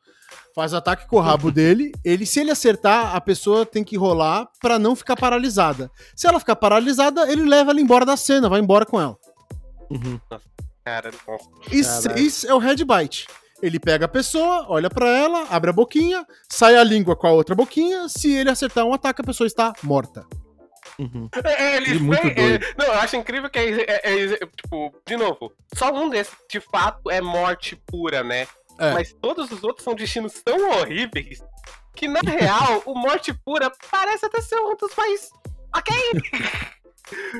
Faz 0.55 0.73
ataque 0.73 1.07
com 1.07 1.17
o 1.17 1.19
rabo 1.19 1.49
dele. 1.51 1.91
Ele, 2.03 2.25
se 2.25 2.39
ele 2.39 2.51
acertar, 2.51 3.15
a 3.15 3.21
pessoa 3.21 3.65
tem 3.65 3.83
que 3.83 3.97
rolar 3.97 4.47
pra 4.61 4.79
não 4.79 4.95
ficar 4.95 5.15
paralisada. 5.15 5.91
Se 6.15 6.27
ela 6.27 6.39
ficar 6.39 6.55
paralisada, 6.55 7.29
ele 7.31 7.43
leva 7.43 7.71
ela 7.71 7.81
embora 7.81 8.05
da 8.05 8.15
cena, 8.17 8.49
vai 8.49 8.59
embora 8.59 8.85
com 8.85 8.99
ela. 8.99 9.17
Uhum. 9.91 10.19
Cara. 10.85 11.11
E 11.71 11.81
Caralho. 11.81 12.01
seis 12.01 12.43
é 12.45 12.53
o 12.53 12.57
head 12.57 12.83
bite. 12.83 13.27
Ele 13.63 13.79
pega 13.79 14.05
a 14.05 14.09
pessoa, 14.09 14.65
olha 14.67 14.89
pra 14.89 15.07
ela, 15.07 15.47
abre 15.49 15.69
a 15.69 15.73
boquinha, 15.73 16.25
sai 16.49 16.75
a 16.75 16.83
língua 16.83 17.15
com 17.15 17.27
a 17.27 17.31
outra 17.31 17.55
boquinha. 17.55 18.09
Se 18.09 18.29
ele 18.35 18.49
acertar 18.49 18.83
um 18.85 18.93
ataque, 18.93 19.21
a 19.21 19.23
pessoa 19.23 19.47
está 19.47 19.71
morta. 19.81 20.25
Uhum. 20.99 21.29
É, 21.45 21.77
Ele 21.77 21.91
Ele 21.91 21.97
é 21.97 21.99
muito 22.01 22.21
foi- 22.21 22.31
é, 22.31 22.33
doido. 22.33 22.65
não, 22.77 22.85
eu 22.87 22.93
acho 22.95 23.15
incrível 23.15 23.49
que 23.49 23.57
é, 23.57 23.81
é- 23.81 24.33
é- 24.33 24.37
tipo, 24.47 24.93
de 25.07 25.15
novo, 25.15 25.53
só 25.75 25.91
um 25.93 26.09
desses 26.09 26.35
de 26.51 26.59
fato 26.59 27.09
é 27.09 27.21
morte 27.21 27.75
pura, 27.87 28.21
né? 28.21 28.45
É. 28.77 28.91
Mas 28.93 29.13
todos 29.13 29.49
os 29.49 29.63
outros 29.63 29.83
são 29.85 29.95
destinos 29.95 30.33
tão 30.43 30.69
horríveis 30.71 31.41
que, 31.95 32.07
na 32.07 32.19
real, 32.19 32.83
o 32.85 32.93
morte 32.95 33.33
pura 33.45 33.71
parece 33.89 34.25
até 34.25 34.41
ser 34.41 34.59
um 34.59 34.75
dos 34.75 34.93
mais. 34.97 35.29
Ok! 35.75 35.95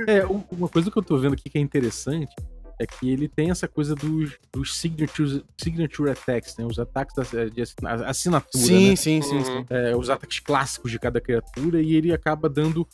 É, 0.07 0.25
um- 0.25 0.43
uma 0.51 0.67
coisa 0.67 0.91
que 0.91 0.97
eu 0.97 1.01
tô 1.01 1.17
vendo 1.17 1.33
aqui 1.33 1.49
que 1.49 1.57
é 1.57 1.61
interessante 1.61 2.35
é 2.79 2.85
que 2.85 3.09
ele 3.09 3.27
tem 3.27 3.49
essa 3.51 3.67
coisa 3.67 3.95
dos, 3.95 4.37
dos 4.51 4.75
signature, 4.75 5.43
signature 5.57 6.09
attacks, 6.11 6.57
né? 6.57 6.65
Os 6.65 6.79
ataques 6.79 7.15
da- 7.31 7.45
de 7.45 7.61
assina- 7.61 7.93
assinatura, 8.07 8.63
né? 8.63 8.95
sim, 8.95 8.95
Uhum. 9.49 9.65
É, 9.69 9.95
os 9.95 10.09
ataques 10.09 10.39
clássicos 10.39 10.91
de 10.91 10.99
cada 10.99 11.19
criatura 11.21 11.81
e 11.81 11.95
ele 11.95 12.13
acaba 12.13 12.49
dando 12.49 12.87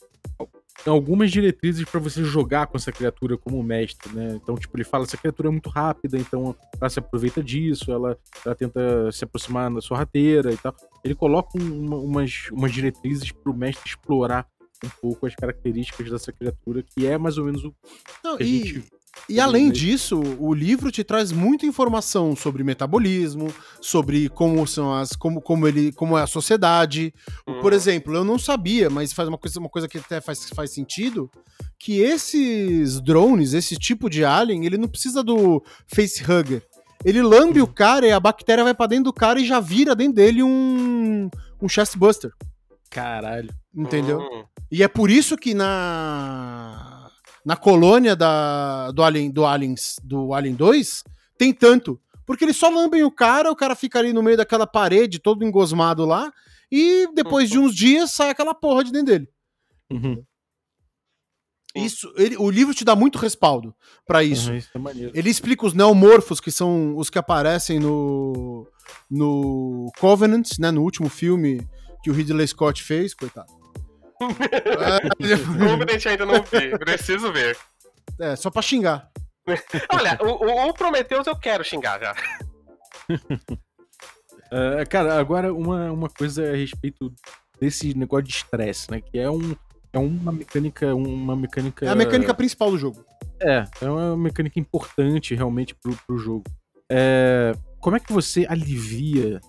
algumas 0.86 1.30
diretrizes 1.32 1.84
pra 1.86 2.00
você 2.00 2.24
jogar 2.24 2.68
com 2.68 2.78
essa 2.78 2.92
criatura 2.92 3.38
como 3.38 3.62
mestre, 3.62 4.14
né? 4.14 4.40
Então, 4.42 4.56
tipo, 4.56 4.76
ele 4.78 4.84
fala, 4.86 5.04
essa 5.04 5.18
criatura 5.18 5.50
é 5.50 5.52
muito 5.52 5.70
rápida, 5.70 6.18
então 6.18 6.56
ela 6.80 6.90
se 6.90 7.00
aproveita 7.00 7.44
disso, 7.44 7.92
ela, 7.92 8.18
ela 8.46 8.56
tenta 8.56 9.12
se 9.12 9.24
aproximar 9.26 9.70
da 9.74 9.82
sua 9.82 9.98
rateira 9.98 10.54
e 10.54 10.58
tal. 10.58 10.74
Ele 11.04 11.14
coloca 11.16 11.58
um- 11.62 11.86
uma- 11.86 11.98
umas, 11.98 12.48
umas 12.52 12.72
diretrizes 12.72 13.32
pro 13.32 13.54
mestre 13.54 13.90
explorar 13.90 14.48
um 14.86 14.90
pouco 15.02 15.26
as 15.26 15.36
características 15.36 16.10
dessa 16.10 16.32
criatura, 16.32 16.82
que 16.82 17.06
é 17.06 17.18
mais 17.18 17.38
ou 17.38 17.44
menos 17.44 17.66
o 17.66 17.76
Não, 18.24 18.38
que 18.38 18.44
a 18.44 18.46
e, 18.46 18.60
gente 18.66 18.86
e 19.28 19.40
além 19.40 19.70
disso, 19.70 20.20
o 20.40 20.54
livro 20.54 20.92
te 20.92 21.04
traz 21.04 21.32
muita 21.32 21.66
informação 21.66 22.36
sobre 22.36 22.64
metabolismo, 22.64 23.54
sobre 23.82 24.30
como 24.30 24.66
são 24.68 24.94
as. 24.94 25.12
como, 25.14 25.42
como 25.42 25.68
ele. 25.68 25.92
como 25.92 26.18
é 26.18 26.22
a 26.24 26.28
sociedade. 26.28 27.14
Por 27.46 27.72
Uhum. 27.72 27.78
exemplo, 27.78 28.16
eu 28.16 28.24
não 28.24 28.38
sabia, 28.40 28.90
mas 28.90 29.12
faz 29.14 29.28
uma 29.28 29.38
coisa, 29.38 29.60
uma 29.60 29.70
coisa 29.70 29.88
que 29.88 29.98
até 29.98 30.22
faz, 30.22 30.50
faz 30.56 30.72
sentido. 30.72 31.30
Que 31.78 32.00
esses 32.02 33.00
drones, 33.02 33.54
esse 33.54 33.76
tipo 33.78 34.10
de 34.10 34.24
alien, 34.26 34.66
ele 34.66 34.78
não 34.78 34.88
precisa 34.88 35.24
do 35.24 35.64
facehugger. 35.88 36.62
Ele 37.06 37.22
lambe 37.22 37.62
o 37.62 37.68
cara 37.68 38.06
e 38.06 38.12
a 38.12 38.20
bactéria 38.20 38.64
vai 38.64 38.74
pra 38.74 38.86
dentro 38.88 39.06
do 39.06 39.14
cara 39.14 39.40
e 39.40 39.46
já 39.46 39.60
vira 39.60 39.96
dentro 39.96 40.16
dele 40.16 40.44
um. 40.44 41.30
um 41.62 41.70
chestbuster. 41.70 42.32
Caralho. 42.90 43.50
Entendeu? 43.74 44.20
Uhum. 44.20 44.44
E 44.72 44.84
é 44.84 44.88
por 44.88 45.10
isso 45.10 45.38
que 45.38 45.54
na 45.54 46.99
na 47.46 47.56
colônia 47.56 48.16
da, 48.16 48.92
do 48.92 49.04
Alien 49.04 49.32
do 49.32 49.46
Aliens 49.46 49.96
do 50.04 50.34
Alien 50.34 50.56
2 50.56 51.04
tem 51.38 51.54
tanto, 51.54 52.00
porque 52.26 52.44
eles 52.46 52.58
só 52.58 52.70
lambem 52.70 53.04
o 53.04 53.12
cara, 53.12 53.52
o 53.52 53.56
cara 53.56 53.76
fica 53.76 53.98
ali 54.00 54.12
no 54.14 54.22
meio 54.24 54.38
daquela 54.38 54.68
parede 54.68 55.20
todo 55.20 55.44
engosmado 55.46 56.06
lá 56.06 56.32
e 56.72 57.08
depois 57.14 57.50
de 57.50 57.58
uns 57.58 57.74
dias 57.76 58.12
sai 58.12 58.30
aquela 58.30 58.54
porra 58.54 58.84
de 58.84 58.92
dentro 58.92 59.08
dele. 59.08 59.30
Uhum. 59.92 60.24
Isso, 61.76 62.12
ele- 62.18 62.36
o 62.38 62.50
livro 62.50 62.74
te 62.74 62.84
dá 62.84 62.96
muito 62.96 63.18
respaldo 63.20 63.76
pra 64.06 64.24
isso. 64.24 64.50
Uhum, 64.50 64.58
isso 64.58 64.70
é. 64.76 65.12
Ele 65.14 65.30
explica 65.30 65.66
os 65.68 65.74
neomorfos, 65.74 66.40
que 66.42 66.52
são 66.52 66.98
os 66.98 67.10
que 67.10 67.20
aparecem 67.20 67.80
no 67.80 68.68
no 69.10 69.92
Covenant, 70.00 70.58
né, 70.60 70.72
no 70.72 70.82
último 70.82 71.10
filme 71.10 71.68
que 72.04 72.10
o 72.10 72.14
Ridley 72.14 72.48
Scott 72.48 72.84
fez, 72.84 73.14
coitado. 73.14 73.52
Covenant 74.20 76.06
ainda 76.06 76.26
não 76.26 76.44
vi, 76.44 76.78
preciso 76.78 77.32
ver. 77.32 77.58
é, 78.20 78.36
só 78.36 78.50
pra 78.50 78.62
xingar. 78.62 79.10
Olha, 79.92 80.18
o, 80.22 80.46
o, 80.46 80.70
o 80.70 80.74
Prometheus 80.74 81.26
eu 81.26 81.36
quero 81.36 81.64
xingar 81.64 82.00
já. 82.00 82.16
É, 84.52 84.84
cara, 84.86 85.20
agora 85.20 85.54
uma, 85.54 85.92
uma 85.92 86.10
coisa 86.10 86.52
a 86.52 86.56
respeito 86.56 87.14
desse 87.62 87.96
negócio 87.96 88.24
de 88.24 88.32
estresse, 88.32 88.90
né? 88.90 89.00
Que 89.00 89.20
é, 89.20 89.30
um, 89.30 89.56
é 89.94 90.00
uma 90.00 90.32
mecânica. 90.32 90.96
Uma 90.96 91.36
mecânica. 91.36 91.86
É 91.86 91.90
a 91.90 91.96
mecânica 91.96 92.34
principal 92.34 92.72
do 92.72 92.78
jogo. 92.78 93.06
É, 93.40 93.64
é 93.82 93.90
uma 93.90 94.18
mecânica 94.18 94.60
importante 94.60 95.36
realmente 95.36 95.76
pro, 95.76 95.96
pro 96.08 96.18
jogo. 96.18 96.46
É, 96.92 97.54
como 97.80 97.96
é 97.96 98.00
que 98.00 98.12
você 98.12 98.48
alivia 98.50 99.40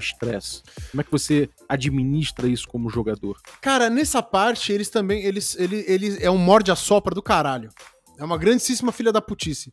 estresse? 0.00 0.62
Como 0.90 1.00
é 1.00 1.04
que 1.04 1.10
você 1.10 1.48
administra 1.68 2.48
isso 2.48 2.66
como 2.68 2.90
jogador? 2.90 3.38
Cara, 3.60 3.90
nessa 3.90 4.22
parte, 4.22 4.72
eles 4.72 4.88
também. 4.88 5.24
Eles, 5.24 5.56
ele, 5.58 5.84
ele 5.86 6.18
é 6.20 6.30
um 6.30 6.38
morde-a-sopra 6.38 7.14
do 7.14 7.22
caralho. 7.22 7.70
É 8.18 8.24
uma 8.24 8.38
grandíssima 8.38 8.92
filha 8.92 9.12
da 9.12 9.20
putice. 9.20 9.70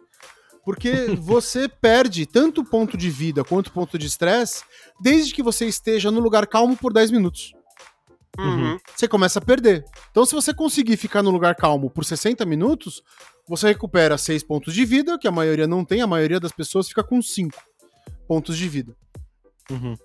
Porque 0.64 0.92
você 1.20 1.70
perde 1.70 2.26
tanto 2.26 2.64
ponto 2.64 2.98
de 2.98 3.10
vida 3.10 3.44
quanto 3.44 3.72
ponto 3.72 3.98
de 3.98 4.08
estresse 4.08 4.64
desde 5.00 5.34
que 5.34 5.44
você 5.44 5.66
esteja 5.66 6.12
no 6.12 6.20
lugar 6.20 6.48
calmo 6.48 6.76
por 6.76 6.92
10 6.92 7.12
minutos. 7.12 7.54
Uhum. 8.38 8.78
Você 8.96 9.08
começa 9.08 9.40
a 9.40 9.42
perder. 9.42 9.86
Então, 10.12 10.26
se 10.26 10.34
você 10.34 10.54
conseguir 10.54 10.98
ficar 10.98 11.24
no 11.24 11.32
lugar 11.32 11.56
calmo 11.56 11.90
por 11.90 12.04
60 12.04 12.46
minutos, 12.46 13.02
você 13.48 13.68
recupera 13.68 14.18
6 14.18 14.44
pontos 14.44 14.74
de 14.74 14.84
vida, 14.86 15.18
que 15.18 15.28
a 15.28 15.32
maioria 15.32 15.68
não 15.68 15.86
tem, 15.86 16.02
a 16.02 16.08
maioria 16.08 16.40
das 16.40 16.52
pessoas 16.52 16.88
fica 16.88 17.04
com 17.04 17.22
5 17.22 17.58
pontos 18.28 18.58
de 18.58 18.68
vida. 18.68 18.96
Uhum. 19.72 19.96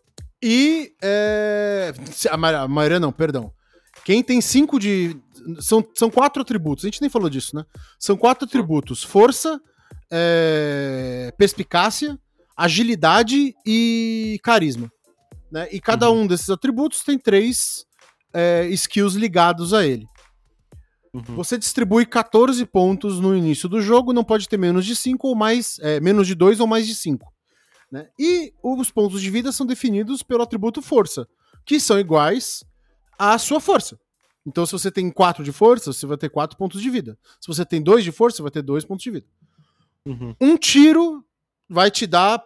E. 0.43 0.93
é, 1.03 1.93
a, 2.31 2.37
ma- 2.37 2.63
a 2.63 2.69
maioria 2.69 3.01
não, 3.01 3.13
perdão. 3.13 3.53
Quem 4.05 4.23
tem 4.23 4.41
cinco 4.41 4.79
de. 4.79 5.17
São, 5.61 5.85
são 5.95 6.11
quatro 6.11 6.43
atributos, 6.43 6.85
a 6.85 6.89
gente 6.89 7.01
nem 7.01 7.11
falou 7.11 7.29
disso, 7.31 7.57
né? 7.57 7.65
São 7.99 8.17
quatro 8.17 8.47
atributos: 8.47 9.03
força, 9.03 9.61
é, 10.11 11.33
perspicácia, 11.37 12.19
agilidade 12.57 13.55
e 13.67 14.39
carisma. 14.43 14.91
Né? 15.51 15.69
E 15.73 15.81
cada 15.81 16.11
um 16.11 16.27
desses 16.27 16.49
atributos 16.51 17.03
tem 17.03 17.19
três 17.19 17.85
é, 18.33 18.67
skills 18.69 19.15
ligados 19.15 19.75
a 19.75 19.85
ele. 19.87 20.07
Uhum. 21.13 21.23
Você 21.37 21.59
distribui 21.59 22.07
14 22.07 22.65
pontos 22.67 23.19
no 23.19 23.37
início 23.37 23.69
do 23.69 23.81
jogo, 23.81 24.13
não 24.13 24.23
pode 24.23 24.49
ter 24.49 24.57
menos 24.57 24.87
de 24.87 24.95
5 24.95 25.27
ou 25.27 25.35
mais. 25.35 25.79
é, 25.81 25.99
menos 26.01 26.27
de 26.27 26.35
2 26.35 26.61
ou 26.61 26.67
mais 26.67 26.87
de 26.87 26.95
5. 26.95 27.27
Né? 27.91 28.09
E 28.19 28.55
os 28.63 28.91
pontos 28.91 29.21
de 29.21 29.31
vida 29.31 29.51
são 29.51 29.67
definidos 29.67 30.23
pelo 30.23 30.43
atributo 30.43 30.81
força, 30.81 31.27
que 31.65 31.81
são 31.81 31.99
iguais 31.99 32.65
à 33.19 33.37
sua 33.39 33.61
força. 33.61 33.99
Então, 34.47 34.65
se 34.65 34.73
você 34.73 34.91
tem 34.91 35.11
4 35.11 35.45
de 35.45 35.53
força, 35.53 35.93
você 35.93 36.07
vai 36.07 36.17
ter 36.17 36.31
4 36.31 36.57
pontos 36.57 36.81
de 36.81 36.89
vida. 36.89 37.19
Se 37.41 37.47
você 37.47 37.65
tem 37.65 37.83
2 37.83 38.05
de 38.05 38.13
força, 38.13 38.37
você 38.37 38.43
vai 38.43 38.51
ter 38.51 38.63
2 38.63 38.85
pontos 38.85 39.03
de 39.03 39.11
vida. 39.11 39.27
Uhum. 40.07 40.35
Um 40.41 40.57
tiro 40.57 41.25
vai 41.69 41.91
te 41.91 42.07
dar 42.07 42.43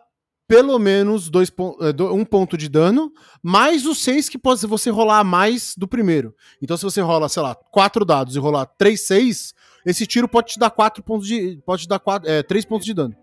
pelo 0.47 0.79
menos 0.79 1.31
dois 1.31 1.51
eh, 1.51 2.03
um 2.13 2.25
ponto 2.25 2.57
de 2.57 2.69
dano, 2.69 3.11
mais 3.43 3.87
os 3.87 3.99
seis 4.03 4.29
que 4.29 4.39
pode 4.39 4.67
você 4.67 4.91
rolar 4.91 5.21
a 5.21 5.25
mais 5.25 5.75
do 5.77 5.89
primeiro. 5.89 6.35
Então, 6.61 6.77
se 6.77 6.85
você 6.85 7.01
rola, 7.01 7.29
sei 7.29 7.43
lá, 7.43 7.55
quatro 7.55 8.05
dados 8.05 8.37
e 8.37 8.39
rolar 8.39 8.67
três, 8.67 9.07
seis, 9.07 9.55
esse 9.87 10.07
tiro 10.07 10.29
pode 10.29 10.53
te 10.53 10.59
dar 10.59 10.71
quatro 10.71 11.03
pontos 11.03 11.27
de. 11.27 11.61
Pode 11.65 11.83
te 11.83 11.89
dar 11.89 11.99
quatro, 11.99 12.29
é, 12.31 12.43
três 12.43 12.65
pontos 12.65 12.85
de 12.85 12.93
dano. 12.93 13.17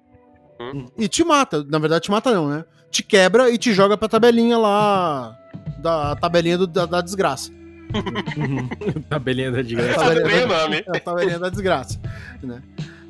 Hum. 0.74 0.86
E 0.98 1.08
te 1.08 1.24
mata. 1.24 1.64
Na 1.70 1.80
verdade, 1.80 2.04
te 2.06 2.12
mata 2.12 2.32
não, 2.34 2.50
né? 2.50 2.66
Te 2.90 3.02
quebra 3.04 3.50
e 3.50 3.58
te 3.58 3.74
joga 3.74 3.98
pra 3.98 4.08
tabelinha 4.08 4.58
lá. 4.58 5.38
Da 5.80 6.16
tabelinha 6.16 6.58
do- 6.58 6.68
da, 6.68 6.86
da 6.86 7.02
desgraça. 7.02 7.52
Uhum. 7.94 8.68
Tabelinha 9.10 9.52
da 9.52 9.62
desgraça. 9.64 10.14
O 10.14 10.48
nome. 10.48 10.84
É 10.88 10.98
a 10.98 11.00
tabelinha 11.00 11.40
da 11.40 11.50
desgraça. 11.50 12.00
Né? 12.42 12.62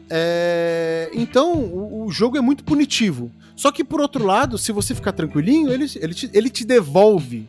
É, 0.09 1.09
então, 1.13 1.53
o, 1.53 2.05
o 2.05 2.11
jogo 2.11 2.37
é 2.37 2.41
muito 2.41 2.63
punitivo. 2.63 3.31
Só 3.55 3.71
que, 3.71 3.83
por 3.83 4.01
outro 4.01 4.25
lado, 4.25 4.57
se 4.57 4.71
você 4.71 4.95
ficar 4.95 5.11
tranquilinho, 5.11 5.71
ele, 5.71 5.85
ele, 5.95 6.13
te, 6.13 6.29
ele 6.33 6.49
te 6.49 6.65
devolve 6.65 7.47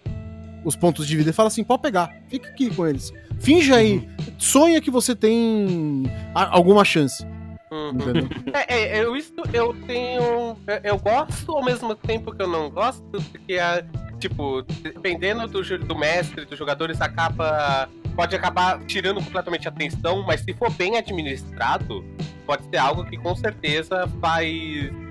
os 0.64 0.76
pontos 0.76 1.06
de 1.06 1.16
vida 1.16 1.30
e 1.30 1.32
fala 1.32 1.48
assim: 1.48 1.64
pode 1.64 1.82
pegar, 1.82 2.10
fica 2.28 2.48
aqui 2.48 2.70
com 2.70 2.86
eles. 2.86 3.12
Finge 3.40 3.72
aí, 3.72 4.08
sonha 4.38 4.80
que 4.80 4.90
você 4.90 5.14
tem 5.16 6.04
alguma 6.34 6.84
chance. 6.84 7.26
Uhum. 7.72 7.88
Entendeu? 7.88 8.28
É, 8.52 8.74
é, 8.74 9.02
eu, 9.02 9.16
isso 9.16 9.32
eu 9.50 9.74
tenho. 9.86 10.56
Eu, 10.66 10.80
eu 10.84 10.98
gosto 10.98 11.52
ao 11.52 11.64
mesmo 11.64 11.94
tempo 11.94 12.30
que 12.30 12.42
eu 12.42 12.46
não 12.46 12.68
gosto, 12.68 13.02
porque, 13.30 13.58
a, 13.58 13.82
tipo, 14.18 14.62
dependendo 14.82 15.48
do, 15.48 15.78
do 15.78 15.96
mestre, 15.96 16.44
dos 16.44 16.58
jogadores, 16.58 17.00
acaba. 17.00 17.88
Pode 18.14 18.36
acabar 18.36 18.78
tirando 18.84 19.24
completamente 19.24 19.66
a 19.66 19.70
atenção, 19.70 20.22
mas 20.22 20.42
se 20.42 20.52
for 20.52 20.70
bem 20.72 20.98
administrado, 20.98 22.04
pode 22.44 22.62
ser 22.68 22.76
algo 22.76 23.06
que 23.06 23.16
com 23.16 23.34
certeza 23.34 24.06
faz, 24.20 24.46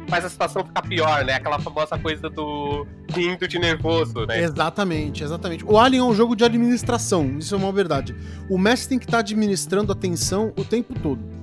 faz 0.08 0.26
a 0.26 0.30
situação 0.30 0.64
ficar 0.64 0.84
pior, 0.84 1.26
né? 1.26 1.34
Aquela 1.34 1.58
famosa 1.58 1.98
coisa 1.98 2.30
do 2.30 2.86
rindo 3.12 3.48
de 3.48 3.58
nervoso, 3.58 4.24
né? 4.28 4.44
Exatamente, 4.44 5.24
exatamente. 5.24 5.66
O 5.66 5.80
Alien 5.80 6.04
é 6.04 6.06
um 6.06 6.14
jogo 6.14 6.36
de 6.36 6.44
administração, 6.44 7.40
isso 7.40 7.56
é 7.56 7.58
uma 7.58 7.72
verdade. 7.72 8.16
O 8.48 8.56
mestre 8.56 8.90
tem 8.90 9.00
que 9.00 9.06
estar 9.06 9.18
administrando 9.18 9.92
a 9.92 9.96
tensão 9.96 10.54
o 10.56 10.64
tempo 10.64 10.94
todo. 11.00 11.41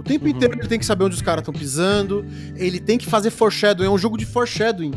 O 0.00 0.02
tempo 0.02 0.24
Uhum. 0.24 0.30
inteiro 0.30 0.54
ele 0.58 0.66
tem 0.66 0.78
que 0.78 0.86
saber 0.86 1.04
onde 1.04 1.14
os 1.14 1.20
caras 1.20 1.42
estão 1.42 1.52
pisando, 1.52 2.24
ele 2.56 2.80
tem 2.80 2.96
que 2.96 3.04
fazer 3.06 3.28
foreshadowing, 3.30 3.86
é 3.86 3.90
um 3.90 3.98
jogo 3.98 4.16
de 4.16 4.24
foreshadowing. 4.24 4.92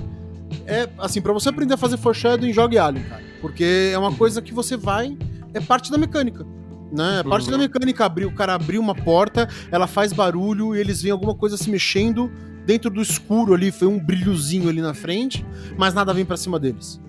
É, 0.65 0.87
assim, 0.97 1.21
pra 1.21 1.33
você 1.33 1.49
aprender 1.49 1.73
a 1.73 1.77
fazer 1.77 1.97
foreshadowing, 1.97 2.53
jogue 2.53 2.77
Alien, 2.77 3.03
cara. 3.05 3.21
Porque 3.41 3.91
é 3.93 3.97
uma 3.97 4.13
coisa 4.13 4.41
que 4.41 4.53
você 4.53 4.77
vai, 4.77 5.17
é 5.53 5.59
parte 5.59 5.91
da 5.91 5.97
mecânica. 5.97 6.45
Né? 6.89 7.19
É 7.19 7.23
parte 7.23 7.45
Uhum. 7.47 7.51
da 7.51 7.57
mecânica 7.57 8.05
abrir, 8.05 8.25
o 8.25 8.31
cara 8.31 8.53
abrir 8.53 8.77
uma 8.79 8.95
porta, 8.95 9.49
ela 9.71 9.87
faz 9.87 10.13
barulho 10.13 10.73
e 10.75 10.79
eles 10.79 11.01
veem 11.01 11.11
alguma 11.11 11.35
coisa 11.35 11.57
se 11.57 11.69
mexendo 11.69 12.31
dentro 12.65 12.89
do 12.89 13.01
escuro 13.01 13.53
ali, 13.53 13.71
foi 13.71 13.89
um 13.89 13.99
brilhozinho 13.99 14.69
ali 14.69 14.79
na 14.81 14.93
frente, 14.93 15.45
mas 15.77 15.93
nada 15.93 16.13
vem 16.13 16.23
pra 16.23 16.37
cima 16.37 16.57
deles. 16.57 17.01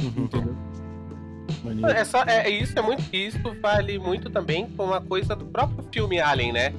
Uhum. 0.00 0.24
Entendeu? 0.24 0.56
Maneiro. 1.64 1.88
É 1.90 2.04
só, 2.04 2.22
é, 2.24 2.48
isso 2.48 2.78
é 2.78 2.82
muito. 2.82 3.02
Isso 3.12 3.38
vale 3.60 3.98
muito 3.98 4.30
também 4.30 4.66
com 4.70 4.84
uma 4.84 5.00
coisa 5.00 5.34
do 5.36 5.44
próprio 5.46 5.84
filme 5.92 6.20
Alien, 6.20 6.52
né? 6.52 6.74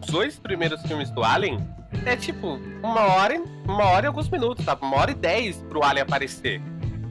Os 0.00 0.06
dois 0.08 0.38
primeiros 0.38 0.82
filmes 0.82 1.10
do 1.10 1.22
Alien 1.24 1.58
é 2.04 2.16
tipo 2.16 2.58
uma 2.82 3.00
hora, 3.00 3.42
uma 3.64 3.84
hora 3.84 4.06
e 4.06 4.08
alguns 4.08 4.28
minutos, 4.28 4.64
tá? 4.64 4.76
Uma 4.80 4.96
hora 4.98 5.10
e 5.10 5.14
dez 5.14 5.56
pro 5.68 5.82
Alien 5.82 6.02
aparecer. 6.02 6.60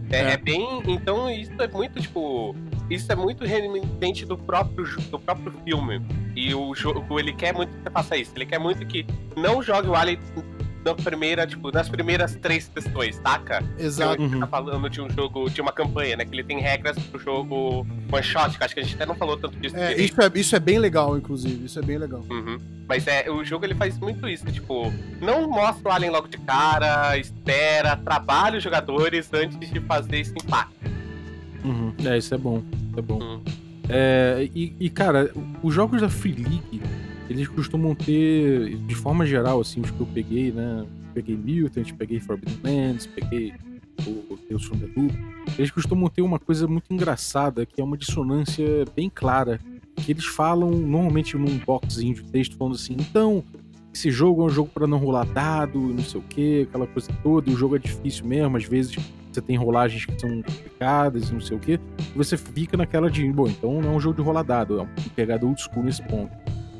É, 0.10 0.18
É. 0.22 0.32
é 0.34 0.38
bem. 0.38 0.84
Então 0.88 1.30
isso 1.30 1.54
é 1.60 1.68
muito, 1.68 1.99
tipo. 2.02 2.56
Isso 2.89 3.10
é 3.10 3.16
muito 3.16 3.45
remetente 3.45 4.26
do 4.26 4.38
próprio, 4.38 4.86
do 5.10 5.18
próprio 5.18 5.54
filme. 5.64 6.02
E 6.36 6.54
o 6.54 6.76
jogo, 6.76 7.18
ele 7.18 7.32
quer 7.32 7.54
muito 7.54 7.70
que 7.72 7.84
você 7.84 7.89
faça 7.89 8.18
isso. 8.18 8.32
Ele 8.36 8.45
quer 8.45 8.60
muito 8.60 8.86
que 8.86 9.06
não 9.38 9.64
jogue 9.64 9.88
o 9.88 9.95
Alien 9.95 10.20
na 10.84 10.95
primeira, 10.95 11.45
tipo, 11.45 11.71
nas 11.71 11.88
primeiras 11.88 12.36
três 12.36 12.69
sessões, 12.73 13.15
saca? 13.17 13.63
Exato. 13.77 14.13
Então, 14.13 14.25
a 14.25 14.27
gente 14.27 14.34
Uhum. 14.36 14.39
tá 14.41 14.47
falando 14.47 14.89
de 14.89 15.01
um 15.01 15.09
jogo, 15.09 15.49
de 15.49 15.61
uma 15.61 15.71
campanha, 15.71 16.17
né? 16.17 16.25
Que 16.25 16.34
ele 16.34 16.43
tem 16.43 16.59
regras 16.59 16.97
pro 16.97 17.19
jogo 17.19 17.86
one 18.11 18.23
shot, 18.23 18.57
que 18.57 18.63
acho 18.63 18.73
que 18.73 18.79
a 18.79 18.84
gente 18.84 18.95
até 18.95 19.05
não 19.05 19.15
falou 19.15 19.38
tanto 19.38 19.57
disso. 19.59 19.75
É, 19.77 19.95
isso, 19.95 20.21
é, 20.21 20.32
isso 20.36 20.55
é 20.55 20.59
bem 20.59 20.79
legal, 20.79 21.17
inclusive. 21.17 21.65
Isso 21.65 21.77
é 21.77 21.82
bem 21.82 21.97
legal. 21.97 22.23
Uhum. 22.29 22.57
Mas 22.88 23.05
é, 23.07 23.29
o 23.29 23.43
jogo 23.43 23.63
ele 23.65 23.75
faz 23.75 23.97
muito 23.99 24.27
isso, 24.27 24.45
tipo, 24.51 24.91
não 25.21 25.47
mostra 25.49 25.89
o 25.89 25.91
Alien 25.93 26.11
logo 26.11 26.27
de 26.27 26.38
cara, 26.39 27.15
espera, 27.17 27.95
trabalha 27.95 28.57
os 28.57 28.63
jogadores 28.63 29.29
antes 29.34 29.69
de 29.71 29.79
fazer 29.82 30.17
esse 30.19 30.34
impacto. 30.34 30.73
Uhum. 31.63 31.93
É, 32.03 32.17
isso 32.17 32.34
é 32.34 32.38
bom. 32.38 32.63
Isso 32.89 32.99
é 32.99 33.01
bom. 33.01 33.19
Uhum. 33.21 33.41
É, 33.88 34.49
e, 34.55 34.75
e, 34.79 34.89
cara, 34.89 35.32
os 35.61 35.73
jogos 35.73 36.01
da 36.01 36.09
Free 36.09 36.34
League, 36.34 36.82
eles 37.32 37.47
costumam 37.47 37.95
ter, 37.95 38.75
de 38.77 38.95
forma 38.95 39.25
geral, 39.25 39.61
assim, 39.61 39.82
os 39.82 39.89
que 39.89 39.99
eu 39.99 40.07
peguei, 40.07 40.51
né? 40.51 40.86
Peguei 41.13 41.36
Mutant, 41.36 41.93
peguei 41.93 42.19
Forbidden 42.19 42.59
Lands, 42.63 43.07
peguei 43.07 43.53
o 44.05 44.38
Tales 44.38 44.63
from 44.63 44.77
the 44.77 44.88
Loop. 44.95 45.13
Eles 45.57 45.71
costumam 45.71 46.09
ter 46.09 46.21
uma 46.21 46.39
coisa 46.39 46.67
muito 46.67 46.93
engraçada, 46.93 47.65
que 47.65 47.79
é 47.79 47.84
uma 47.84 47.97
dissonância 47.97 48.86
bem 48.95 49.09
clara. 49.09 49.59
Que 49.95 50.11
eles 50.11 50.25
falam, 50.25 50.71
normalmente 50.71 51.38
num 51.38 51.57
boxzinho 51.59 52.15
de 52.15 52.23
texto, 52.23 52.57
falando 52.57 52.75
assim, 52.75 52.95
então, 52.99 53.43
esse 53.93 54.09
jogo 54.09 54.41
é 54.41 54.45
um 54.45 54.49
jogo 54.49 54.69
para 54.73 54.88
não 54.88 54.97
rolar 54.97 55.25
dado, 55.25 55.79
não 55.79 56.03
sei 56.03 56.19
o 56.19 56.23
que, 56.23 56.61
aquela 56.63 56.88
coisa 56.88 57.11
toda, 57.21 57.49
e 57.49 57.53
o 57.53 57.57
jogo 57.57 57.75
é 57.75 57.79
difícil 57.79 58.25
mesmo, 58.25 58.57
às 58.57 58.63
vezes 58.63 58.95
você 59.32 59.41
tem 59.41 59.57
rolagens 59.57 60.05
que 60.05 60.19
são 60.19 60.41
complicadas 60.41 61.29
e 61.29 61.34
não 61.34 61.41
sei 61.41 61.57
o 61.57 61.59
que, 61.59 61.73
e 61.73 62.17
você 62.17 62.36
fica 62.36 62.75
naquela 62.75 63.09
de, 63.09 63.29
bom, 63.32 63.47
então 63.47 63.82
não 63.82 63.91
é 63.91 63.95
um 63.95 63.99
jogo 63.99 64.15
de 64.15 64.21
rolar 64.21 64.43
dado, 64.43 64.79
é 64.79 64.84
um 64.84 64.88
pegada 65.15 65.45
old 65.45 65.61
school 65.61 65.84
nesse 65.84 66.01
ponto. 66.03 66.32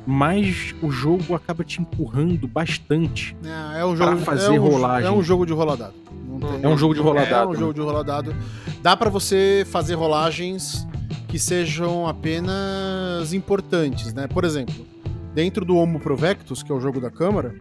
Mas 0.06 0.74
o 0.82 0.90
jogo 0.90 1.34
acaba 1.34 1.62
te 1.62 1.80
empurrando 1.80 2.48
bastante. 2.48 3.36
É, 3.74 3.80
é 3.80 3.84
um 3.86 3.96
jogo, 3.96 4.16
Pra 4.16 4.24
fazer 4.24 4.46
é 4.56 4.60
um, 4.60 4.60
rolagem. 4.68 5.08
É 5.08 5.12
um 5.12 5.22
jogo 5.22 5.46
de 5.46 5.52
roladado. 5.52 5.94
Tem- 6.40 6.60
É 6.64 6.68
um 6.68 6.76
jogo 6.76 6.92
de 6.94 7.00
rolar 7.00 7.22
É 7.28 7.46
um 7.46 7.50
né? 7.52 7.56
jogo 7.58 7.72
de 7.74 7.80
roladado. 7.80 8.34
Dá 8.82 8.96
pra 8.96 9.08
você 9.08 9.64
fazer 9.70 9.94
rolagens 9.94 10.86
que 11.28 11.38
sejam 11.38 12.06
apenas 12.08 13.32
importantes, 13.32 14.12
né? 14.12 14.26
Por 14.26 14.44
exemplo, 14.44 14.74
dentro 15.34 15.64
do 15.64 15.76
Homo 15.76 16.00
Provectus, 16.00 16.62
que 16.62 16.72
é 16.72 16.74
o 16.74 16.80
jogo 16.80 17.00
da 17.00 17.10
câmara, 17.10 17.54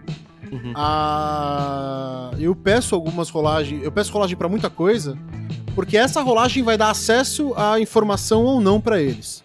Uhum. 0.51 0.73
a... 0.75 2.31
eu 2.39 2.55
peço 2.55 2.95
algumas 2.95 3.29
rolagens, 3.29 3.83
eu 3.83 3.91
peço 3.91 4.11
rolagem 4.11 4.35
pra 4.35 4.49
muita 4.49 4.69
coisa, 4.69 5.17
porque 5.75 5.95
essa 5.95 6.21
rolagem 6.21 6.63
vai 6.63 6.77
dar 6.77 6.89
acesso 6.89 7.53
à 7.55 7.79
informação 7.79 8.43
ou 8.43 8.59
não 8.59 8.81
pra 8.81 9.01
eles. 9.01 9.41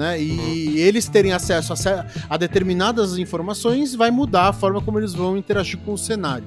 Né? 0.00 0.18
E 0.18 0.80
eles 0.80 1.10
terem 1.10 1.34
acesso 1.34 1.74
a, 1.74 2.06
a 2.30 2.38
determinadas 2.38 3.18
informações 3.18 3.94
vai 3.94 4.10
mudar 4.10 4.48
a 4.48 4.52
forma 4.54 4.80
como 4.80 4.98
eles 4.98 5.12
vão 5.12 5.36
interagir 5.36 5.78
com 5.80 5.92
o 5.92 5.98
cenário. 5.98 6.46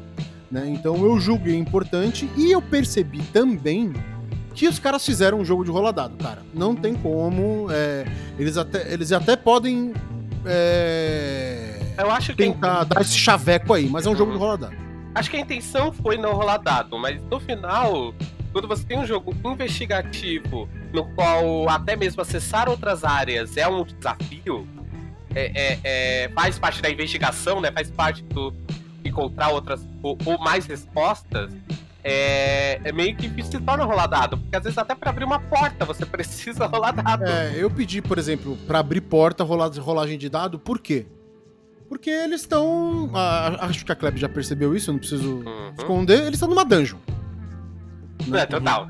Né? 0.49 0.70
Então 0.70 0.95
eu 1.06 1.20
julguei 1.20 1.56
importante 1.56 2.28
e 2.36 2.51
eu 2.51 2.64
percebi 2.64 3.22
também 3.32 3.93
que 4.56 4.68
os 4.68 4.80
caras 4.80 5.06
fizeram 5.06 5.39
um 5.39 5.45
jogo 5.45 5.64
de 5.64 5.70
roladado, 5.70 6.18
cara. 6.18 6.41
Não 6.51 6.76
tem 6.76 6.95
como. 6.95 7.68
é, 7.70 8.08
eles, 8.39 8.58
até, 8.58 8.91
eles 8.91 9.12
até 9.12 9.36
podem 9.36 9.93
é, 10.47 11.93
Eu 11.95 12.10
acho 12.10 12.32
que, 12.32 12.38
tentar 12.38 12.86
dar 12.86 13.01
esse 13.01 13.16
chaveco 13.16 13.72
aí, 13.72 13.88
mas 13.88 14.08
é 14.08 14.10
um 14.10 14.16
jogo 14.16 14.32
de 14.32 14.38
roladado. 14.39 14.76
acho 15.14 15.30
que 15.30 15.38
a 15.38 15.39
intenção 15.39 15.93
foi 15.93 16.18
não 16.18 16.34
rolar 16.34 16.58
dado, 16.58 16.97
mas 16.97 17.22
no 17.30 17.39
final, 17.39 18.16
quando 18.54 18.68
você 18.68 18.84
tem 18.86 18.97
um 18.99 19.06
jogo 19.06 19.36
investigativo, 19.43 20.70
no 20.93 21.04
qual 21.16 21.68
até 21.70 21.95
mesmo 21.95 22.22
acessar 22.22 22.70
outras 22.70 23.04
áreas 23.04 23.58
é 23.58 23.68
um 23.68 23.84
desafio, 23.84 24.66
é, 25.36 25.51
é- 25.74 25.80
é- 25.84 26.30
faz 26.30 26.58
parte 26.60 26.82
da 26.82 26.89
investigação, 26.89 27.60
né? 27.60 27.72
Faz 27.72 27.89
parte 27.89 28.24
do 28.24 28.54
encontrar 29.04 29.49
outras 29.49 29.86
ou, 30.01 30.18
ou 30.26 30.38
mais 30.39 30.66
respostas. 30.66 31.51
É, 32.06 32.82
é 32.84 32.91
meio 32.91 33.16
que 33.16 33.30
se 33.43 33.60
torna 33.62 33.86
rolar 33.86 34.08
dado, 34.08 34.38
porque 34.38 34.58
às 34.58 34.64
vezes 34.64 34.78
até 34.78 34.93
para 34.93 35.10
abrir 35.10 35.24
uma 35.24 35.39
porta 35.39 35.86
você 35.86 36.06
precisa 36.06 36.66
rolar 36.68 36.91
dado. 36.91 37.24
É, 37.26 37.54
eu 37.58 37.70
pedi, 37.72 38.01
por 38.01 38.18
exemplo, 38.18 38.58
pra 38.68 38.80
abrir 38.80 38.99
porta, 39.01 39.41
rolar 39.43 39.70
rolagem 39.80 40.18
de 40.18 40.28
dado, 40.30 40.60
por 40.60 40.80
quê? 40.80 41.06
Porque 41.88 42.10
eles 42.10 42.41
estão. 42.41 43.10
acho 43.60 43.86
que 43.86 43.91
a 43.91 43.95
Kleb 43.95 44.18
já 44.18 44.28
percebeu 44.28 44.76
isso, 44.76 44.89
eu 44.89 44.93
não 44.93 44.99
preciso 44.99 45.36
Uhum. 45.45 45.74
esconder. 45.78 46.20
Eles 46.22 46.34
estão 46.34 46.49
numa 46.49 46.66
dungeon. 46.66 46.97
É, 48.32 48.46
total. 48.46 48.88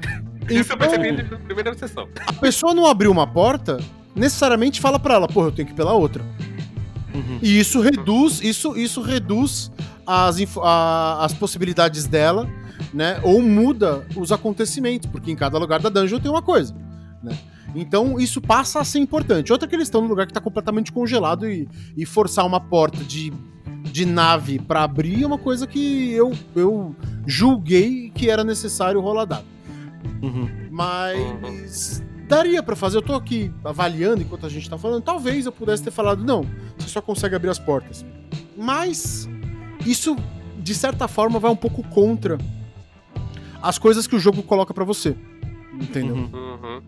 Isso 0.50 0.54
eu 0.54 0.60
Então, 0.62 0.78
percebi 0.78 1.12
na 1.24 1.38
primeira 1.38 1.74
sessão. 1.78 2.08
a 2.28 2.34
pessoa 2.34 2.74
não 2.74 2.86
abriu 2.86 3.10
uma 3.12 3.26
porta, 3.26 3.80
necessariamente 4.16 4.82
fala 4.82 5.00
pra 5.00 5.14
ela, 5.16 5.28
porra, 5.28 5.48
eu 5.48 5.52
tenho 5.52 5.68
que 5.68 5.74
ir 5.74 5.76
pela 5.78 5.94
outra. 5.94 6.24
Uhum. 7.14 7.40
E 7.42 7.60
isso 7.60 7.80
reduz, 7.80 8.42
isso, 8.42 8.76
isso 8.78 9.02
reduz 9.02 9.72
as, 10.06 10.36
a- 10.62 11.24
as 11.26 11.34
possibilidades 11.34 12.06
dela, 12.08 12.50
né? 12.94 13.20
Ou 13.24 13.42
muda 13.42 14.06
os 14.16 14.32
acontecimentos, 14.32 15.08
porque 15.10 15.32
em 15.32 15.36
cada 15.36 15.58
lugar 15.58 15.80
da 15.80 15.90
dungeon 15.90 16.20
tem 16.20 16.30
uma 16.32 16.42
coisa, 16.42 16.76
né? 17.24 17.38
Então 17.76 18.20
isso 18.20 18.42
passa 18.42 18.80
a 18.80 18.84
ser 18.84 19.00
importante. 19.00 19.52
Outra 19.52 19.68
que 19.68 19.76
eles 19.76 19.88
estão 19.88 20.02
num 20.02 20.08
lugar 20.08 20.28
que 20.28 20.34
tá 20.34 20.42
completamente 20.42 20.92
congelado 20.92 21.48
e, 21.50 21.68
e 21.96 22.06
forçar 22.06 22.46
uma 22.46 22.60
porta 22.60 23.04
de, 23.04 23.32
de 23.84 24.06
nave 24.06 24.60
pra 24.60 24.84
abrir 24.84 25.24
é 25.24 25.28
uma 25.28 25.38
coisa 25.38 25.68
que 25.68 26.12
eu, 26.12 26.34
eu 26.56 26.96
julguei 27.28 28.10
que 28.10 28.30
era 28.30 28.44
necessário 28.44 29.00
rolar 29.00 29.26
dado. 29.26 29.46
Uhum. 30.22 30.50
Mas 30.72 32.04
daria 32.28 32.64
pra 32.64 32.76
fazer. 32.76 32.98
Eu 32.98 33.02
tô 33.02 33.14
aqui 33.14 33.52
avaliando 33.64 34.22
enquanto 34.22 34.46
a 34.46 34.50
gente 34.50 34.70
tá 34.70 34.78
falando. 34.78 35.04
Talvez 35.04 35.46
eu 35.46 35.52
pudesse 35.52 35.84
ter 35.84 35.92
falado, 35.92 36.24
não, 36.24 36.46
você 36.78 36.90
só 36.90 37.02
consegue 37.02 37.36
abrir 37.36 37.50
as 37.50 37.60
portas. 37.60 38.06
Mas 38.58 39.30
isso, 39.86 40.16
de 40.58 40.74
certa 40.74 41.08
forma, 41.08 41.40
vai 41.40 41.52
um 41.52 41.56
pouco 41.56 41.84
contra 41.90 42.38
as 43.62 43.78
coisas 43.78 44.08
que 44.08 44.16
o 44.16 44.20
jogo 44.20 44.44
coloca 44.44 44.74
pra 44.74 44.84
você. 44.84 45.16
Entendeu? 45.74 46.16
Uhum. 46.16 46.30
Uhum. 46.34 46.82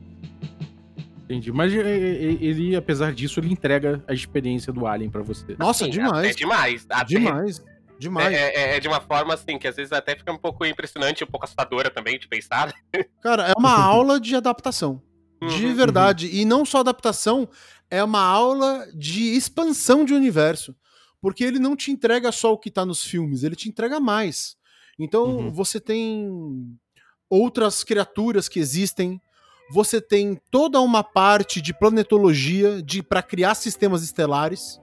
Entendi. 1.26 1.52
Mas 1.52 1.74
é, 1.74 1.80
é, 1.80 2.22
ele, 2.40 2.76
apesar 2.76 3.14
disso, 3.14 3.40
ele 3.40 3.52
entrega 3.52 4.04
a 4.08 4.14
experiência 4.14 4.72
do 4.72 4.86
Alien 4.88 5.10
pra 5.10 5.22
você. 5.24 5.56
Nossa, 5.58 5.86
Sim, 5.86 5.92
demais. 5.92 6.28
É 6.30 6.34
demais. 6.34 6.86
Até- 6.90 7.06
Demais. 7.06 7.64
Demais. 7.98 8.34
É, 8.34 8.56
é- 8.74 8.78
é 8.78 8.80
de 8.80 8.88
uma 8.88 9.02
forma 9.02 9.34
assim, 9.34 9.58
que 9.58 9.68
às 9.68 9.76
vezes 9.76 9.92
até 9.92 10.16
fica 10.16 10.32
um 10.32 10.38
pouco 10.38 10.66
impressionante, 10.66 11.24
um 11.24 11.28
pouco 11.28 11.46
assustadora 11.46 11.90
também 11.90 12.20
de 12.20 12.28
pensar. 12.28 12.74
Cara, 13.22 13.48
é 13.50 13.54
uma 13.58 13.74
aula 13.78 14.20
de 14.20 14.36
adaptação. 14.36 15.02
De 15.42 15.66
Uhum. 15.66 15.76
verdade. 15.76 16.30
E 16.32 16.46
não 16.46 16.64
só 16.66 16.80
adaptação, 16.80 17.48
é 17.90 18.04
uma 18.04 18.22
aula 18.22 18.88
de 18.94 19.36
expansão 19.36 20.06
de 20.06 20.14
universo. 20.14 20.76
Porque 21.22 21.44
ele 21.44 21.58
não 21.58 21.76
te 21.76 21.90
entrega 21.92 22.32
só 22.32 22.54
o 22.54 22.58
que 22.58 22.70
tá 22.70 22.86
nos 22.86 23.04
filmes, 23.04 23.44
ele 23.44 23.56
te 23.56 23.68
entrega 23.68 24.00
mais. 24.00 24.56
Então 25.00 25.26
Uhum. 25.38 25.52
você 25.52 25.80
tem 25.80 26.30
outras 27.30 27.84
criaturas 27.84 28.48
que 28.48 28.60
existem, 28.60 29.20
Você 29.72 30.00
tem 30.00 30.40
toda 30.52 30.80
uma 30.80 31.04
parte 31.04 31.62
de 31.62 31.74
planetologia 31.74 32.82
de 32.82 33.02
para 33.02 33.22
criar 33.22 33.56
sistemas 33.56 34.04
estelares, 34.04 34.80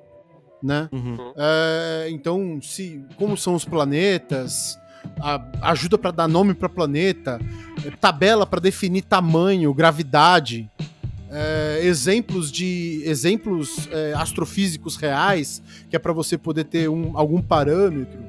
né? 0.62 0.89
Uhum. 0.93 1.33
É, 1.37 2.09
então, 2.11 2.61
se 2.61 3.01
como 3.16 3.37
são 3.37 3.55
os 3.55 3.64
planetas, 3.64 4.78
a- 5.20 5.41
ajuda 5.70 5.97
para 5.99 6.11
dar 6.11 6.28
nome 6.28 6.55
para 6.55 6.68
planeta, 6.68 7.41
é, 7.85 7.91
tabela 7.91 8.45
para 8.47 8.61
definir 8.61 9.03
tamanho, 9.03 9.72
gravidade, 9.74 10.68
é, 11.30 11.80
exemplos 11.83 12.51
de 12.53 13.03
exemplos 13.05 13.89
é, 13.91 14.12
astrofísicos 14.14 14.97
reais, 14.97 15.62
que 15.89 15.97
é 15.97 15.99
para 15.99 16.12
você 16.12 16.37
poder 16.37 16.64
ter 16.64 16.89
um- 16.91 17.16
algum 17.16 17.41
parâmetro, 17.41 18.20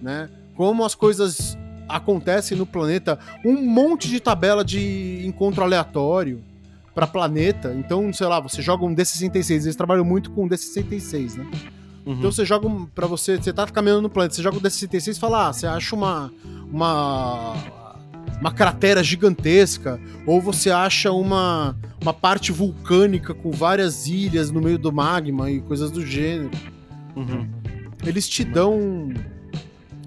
né? 0.00 0.30
Como 0.54 0.84
as 0.84 0.94
coisas 0.94 1.56
acontecem 1.88 2.56
no 2.56 2.66
planeta, 2.66 3.18
um 3.44 3.60
monte 3.62 4.08
de 4.08 4.20
tabela 4.20 4.64
de 4.64 5.24
encontro 5.26 5.62
aleatório 5.62 6.42
para 6.94 7.06
planeta. 7.06 7.74
Então, 7.78 8.12
sei 8.12 8.26
lá, 8.26 8.40
você 8.40 8.62
joga 8.62 8.84
um 8.84 8.94
D66, 8.94 9.50
eles 9.64 9.76
trabalham 9.76 10.04
muito 10.04 10.30
com 10.30 10.48
D66, 10.48 11.36
né? 11.36 11.46
Uhum. 12.06 12.14
Então 12.14 12.30
você 12.32 12.44
joga 12.44 12.68
um, 12.68 12.86
pra 12.86 13.06
você, 13.06 13.36
você 13.36 13.52
tá 13.52 13.66
caminhando 13.66 14.02
no 14.02 14.08
planeta, 14.08 14.34
você 14.34 14.42
joga 14.42 14.56
o 14.56 14.60
D66 14.60 15.16
e 15.16 15.20
fala, 15.20 15.48
ah, 15.48 15.52
você 15.52 15.66
acha 15.66 15.94
uma 15.94 16.32
uma 16.72 17.54
uma 18.40 18.52
cratera 18.52 19.02
gigantesca 19.02 20.00
ou 20.26 20.40
você 20.40 20.70
acha 20.70 21.10
uma 21.10 21.76
uma 22.00 22.14
parte 22.14 22.52
vulcânica 22.52 23.34
com 23.34 23.50
várias 23.50 24.06
ilhas 24.06 24.50
no 24.50 24.60
meio 24.60 24.78
do 24.78 24.92
magma 24.92 25.50
e 25.50 25.60
coisas 25.60 25.90
do 25.90 26.06
gênero. 26.06 26.50
Uhum. 27.16 27.48
Eles 28.04 28.28
te 28.28 28.44
dão 28.44 29.12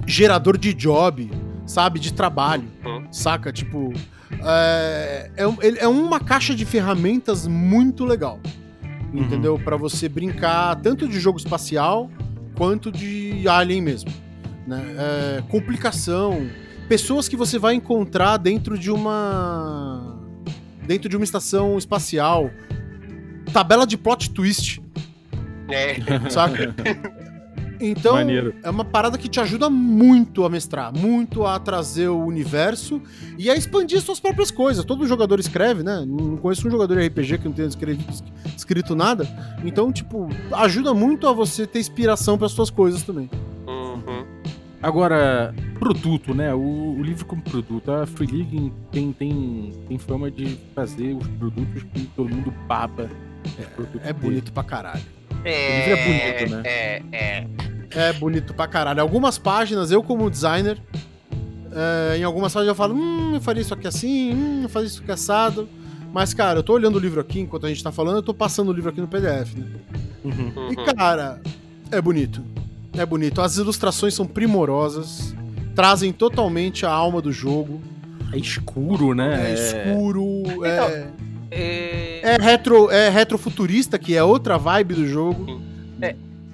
gerador 0.08 0.58
de 0.58 0.74
job, 0.74 1.30
sabe, 1.70 2.00
de 2.00 2.12
trabalho, 2.12 2.68
Uhum. 2.84 3.06
saca? 3.12 3.52
Tipo, 3.54 3.94
é, 4.44 5.30
é, 5.38 5.44
é 5.84 5.88
uma 5.88 6.20
caixa 6.20 6.56
de 6.56 6.66
ferramentas 6.66 7.46
muito 7.48 8.04
legal, 8.06 8.40
entendeu? 9.14 9.60
Pra 9.64 9.78
você 9.78 10.10
brincar 10.10 10.76
tanto 10.78 11.08
de 11.08 11.20
jogo 11.20 11.38
espacial 11.38 12.10
quanto 12.56 12.92
de 12.92 13.48
Alien 13.48 13.82
mesmo, 13.82 14.10
né? 14.66 14.82
É, 14.98 15.44
complicação, 15.48 16.48
pessoas 16.88 17.28
que 17.28 17.36
você 17.36 17.60
vai 17.60 17.76
encontrar 17.76 18.38
dentro 18.38 18.78
de 18.78 18.90
uma 18.92 20.18
dentro 20.88 21.08
de 21.08 21.16
uma 21.16 21.24
estação 21.24 21.78
espacial, 21.78 22.50
tabela 23.54 23.86
de 23.86 23.96
plot 23.96 24.32
twist, 24.32 24.82
É. 25.70 26.30
saca? 26.32 26.74
Então, 27.80 28.14
Maneiro. 28.14 28.54
é 28.62 28.70
uma 28.70 28.84
parada 28.84 29.18
que 29.18 29.30
te 29.30 29.40
ajuda 29.40 29.70
muito 29.70 30.44
a 30.44 30.50
mestrar, 30.50 30.92
muito 30.96 31.46
a 31.46 31.58
trazer 31.60 32.10
o 32.10 32.26
universo 32.26 33.02
e 33.38 33.50
a 33.50 33.56
expandir 33.56 34.02
suas 34.02 34.20
próprias 34.20 34.52
coisas. 34.52 34.84
Todo 34.84 35.08
jogador 35.08 35.40
escreve, 35.40 35.82
né? 35.82 36.04
Não 36.06 36.36
conheço 36.38 36.68
um 36.68 36.72
jogador 36.72 36.98
de 36.98 37.08
RPG 37.08 37.38
que 37.38 37.46
não 37.46 37.54
tenha 37.54 37.70
escrito 38.56 38.96
nada. 38.96 39.26
Então, 39.64 39.92
tipo, 39.94 40.28
ajuda 40.52 40.94
muito 40.94 41.28
a 41.28 41.32
você 41.32 41.66
ter 41.66 41.80
inspiração 41.80 42.38
para 42.38 42.50
suas 42.50 42.70
coisas 42.70 43.04
também. 43.04 43.30
Uhum. 43.66 44.26
Agora, 44.82 45.54
produto, 45.78 46.34
né? 46.34 46.54
O, 46.54 46.98
o 46.98 47.04
livro 47.04 47.26
como 47.26 47.42
produto. 47.42 47.92
A 47.92 48.06
Free 48.06 48.28
League 48.28 48.74
tem, 48.92 49.12
tem, 49.14 49.74
tem 49.88 49.98
fama 49.98 50.30
de 50.30 50.58
fazer 50.76 51.14
os 51.14 51.28
produtos 51.28 51.84
que 51.94 52.06
todo 52.16 52.30
mundo 52.30 52.54
baba. 52.68 53.10
É 54.04 54.14
dele. 54.14 54.14
bonito 54.14 54.52
pra 54.52 54.64
caralho. 54.64 55.02
É, 55.44 55.88
livro 55.88 56.02
é 56.02 56.06
bonito, 56.06 56.56
né? 56.56 56.62
É, 56.66 57.04
é. 57.12 57.48
É 57.92 58.14
bonito 58.14 58.54
pra 58.54 58.68
caralho. 58.68 59.02
Algumas 59.02 59.38
páginas, 59.38 59.92
eu 59.92 60.04
como 60.04 60.30
designer, 60.30 60.78
é, 61.72 62.18
em 62.18 62.24
algumas 62.24 62.54
páginas 62.54 62.70
eu 62.70 62.76
falo, 62.76 62.96
hum, 62.96 63.36
eu 63.36 63.42
faria 63.42 63.62
isso 63.62 63.74
aqui 63.74 63.88
assim, 63.88 64.34
hum, 64.34 64.60
eu 64.64 64.70
faria 64.70 64.88
isso 64.88 65.02
aqui 65.02 65.12
assado. 65.12 65.68
Mas, 66.12 66.34
cara, 66.34 66.60
eu 66.60 66.64
tô 66.64 66.74
olhando 66.74 66.96
o 66.96 67.00
livro 67.00 67.20
aqui, 67.20 67.40
enquanto 67.40 67.66
a 67.66 67.70
gente 67.70 67.84
tá 67.84 67.92
falando, 67.92 68.18
eu 68.18 68.24
tô 68.24 68.34
passando 68.34 68.70
o 68.70 68.74
livro 68.74 68.90
aqui 68.90 69.00
no 69.00 69.08
PDF, 69.08 69.54
né? 69.56 69.66
Uhum. 70.24 70.54
Uhum. 70.56 70.72
E, 70.72 70.76
cara, 70.94 71.40
é 71.92 72.02
bonito. 72.02 72.44
É 72.94 73.06
bonito. 73.06 73.42
As 73.42 73.58
ilustrações 73.58 74.16
são 74.16 74.26
primorosas, 74.26 75.36
trazem 75.76 76.12
totalmente 76.12 76.86
a 76.86 76.92
alma 76.92 77.22
do 77.22 77.32
jogo. 77.32 77.80
É 78.34 78.38
escuro, 78.38 79.14
né? 79.14 79.52
É, 79.52 79.54
escuro, 79.54 80.66
é, 80.66 81.08
É, 81.52 82.22
é 82.24 82.38
retro, 82.38 82.90
é 82.90 83.10
retrofuturista, 83.10 83.98
que 83.98 84.16
é 84.16 84.24
outra 84.24 84.58
vibe 84.58 84.96
do 84.96 85.08
jogo. 85.08 85.62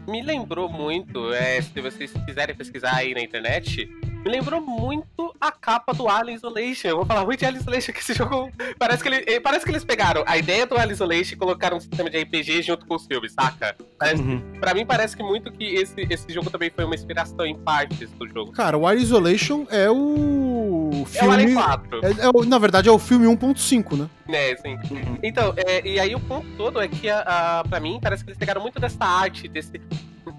Me 0.08 0.22
lembrou 0.22 0.70
muito, 0.70 1.34
é, 1.34 1.62
se 1.62 1.82
vocês 1.82 2.12
quiserem 2.26 2.56
pesquisar 2.56 2.96
aí 2.96 3.14
na 3.14 3.22
internet, 3.22 3.90
me 4.26 4.32
lembrou 4.32 4.60
muito 4.60 5.36
a 5.40 5.52
capa 5.52 5.94
do 5.94 6.10
Alien 6.10 6.36
Isolation. 6.36 6.88
Eu 6.88 6.96
vou 6.98 7.06
falar 7.06 7.24
muito 7.24 7.40
de 7.40 7.46
Alien 7.46 7.62
Isolation, 7.62 7.94
que 7.94 8.00
esse 8.00 8.14
jogo. 8.16 8.52
Parece 8.80 9.04
que, 9.04 9.10
ele, 9.10 9.24
eh, 9.28 9.40
parece 9.40 9.64
que 9.64 9.72
eles 9.72 9.84
pegaram 9.86 10.24
a 10.26 10.36
ideia 10.36 10.66
do 10.66 10.76
Alien 10.76 10.94
Isolation 10.94 11.34
e 11.34 11.38
colocaram 11.38 11.78
um 11.78 11.80
sistema 11.80 12.10
de 12.10 12.18
RPG 12.24 12.64
junto 12.64 12.88
com 12.88 12.96
os 12.96 13.06
filmes, 13.06 13.34
saca? 13.34 13.76
Parece, 14.00 14.22
Uhum. 14.24 14.42
Pra 14.60 14.74
mim 14.74 14.84
parece 14.86 15.16
que 15.16 15.22
muito 15.22 15.52
que 15.52 15.64
esse, 15.64 16.08
esse 16.10 16.34
jogo 16.34 16.50
também 16.50 16.72
foi 16.76 16.86
uma 16.86 16.96
inspiração 16.96 17.46
em 17.46 17.56
partes 17.56 18.10
do 18.12 18.28
jogo. 18.28 18.52
Cara, 18.52 18.76
o 18.78 18.88
Wire 18.88 19.02
Isolation 19.02 19.68
é 19.70 19.90
o 19.92 20.90
É 20.92 21.02
o 21.02 21.06
filme. 21.06 21.34
Alien 21.34 21.54
4. 21.54 22.00
é- 22.04 22.26
é 22.26 22.30
o- 22.34 22.46
na 22.46 22.58
verdade, 22.58 22.90
é 22.90 22.92
o 22.92 22.98
filme 22.98 23.28
1.5, 23.28 23.96
né? 23.96 24.10
né, 24.28 24.56
sim. 24.58 24.74
Uhum. 24.90 25.20
Então, 25.22 25.54
é, 25.56 25.88
e 25.88 26.00
aí 26.00 26.16
o 26.16 26.20
ponto 26.20 26.48
todo 26.58 26.82
é 26.82 26.88
que, 26.88 27.08
a, 27.10 27.60
a, 27.60 27.64
pra 27.64 27.80
mim, 27.80 28.00
parece 28.02 28.24
que 28.24 28.30
eles 28.32 28.40
pegaram 28.40 28.60
muito 28.62 28.80
dessa 28.80 29.04
arte, 29.06 29.48
desse, 29.48 29.80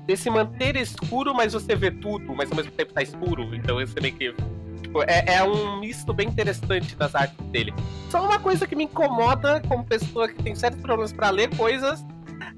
desse 0.07 0.30
manter 0.30 0.76
escuro, 0.76 1.34
mas 1.34 1.52
você 1.52 1.74
vê 1.74 1.90
tudo, 1.90 2.34
mas 2.34 2.50
ao 2.50 2.57
mesmo 2.57 2.72
tempo 2.72 2.92
tá 2.92 3.02
escuro. 3.02 3.54
Então, 3.54 3.80
esse 3.80 3.98
meio 4.00 4.14
que. 4.14 4.34
Tipo, 4.82 5.02
é, 5.02 5.24
é 5.36 5.42
um 5.42 5.80
misto 5.80 6.12
bem 6.12 6.28
interessante 6.28 6.94
das 6.96 7.14
artes 7.14 7.36
dele. 7.46 7.74
Só 8.11 8.24
uma 8.24 8.38
coisa 8.38 8.66
que 8.66 8.76
me 8.76 8.84
incomoda 8.84 9.61
como 9.68 9.84
pessoa 9.84 10.28
que 10.28 10.42
tem 10.42 10.54
sérios 10.54 10.80
problemas 10.80 11.12
pra 11.12 11.30
ler 11.30 11.54
coisas, 11.57 12.04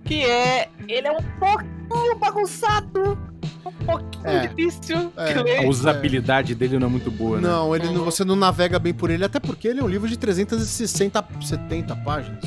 que 0.05 0.25
é. 0.25 0.69
Ele 0.89 1.07
é 1.09 1.13
um 1.13 1.23
pouquinho 1.39 2.19
bagunçado. 2.19 3.19
Um 3.65 3.73
pouquinho 3.85 4.27
É. 4.27 4.47
difícil 4.47 5.13
É. 5.17 5.33
de 5.33 5.39
A 5.39 5.43
ler. 5.43 5.69
usabilidade 5.69 6.55
dele 6.55 6.79
não 6.79 6.87
é 6.87 6.91
muito 6.91 7.11
boa, 7.11 7.41
né? 7.41 7.49
Não, 7.49 7.75
ele 7.75 7.87
não- 7.91 8.05
você 8.05 8.25
não 8.25 8.37
navega 8.37 8.79
bem 8.79 8.93
por 8.95 9.11
ele, 9.11 9.25
até 9.25 9.39
porque 9.41 9.69
ele 9.69 9.81
é 9.81 9.85
um 9.85 9.89
livro 9.89 10.09
de 10.09 10.17
360, 10.19 11.25
70 11.41 11.95
páginas. 11.97 12.45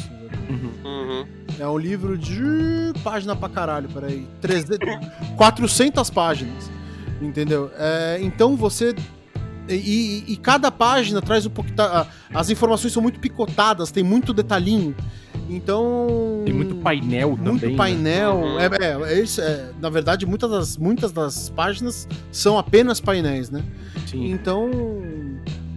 Uhum. 0.84 1.26
É 1.60 1.68
um 1.68 1.78
livro 1.78 2.18
de 2.18 2.42
página 3.04 3.36
pra 3.36 3.50
caralho, 3.50 3.90
peraí. 3.90 4.28
300, 4.42 4.78
400 5.38 6.10
páginas, 6.12 6.72
entendeu? 7.22 7.72
É, 7.78 8.20
então 8.22 8.56
você... 8.56 8.96
E, 9.70 9.74
e- 9.76 10.34
e 10.34 10.38
cada 10.38 10.72
página 10.72 11.22
traz 11.22 11.46
um 11.46 11.50
pouco... 11.50 11.72
tá, 11.74 12.08
As 12.34 12.50
informações 12.50 12.92
são 12.94 13.02
muito 13.02 13.20
picotadas, 13.20 13.92
tem 13.92 14.04
muito 14.04 14.34
detalhinho. 14.34 14.96
Então... 15.50 16.42
Tem 16.46 16.54
muito 16.54 16.76
painel 16.76 17.30
Muito 17.38 17.60
também. 17.60 17.72
né? 17.72 17.78
painel. 17.78 18.36
Uhum. 18.38 18.60
É, 18.60 18.66
é, 18.66 19.20
é 19.20 19.24
é, 19.42 19.72
na 19.80 19.90
verdade, 19.90 20.26
muitas 20.26 20.50
das, 20.50 20.78
muitas 20.78 21.12
das 21.12 21.50
páginas 21.50 22.08
são 22.32 22.58
apenas 22.58 23.00
painéis, 23.00 23.50
né? 23.50 23.64
Sim. 24.08 24.32
Então, 24.32 24.70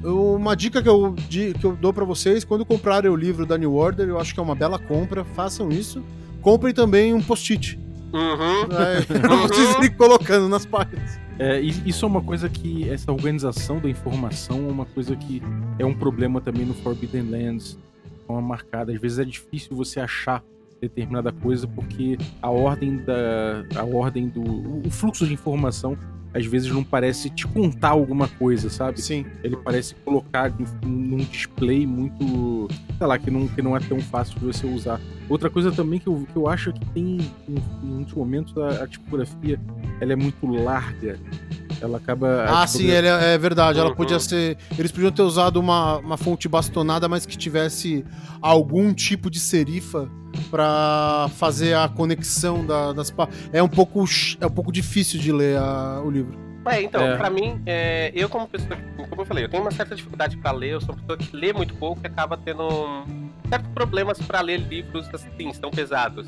eu- 0.05 0.35
uma 0.35 0.55
dica 0.55 0.83
que 0.83 0.89
eu, 0.89 1.15
que 1.29 1.65
eu 1.65 1.73
dou 1.75 1.93
pra 1.93 2.05
vocês, 2.05 2.45
quando 2.45 2.65
comprarem 2.65 3.11
o 3.11 3.17
livro 3.17 3.45
da 3.47 3.57
New 3.59 3.75
Order, 3.75 4.09
eu 4.09 4.19
acho 4.21 4.33
que 4.35 4.41
é 4.41 4.43
uma 4.43 4.55
bela 4.55 4.79
compra, 4.79 5.25
façam 5.25 5.71
isso. 5.71 6.03
Comprem 6.43 6.75
também 6.75 7.15
um 7.15 7.23
post-it, 7.23 7.79
Uhum. 8.13 8.69
né? 8.69 9.03
pra 9.21 9.37
vocês 9.37 9.89
colocando 9.97 10.49
nas 10.49 10.67
páginas. 10.67 11.19
É, 11.39 11.61
e 11.61 11.71
isso 11.89 12.05
é 12.05 12.09
uma 12.09 12.23
coisa 12.23 12.49
que 12.49 12.89
essa 12.89 13.11
organização 13.11 13.81
da 13.81 13.89
informação 13.89 14.69
é 14.69 14.71
uma 14.71 14.85
coisa 14.85 15.17
que 15.17 15.43
é 15.79 15.85
um 15.85 15.95
problema 15.95 16.41
também 16.41 16.65
no 16.65 16.75
Forbidden 16.75 17.29
Lands. 17.31 17.77
É 18.29 18.33
Uma 18.33 18.41
marcada. 18.41 18.93
Às 18.93 19.01
vezes 19.01 19.19
é 19.19 19.25
difícil 19.25 19.77
você 19.77 19.99
achar 20.01 20.43
determinada 20.81 21.33
coisa 21.33 21.67
porque 21.67 22.17
a 22.43 22.51
ordem 22.51 22.99
da 22.99 23.65
a 23.81 23.85
ordem 23.85 24.29
do 24.29 24.43
o 24.87 24.91
fluxo 24.91 25.27
de 25.27 25.33
informação 25.33 25.97
às 26.35 26.45
vezes 26.45 26.71
não 26.71 26.83
parece 26.83 27.31
te 27.31 27.47
contar 27.47 27.91
alguma 27.91 28.27
coisa, 28.27 28.69
sabe? 28.69 29.01
Sim. 29.01 29.25
Ele 29.43 29.57
parece 29.57 29.95
colocar 29.95 30.53
num 30.85 31.19
display 31.19 31.87
muito, 31.87 32.69
sei 32.99 33.07
lá, 33.07 33.17
que 33.17 33.31
não, 33.31 33.47
que 33.47 33.63
não 33.63 33.77
é 33.77 33.81
tão 33.81 34.01
fácil 34.01 34.39
de 34.41 34.47
você 34.47 34.67
usar. 34.67 35.01
Outra 35.29 35.49
coisa 35.49 35.73
também 35.73 35.99
que 35.99 36.07
eu, 36.07 36.27
que 36.31 36.37
eu 36.37 36.47
acho 36.49 36.71
é 36.71 36.73
que 36.73 36.85
tem, 36.87 37.19
em, 37.49 37.55
em 37.83 37.87
muitos 37.87 38.13
momentos, 38.15 38.57
a, 38.59 38.85
a 38.85 38.87
tipografia, 38.87 39.59
ela 40.01 40.13
é 40.13 40.17
muito 40.17 40.47
larga. 40.47 41.19
Ela 41.81 41.97
acaba... 41.99 42.45
Ah, 42.47 42.67
sim, 42.67 42.87
ele 42.87 43.07
é, 43.07 43.35
é 43.35 43.39
verdade. 43.39 43.79
Ela 43.79 43.91
Uhum. 43.91 43.95
podia 43.97 44.21
ser. 44.21 44.57
Eles 44.79 44.93
podiam 44.93 45.11
ter 45.11 45.23
usado 45.23 45.59
uma, 45.59 45.97
uma 45.99 46.17
fonte 46.17 46.49
bastonada, 46.49 47.09
mas 47.09 47.25
que 47.27 47.37
tivesse 47.37 48.05
algum 48.41 48.93
tipo 48.93 49.31
de 49.31 49.41
serifa 49.41 50.09
pra 50.51 51.29
fazer 51.37 51.75
a 51.75 51.89
conexão 51.89 52.65
da- 52.65 52.93
das 52.93 53.13
É 53.53 53.63
um 53.63 53.69
pouco 53.69 54.05
é 54.41 54.47
um 54.47 54.51
pouco 54.51 54.71
difícil 54.71 55.19
de 55.21 55.33
ler 55.33 55.57
a- 55.59 56.01
o 56.05 56.11
livro. 56.11 56.39
É, 56.67 56.83
então, 56.83 57.03
É. 57.03 57.17
pra 57.17 57.29
mim, 57.31 57.63
é, 57.67 58.11
eu 58.15 58.29
como 58.29 58.49
pessoa, 58.49 58.79
como 59.09 59.23
eu 59.23 59.27
falei, 59.27 59.45
eu 59.45 59.49
tenho 59.49 59.63
uma 59.63 59.71
certa 59.71 59.95
dificuldade 59.95 60.37
pra 60.39 60.51
ler, 60.53 60.71
eu 60.71 60.81
sou 60.81 60.95
uma 60.95 61.01
pessoa 61.01 61.19
que 61.19 61.37
lê 61.37 61.53
muito 61.53 61.75
pouco 61.75 62.01
e 62.03 62.07
acaba 62.07 62.37
tendo 62.37 63.05
certos 63.49 63.71
problemas 63.73 64.19
pra 64.21 64.41
ler 64.41 64.59
livros 64.61 65.09
assim, 65.15 65.53
tão 65.61 65.71
pesados. 65.71 66.27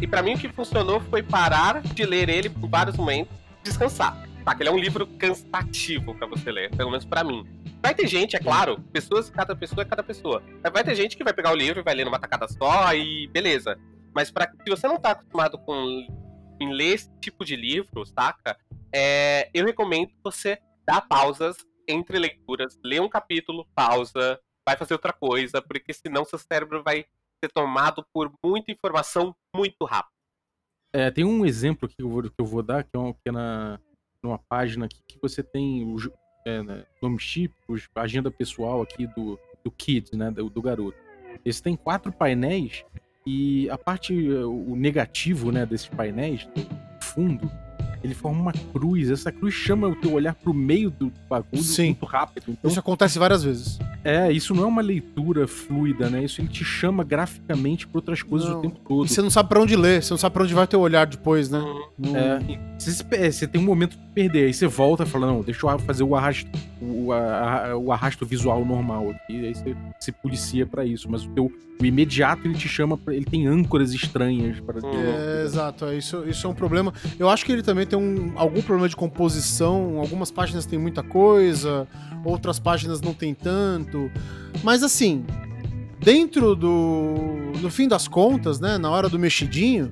E 0.00 0.06
pra 0.06 0.22
mim 0.22 0.34
o 0.34 0.38
que 0.38 0.48
funcionou 0.48 1.00
foi 1.00 1.22
parar 1.22 1.80
de 1.82 2.04
ler 2.04 2.28
ele 2.28 2.48
por 2.48 2.68
vários 2.68 2.96
momentos, 2.96 3.32
descansar. 3.62 4.16
Tá, 4.44 4.54
que 4.54 4.62
ele 4.62 4.68
é 4.70 4.72
um 4.72 4.78
livro 4.78 5.06
cansativo 5.06 6.14
pra 6.14 6.26
você 6.26 6.50
ler, 6.50 6.70
pelo 6.74 6.90
menos 6.90 7.04
pra 7.04 7.22
mim. 7.22 7.46
Vai 7.82 7.94
ter 7.94 8.06
gente, 8.06 8.34
é 8.34 8.38
claro, 8.38 8.80
pessoas, 8.92 9.28
cada 9.30 9.54
pessoa 9.54 9.82
é 9.82 9.84
cada 9.84 10.02
pessoa. 10.02 10.42
Vai 10.72 10.82
ter 10.82 10.94
gente 10.94 11.16
que 11.16 11.22
vai 11.24 11.32
pegar 11.32 11.52
o 11.52 11.56
livro 11.56 11.80
e 11.80 11.82
vai 11.82 11.94
ler 11.94 12.04
numa 12.04 12.18
tacada 12.18 12.48
só 12.48 12.92
e 12.94 13.28
beleza. 13.28 13.78
Mas 14.14 14.30
pra, 14.30 14.50
se 14.64 14.70
você 14.70 14.88
não 14.88 14.98
tá 14.98 15.10
acostumado 15.12 15.58
com 15.58 16.06
em 16.60 16.72
ler 16.72 16.94
esse 16.94 17.10
tipo 17.20 17.44
de 17.44 17.56
livro, 17.56 18.04
saca? 18.06 18.58
É, 18.94 19.50
eu 19.52 19.64
recomendo 19.64 20.10
você 20.22 20.58
dar 20.86 21.02
pausas 21.02 21.56
entre 21.86 22.18
leituras, 22.18 22.78
ler 22.84 23.00
um 23.00 23.08
capítulo, 23.08 23.66
pausa, 23.74 24.40
vai 24.66 24.76
fazer 24.76 24.94
outra 24.94 25.12
coisa, 25.12 25.62
porque 25.62 25.92
senão 25.92 26.24
seu 26.24 26.38
cérebro 26.38 26.82
vai 26.82 27.04
ser 27.42 27.50
tomado 27.52 28.04
por 28.12 28.32
muita 28.44 28.72
informação 28.72 29.34
muito 29.54 29.84
rápido. 29.84 30.12
É, 30.92 31.10
tem 31.10 31.24
um 31.24 31.44
exemplo 31.44 31.86
aqui 31.86 31.96
que 31.96 32.02
eu 32.02 32.08
vou, 32.08 32.22
que 32.22 32.32
eu 32.38 32.44
vou 32.44 32.62
dar, 32.62 32.82
que 32.82 32.90
é, 32.94 32.98
uma, 32.98 33.14
que 33.14 33.28
é 33.28 33.32
numa 34.22 34.38
página 34.38 34.86
aqui 34.86 35.00
que 35.06 35.18
você 35.20 35.42
tem 35.42 35.84
o 35.84 35.96
é, 36.46 36.62
né, 36.62 36.86
nome 37.02 37.18
típicos, 37.18 37.88
agenda 37.94 38.30
pessoal 38.30 38.82
aqui 38.82 39.06
do, 39.06 39.38
do 39.62 39.70
kid, 39.70 40.16
né, 40.16 40.30
do, 40.30 40.48
do 40.48 40.62
garoto. 40.62 40.98
Esse 41.44 41.62
tem 41.62 41.76
quatro 41.76 42.10
painéis 42.10 42.84
e 43.28 43.68
a 43.68 43.76
parte, 43.76 44.14
o 44.14 44.74
negativo, 44.74 45.52
né, 45.52 45.66
desses 45.66 45.86
painéis, 45.86 46.48
do 46.54 46.66
fundo, 46.98 47.50
ele 48.02 48.14
forma 48.14 48.40
uma 48.40 48.52
cruz. 48.52 49.10
Essa 49.10 49.30
cruz 49.32 49.54
chama 49.54 49.88
o 49.88 49.94
teu 49.96 50.12
olhar 50.12 50.34
pro 50.34 50.52
meio 50.54 50.90
do 50.90 51.12
bagulho 51.28 51.62
Sim. 51.62 51.86
muito 51.86 52.06
rápido. 52.06 52.44
Então, 52.48 52.70
Isso 52.70 52.78
acontece 52.80 53.18
várias 53.18 53.42
vezes. 53.42 53.78
é, 54.04 54.30
isso 54.32 54.54
não 54.54 54.64
é 54.64 54.66
uma 54.66 54.82
leitura 54.82 55.46
fluida, 55.46 56.08
né? 56.10 56.24
Isso 56.24 56.40
ele 56.40 56.48
te 56.48 56.64
chama 56.64 57.02
graficamente 57.04 57.86
pra 57.86 57.98
outras 57.98 58.22
coisas 58.22 58.48
Não. 58.48 58.58
o 58.58 58.62
tempo 58.62 58.78
todo. 58.86 59.06
E 59.06 59.08
você 59.08 59.20
não 59.22 59.30
sabe 59.30 59.48
pra 59.48 59.60
onde 59.60 59.76
ler, 59.76 60.02
você 60.02 60.12
não 60.12 60.18
sabe 60.18 60.32
pra 60.34 60.42
onde 60.44 60.54
vai 60.54 60.66
teu 60.66 60.80
olhar 60.80 61.06
depois, 61.06 61.50
né? 61.50 61.58
Uhum. 61.58 62.16
É, 62.16 62.40
você, 62.78 63.30
você 63.32 63.46
tem 63.46 63.60
um 63.60 63.64
momento 63.64 63.96
de 63.96 64.04
perder, 64.14 64.46
aí 64.46 64.54
você 64.54 64.66
volta 64.66 65.02
e 65.02 65.06
fala, 65.06 65.26
não, 65.26 65.42
deixa 65.42 65.66
eu 65.66 65.78
fazer 65.80 66.02
o 66.04 66.14
arrasto, 66.16 66.50
o, 66.80 67.12
a- 67.12 67.76
o 67.76 67.92
arrasto 67.92 68.24
visual 68.26 68.64
normal 68.64 69.10
aqui, 69.10 69.46
aí 69.46 69.54
você 69.54 69.76
se 70.00 70.12
policia 70.12 70.66
pra 70.66 70.84
isso, 70.84 71.10
mas 71.10 71.24
o 71.24 71.28
teu 71.30 71.52
o 71.80 71.84
imediato 71.86 72.44
ele 72.44 72.54
te 72.54 72.66
chama, 72.68 72.98
ele 73.06 73.24
tem 73.24 73.46
âncoras 73.46 73.92
estranhas 73.94 74.58
para. 74.58 74.80
É, 74.84 75.44
exato, 75.44 75.84
é, 75.84 75.96
isso, 75.96 76.24
isso 76.28 76.44
é 76.44 76.50
um 76.50 76.54
problema. 76.54 76.92
Eu 77.20 77.28
acho 77.30 77.46
que 77.46 77.52
ele 77.52 77.62
também 77.62 77.86
tem 77.88 77.98
um, 77.98 78.32
algum 78.36 78.62
problema 78.62 78.88
de 78.88 78.96
composição. 78.96 79.98
Algumas 79.98 80.30
páginas 80.30 80.66
tem 80.66 80.78
muita 80.78 81.02
coisa, 81.02 81.88
outras 82.24 82.58
páginas 82.58 83.00
não 83.00 83.14
tem 83.14 83.34
tanto. 83.34 84.10
Mas 84.62 84.82
assim, 84.82 85.24
dentro 85.98 86.54
do. 86.54 87.52
No 87.60 87.70
fim 87.70 87.88
das 87.88 88.06
contas, 88.06 88.60
né? 88.60 88.78
Na 88.78 88.90
hora 88.90 89.08
do 89.08 89.18
mexidinho, 89.18 89.90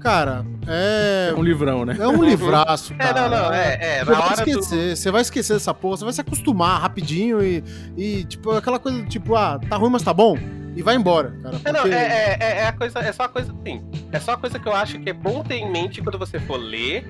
cara, 0.00 0.46
é. 0.66 1.30
É 1.30 1.34
um 1.38 1.42
livrão, 1.42 1.84
né? 1.84 1.96
É 1.98 2.08
um 2.08 2.22
livraço, 2.22 2.92
É, 2.98 2.98
cara. 2.98 3.28
não, 3.28 3.38
não, 3.38 3.52
é, 3.52 3.78
é, 3.80 3.98
Você 3.98 4.04
vai 4.04 4.20
hora 4.20 4.44
do... 4.44 4.50
esquecer, 4.50 4.96
você 4.96 5.10
vai 5.10 5.22
esquecer 5.22 5.52
dessa 5.54 5.74
porra, 5.74 5.96
você 5.98 6.04
vai 6.04 6.12
se 6.12 6.20
acostumar 6.20 6.80
rapidinho 6.80 7.42
e, 7.42 7.62
e 7.96 8.24
tipo, 8.24 8.50
aquela 8.52 8.78
coisa 8.78 9.02
tipo, 9.04 9.34
ah, 9.34 9.58
tá 9.68 9.76
ruim, 9.76 9.90
mas 9.90 10.02
tá 10.02 10.14
bom, 10.14 10.36
e 10.76 10.82
vai 10.82 10.94
embora, 10.94 11.32
cara. 11.42 11.56
É, 11.64 11.72
não, 11.72 11.80
porque- 11.82 11.94
é, 11.96 11.98
é, 12.00 12.36
é, 12.40 12.58
é 12.60 12.66
a 12.66 12.72
coisa, 12.72 12.98
é 13.00 13.12
só 13.12 13.24
a 13.24 13.28
coisa 13.28 13.52
assim. 13.52 13.82
É 14.12 14.20
só 14.20 14.32
a 14.32 14.36
coisa 14.36 14.58
que 14.58 14.68
eu 14.68 14.74
acho 14.74 14.98
que 15.00 15.10
é 15.10 15.12
bom 15.12 15.42
ter 15.42 15.56
em 15.56 15.70
mente 15.70 16.00
quando 16.02 16.18
você 16.18 16.38
for 16.38 16.56
ler. 16.58 17.04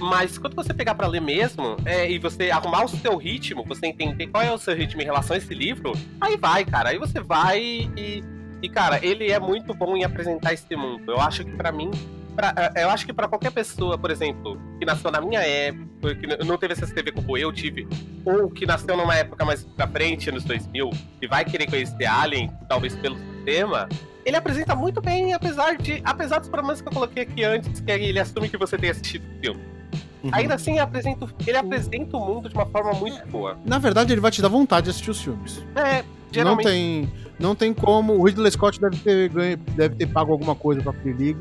Mas 0.00 0.36
quando 0.36 0.54
você 0.56 0.74
pegar 0.74 0.96
pra 0.96 1.06
ler 1.06 1.20
mesmo, 1.20 1.76
é, 1.84 2.10
e 2.10 2.18
você 2.18 2.50
arrumar 2.50 2.84
o 2.84 2.88
seu 2.88 3.16
ritmo, 3.16 3.64
você 3.64 3.86
entender 3.86 4.26
qual 4.26 4.42
é 4.42 4.52
o 4.52 4.58
seu 4.58 4.74
ritmo 4.74 5.00
em 5.00 5.04
relação 5.04 5.34
a 5.34 5.38
esse 5.38 5.54
livro, 5.54 5.92
aí 6.20 6.36
vai, 6.36 6.64
cara. 6.64 6.90
Aí 6.90 6.98
você 6.98 7.20
vai 7.20 7.60
e. 7.96 8.22
E, 8.62 8.68
cara, 8.68 8.98
ele 9.04 9.30
é 9.30 9.38
muito 9.38 9.72
bom 9.74 9.96
em 9.96 10.02
apresentar 10.02 10.52
esse 10.52 10.74
mundo. 10.74 11.12
Eu 11.12 11.20
acho 11.20 11.44
que 11.44 11.52
pra 11.52 11.70
mim. 11.70 11.90
Pra- 12.36 12.54
é, 12.74 12.84
eu 12.84 12.90
acho 12.90 13.06
que 13.06 13.12
pra 13.12 13.26
qualquer 13.26 13.50
pessoa, 13.50 13.96
por 13.98 14.10
exemplo, 14.10 14.60
que 14.78 14.84
nasceu 14.84 15.10
na 15.10 15.20
minha 15.20 15.40
época, 15.40 16.14
que 16.14 16.26
não 16.44 16.56
teve 16.58 16.74
essa 16.74 16.86
TV 16.86 17.10
como 17.12 17.36
eu 17.36 17.52
tive, 17.52 17.88
ou 18.24 18.50
que 18.50 18.66
nasceu 18.66 18.96
numa 18.96 19.14
época 19.16 19.44
mais 19.44 19.64
pra 19.64 19.88
frente, 19.88 20.28
anos 20.30 20.44
2000, 20.44 20.90
e 21.20 21.26
vai 21.26 21.44
querer 21.44 21.66
conhecer 21.68 22.04
Alien, 22.04 22.50
talvez 22.68 22.94
pelo 22.94 23.16
tema, 23.44 23.88
ele 24.24 24.36
apresenta 24.36 24.74
muito 24.74 25.00
bem, 25.00 25.32
apesar 25.32 25.76
de 25.76 26.02
apesar 26.04 26.38
dos 26.40 26.48
problemas 26.48 26.80
que 26.80 26.88
eu 26.88 26.92
coloquei 26.92 27.22
aqui 27.22 27.44
antes, 27.44 27.80
que 27.80 27.90
ele 27.90 28.18
assume 28.18 28.48
que 28.48 28.56
você 28.56 28.76
tem 28.76 28.90
assistido 28.90 29.24
o 29.24 29.40
filme. 29.40 29.60
Uhum. 30.24 30.30
Ainda 30.32 30.54
assim, 30.54 30.78
apresenta, 30.80 31.26
ele 31.46 31.56
apresenta 31.56 32.16
o 32.16 32.20
mundo 32.20 32.48
de 32.48 32.54
uma 32.54 32.66
forma 32.66 32.92
muito 32.94 33.24
boa. 33.28 33.56
Na 33.64 33.78
verdade, 33.78 34.12
ele 34.12 34.20
vai 34.20 34.30
te 34.32 34.42
dar 34.42 34.48
vontade 34.48 34.84
de 34.84 34.90
assistir 34.90 35.10
os 35.10 35.20
filmes. 35.20 35.64
É, 35.76 36.02
Não 36.44 36.60
geralmente. 36.60 36.66
tem, 36.66 37.08
não 37.38 37.54
tem 37.54 37.74
como. 37.74 38.14
O 38.14 38.24
Ridley 38.24 38.50
Scott 38.50 38.80
deve 38.80 38.96
ter, 38.96 39.28
ganho, 39.28 39.56
deve 39.56 39.94
ter 39.96 40.06
pago 40.06 40.32
alguma 40.32 40.54
coisa 40.54 40.82
pra 40.82 40.92
Free 40.92 41.12
League. 41.12 41.38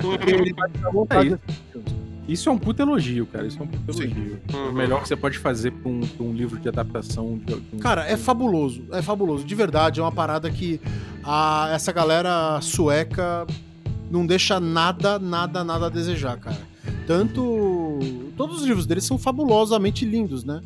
porque 0.00 0.30
ele 0.34 0.52
vai 0.52 0.70
te 0.70 0.78
dar 0.78 0.90
vontade 0.90 1.38
filmes. 1.72 2.04
Isso 2.26 2.48
é 2.48 2.52
um 2.52 2.58
puta 2.58 2.82
elogio, 2.82 3.26
cara. 3.26 3.46
Isso 3.46 3.60
é 3.60 3.62
um 3.62 3.66
puta 3.66 3.92
Sim. 3.92 4.04
elogio. 4.04 4.40
Uhum. 4.52 4.70
O 4.70 4.72
melhor 4.72 5.02
que 5.02 5.08
você 5.08 5.16
pode 5.16 5.38
fazer 5.38 5.70
pra 5.72 5.90
um, 5.90 6.00
pra 6.00 6.24
um 6.24 6.32
livro 6.32 6.58
de 6.58 6.68
adaptação. 6.68 7.38
De, 7.38 7.54
de 7.60 7.76
Cara, 7.78 8.06
é 8.06 8.16
fabuloso. 8.16 8.84
É 8.92 9.02
fabuloso. 9.02 9.44
De 9.44 9.54
verdade, 9.54 10.00
é 10.00 10.02
uma 10.02 10.12
parada 10.12 10.50
que 10.50 10.80
a, 11.22 11.68
essa 11.72 11.92
galera 11.92 12.58
sueca 12.62 13.46
não 14.10 14.26
deixa 14.26 14.58
nada, 14.58 15.18
nada, 15.18 15.62
nada 15.62 15.86
a 15.86 15.90
desejar, 15.90 16.38
cara. 16.38 16.60
Tanto. 17.06 17.98
Todos 18.36 18.62
os 18.62 18.66
livros 18.66 18.86
deles 18.86 19.04
são 19.04 19.18
fabulosamente 19.18 20.04
lindos, 20.06 20.44
né? 20.44 20.60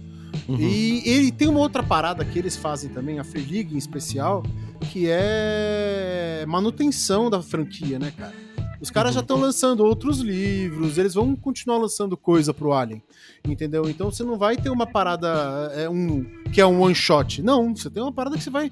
Uhum. 0.46 0.56
E 0.58 1.02
ele 1.06 1.32
tem 1.32 1.48
uma 1.48 1.60
outra 1.60 1.82
parada 1.82 2.24
que 2.24 2.38
eles 2.38 2.56
fazem 2.56 2.90
também, 2.90 3.18
a 3.18 3.24
Free 3.24 3.66
em 3.72 3.76
especial, 3.76 4.42
que 4.90 5.06
é 5.08 6.44
manutenção 6.46 7.30
da 7.30 7.42
franquia, 7.42 7.98
né, 7.98 8.12
cara? 8.16 8.34
Os 8.80 8.90
caras 8.90 9.12
já 9.12 9.20
estão 9.20 9.38
lançando 9.38 9.84
outros 9.84 10.20
livros, 10.20 10.98
eles 10.98 11.14
vão 11.14 11.34
continuar 11.34 11.78
lançando 11.78 12.16
coisa 12.16 12.54
pro 12.54 12.72
Alien, 12.72 13.02
entendeu? 13.44 13.88
Então 13.88 14.10
você 14.10 14.22
não 14.22 14.38
vai 14.38 14.56
ter 14.56 14.70
uma 14.70 14.86
parada 14.86 15.72
é 15.74 15.88
um 15.88 16.24
que 16.52 16.60
é 16.60 16.66
um 16.66 16.80
one 16.80 16.94
shot. 16.94 17.42
Não, 17.42 17.74
você 17.74 17.90
tem 17.90 18.00
uma 18.00 18.12
parada 18.12 18.36
que 18.36 18.44
você 18.44 18.50
vai 18.50 18.70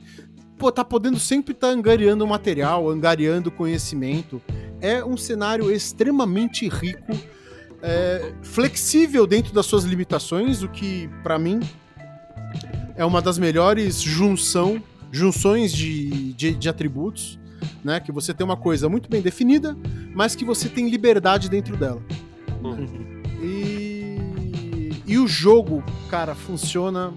pô, 0.59 0.73
tá 0.73 0.85
podendo 0.85 1.19
sempre 1.19 1.53
estar 1.53 1.69
angariando 1.69 2.27
material, 2.27 2.89
angariando 2.89 3.51
conhecimento. 3.51 4.41
É 4.81 5.05
um 5.05 5.17
cenário 5.17 5.71
extremamente 5.71 6.69
rico, 6.69 7.13
é, 7.87 8.33
flexível 8.43 9.29
dentro 9.29 9.55
das 9.55 9.65
suas 9.65 9.85
limitações, 9.85 10.61
o 10.61 10.69
que 10.69 11.09
pra 11.23 11.39
mim 11.39 11.61
é 12.97 13.05
uma 13.05 13.23
das 13.23 13.39
melhores 13.39 14.01
junção, 14.01 14.83
junções 15.13 15.73
de, 15.73 16.33
de, 16.33 16.53
de 16.53 16.69
atributos, 16.69 17.39
né? 17.85 18.01
Que 18.01 18.11
você 18.11 18.35
tem 18.35 18.45
uma 18.45 18.57
coisa 18.57 18.89
muito 18.89 19.09
bem 19.09 19.23
definida, 19.23 19.77
mas 20.13 20.35
que 20.35 20.45
você 20.45 20.69
tem 20.69 20.91
liberdade 20.91 21.49
dentro 21.49 21.77
dela. 21.77 22.03
Uhum. 22.65 23.23
E, 23.41 24.91
e 25.07 25.17
o 25.19 25.29
jogo, 25.29 25.85
cara, 26.11 26.35
funciona 26.35 27.15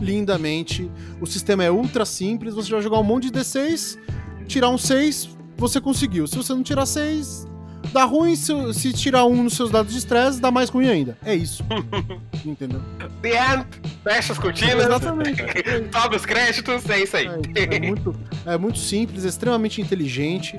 lindamente. 0.00 0.90
O 1.20 1.26
sistema 1.26 1.64
é 1.64 1.70
ultra 1.70 2.06
simples. 2.06 2.54
Você 2.54 2.70
vai 2.70 2.80
jogar 2.80 2.98
um 2.98 3.04
monte 3.04 3.30
de 3.30 3.38
D6, 3.38 3.98
tirar 4.46 4.70
um 4.70 4.78
6, 4.78 5.36
você 5.54 5.82
conseguiu. 5.82 6.26
Se 6.26 6.36
você 6.36 6.54
não 6.54 6.62
tirar 6.62 6.86
6, 6.86 7.46
dá 7.92 8.04
ruim. 8.04 8.36
Se, 8.36 8.52
se 8.74 8.92
tirar 8.92 9.24
um 9.24 9.42
nos 9.44 9.54
seus 9.54 9.70
dados 9.70 9.92
de 9.92 9.98
estresse, 9.98 10.40
dá 10.40 10.50
mais 10.50 10.68
ruim 10.68 10.88
ainda. 10.88 11.16
É 11.24 11.34
isso. 11.34 11.64
Entendeu? 12.44 12.80
The 13.22 13.54
End, 13.54 13.66
fecha 14.02 14.32
as 14.32 14.38
cortinas, 14.38 14.86
Exatamente. 14.86 15.42
sobe 15.92 16.16
os 16.16 16.26
créditos, 16.26 16.88
é 16.88 17.02
isso 17.02 17.16
aí. 17.16 17.26
É, 17.54 17.76
é 17.76 17.80
muito, 17.80 18.14
é 18.46 18.58
muito 18.58 18.78
simples, 18.78 19.24
é 19.24 19.28
extremamente 19.28 19.80
inteligente. 19.80 20.56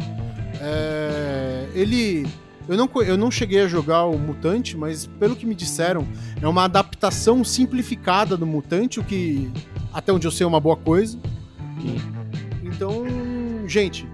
É, 0.61 1.67
ele. 1.73 2.27
Eu 2.67 2.77
não, 2.77 2.89
eu 3.01 3.17
não 3.17 3.31
cheguei 3.31 3.61
a 3.61 3.67
jogar 3.67 4.03
o 4.03 4.15
Mutante, 4.17 4.77
mas 4.77 5.07
pelo 5.19 5.35
que 5.35 5.43
me 5.43 5.55
disseram, 5.55 6.07
é 6.39 6.47
uma 6.47 6.65
adaptação 6.65 7.43
simplificada 7.43 8.37
do 8.37 8.45
Mutante, 8.45 8.99
o 8.99 9.03
que, 9.03 9.51
até 9.91 10.13
onde 10.13 10.27
eu 10.27 10.31
sei, 10.31 10.43
é 10.43 10.47
uma 10.47 10.59
boa 10.59 10.77
coisa. 10.77 11.17
Então, 12.63 13.05
gente, 13.65 14.07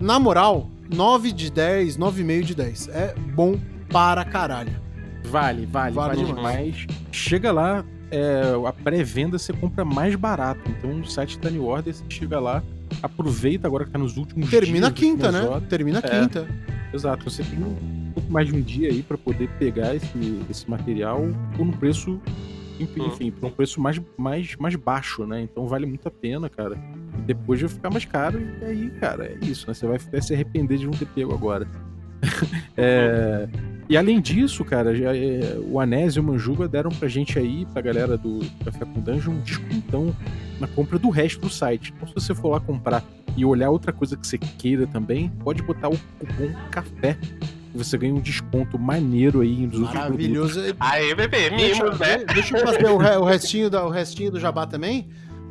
na 0.00 0.18
moral, 0.18 0.68
9 0.94 1.32
de 1.32 1.50
10, 1.50 1.96
9,5 1.98 2.42
de 2.42 2.54
10. 2.54 2.88
É 2.88 3.14
bom 3.34 3.58
para 3.90 4.24
caralho. 4.24 4.72
Vale, 5.24 5.66
vale, 5.66 5.94
Vale 5.94 6.16
vale, 6.16 6.24
demais. 6.24 6.76
demais. 6.76 6.86
Chega 7.10 7.50
lá, 7.52 7.84
é, 8.10 8.42
a 8.66 8.72
pré-venda 8.72 9.38
você 9.38 9.52
compra 9.52 9.84
mais 9.84 10.14
barato. 10.14 10.60
Então 10.70 11.00
o 11.00 11.06
site 11.06 11.38
da 11.38 11.50
New 11.50 11.64
Order, 11.66 11.92
você 11.94 12.04
chega 12.08 12.38
lá, 12.38 12.62
aproveita 13.02 13.66
agora 13.66 13.84
que 13.84 13.90
tá 13.90 13.98
nos 13.98 14.16
últimos 14.16 14.48
Termina 14.50 14.86
a 14.86 14.90
dias. 14.90 15.00
quinta, 15.00 15.32
né? 15.32 15.42
horas. 15.42 15.68
Termina 15.68 16.00
a 16.02 16.06
É. 16.06 16.20
quinta. 16.20 16.46
Exato, 16.92 17.28
você 17.28 17.42
tem 17.42 17.58
um 17.62 18.12
pouco 18.14 18.32
mais 18.32 18.46
de 18.48 18.54
um 18.54 18.60
dia 18.62 18.88
aí 18.88 19.02
pra 19.02 19.18
poder 19.18 19.48
pegar 19.58 19.94
esse, 19.94 20.40
esse 20.48 20.70
material 20.70 21.22
por 21.56 21.66
um 21.66 21.72
preço, 21.72 22.20
enfim, 22.78 23.00
Hum. 23.02 23.06
enfim, 23.08 23.30
por 23.32 23.48
um 23.48 23.50
preço 23.50 23.80
mais, 23.80 24.00
mais, 24.16 24.54
mais 24.56 24.76
baixo, 24.76 25.26
né? 25.26 25.42
Então 25.42 25.66
vale 25.66 25.84
muito 25.84 26.06
a 26.06 26.10
pena, 26.10 26.48
cara. 26.48 26.78
Depois 27.24 27.60
vai 27.60 27.70
ficar 27.70 27.90
mais 27.90 28.04
caro 28.04 28.40
e 28.60 28.64
aí, 28.64 28.90
cara, 29.00 29.24
é 29.26 29.36
isso, 29.44 29.66
né? 29.68 29.74
Você 29.74 29.86
vai 29.86 29.96
até 29.96 30.20
se 30.20 30.34
arrepender 30.34 30.78
de 30.78 30.84
não 30.86 30.92
ter 30.92 31.06
pego 31.06 31.32
agora. 31.34 31.66
É, 32.76 33.48
E 33.88 33.96
além 33.96 34.20
disso, 34.20 34.64
cara, 34.64 34.94
já, 34.94 35.16
é, 35.16 35.56
o 35.70 35.78
Anésio 35.80 36.20
e 36.20 36.22
o 36.22 36.24
Manjuba 36.24 36.68
deram 36.68 36.90
pra 36.90 37.08
gente 37.08 37.38
aí, 37.38 37.64
pra 37.72 37.80
galera 37.80 38.16
do 38.18 38.40
Café 38.64 38.84
com 38.84 39.00
Dungeon, 39.00 39.32
um 39.34 39.40
descontão 39.40 40.14
na 40.60 40.66
compra 40.66 40.98
do 40.98 41.08
resto 41.08 41.40
do 41.40 41.48
site. 41.48 41.92
Então, 41.96 42.08
se 42.08 42.14
você 42.14 42.34
for 42.34 42.50
lá 42.50 42.60
comprar 42.60 43.02
e 43.36 43.44
olhar 43.44 43.70
outra 43.70 43.92
coisa 43.92 44.16
que 44.16 44.26
você 44.26 44.36
queira 44.38 44.86
também, 44.86 45.28
pode 45.42 45.62
botar 45.62 45.88
o 45.88 45.96
cupom 46.18 46.52
CAFÉ 46.70 47.16
você 47.74 47.98
ganha 47.98 48.14
um 48.14 48.20
desconto 48.20 48.78
maneiro 48.78 49.42
aí 49.42 49.66
nos 49.66 49.74
outros 49.80 49.90
produtos. 49.90 49.94
Maravilhoso. 49.94 50.60
Aí, 50.80 51.14
bebê, 51.14 51.50
Deixa, 51.50 51.84
mimos, 51.84 51.98
né? 51.98 52.24
deixa 52.24 52.56
eu 52.56 52.66
fazer 52.66 52.86
o, 52.86 52.96
re- 52.96 53.16
o 53.18 53.24
restinho 53.24 53.68
da, 53.68 53.84
o 53.84 53.90
restinho 53.90 54.30
do 54.30 54.40
jabá 54.40 54.66
também. 54.66 55.06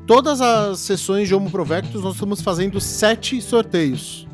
Todas 0.06 0.40
as 0.40 0.80
sessões 0.80 1.28
de 1.28 1.34
Homo 1.34 1.50
Provectus 1.50 2.04
nós 2.04 2.14
estamos 2.14 2.42
fazendo 2.42 2.80
sete 2.80 3.42
sorteios. 3.42 4.28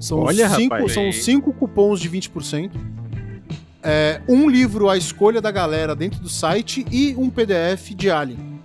São, 0.00 0.18
Olha, 0.20 0.48
cinco, 0.50 0.74
rapaz. 0.74 0.92
são 0.92 1.12
cinco 1.12 1.52
cupons 1.52 2.00
de 2.00 2.10
20%. 2.10 2.72
É, 3.82 4.20
um 4.28 4.48
livro 4.48 4.88
à 4.88 4.96
escolha 4.96 5.40
da 5.40 5.50
galera 5.50 5.94
dentro 5.94 6.20
do 6.20 6.28
site 6.28 6.84
e 6.90 7.14
um 7.16 7.30
PDF 7.30 7.90
de 7.94 8.10
Alien. 8.10 8.60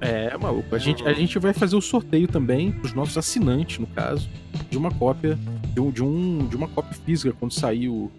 É, 0.00 0.36
maluco. 0.36 0.74
A 0.74 0.78
gente, 0.78 1.06
a 1.06 1.12
gente 1.12 1.38
vai 1.38 1.52
fazer 1.52 1.76
o 1.76 1.80
sorteio 1.80 2.26
também 2.26 2.72
pros 2.72 2.92
nossos 2.94 3.16
assinantes, 3.16 3.78
no 3.78 3.86
caso, 3.86 4.28
de 4.70 4.76
uma 4.76 4.90
cópia, 4.90 5.38
de, 5.72 5.80
um, 5.80 5.90
de, 5.90 6.02
um, 6.02 6.48
de 6.48 6.56
uma 6.56 6.66
cópia 6.68 6.94
física. 7.04 7.34
Quando 7.38 7.52
sair 7.52 7.88
o 7.88 8.10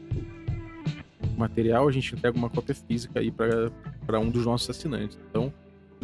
o 1.21 1.39
material, 1.39 1.87
a 1.87 1.91
gente 1.91 2.13
entrega 2.15 2.37
uma 2.37 2.49
cópia 2.49 2.75
física 2.75 3.19
aí 3.19 3.31
para 3.31 4.19
um 4.19 4.29
dos 4.29 4.45
nossos 4.45 4.69
assinantes. 4.69 5.17
Então, 5.29 5.53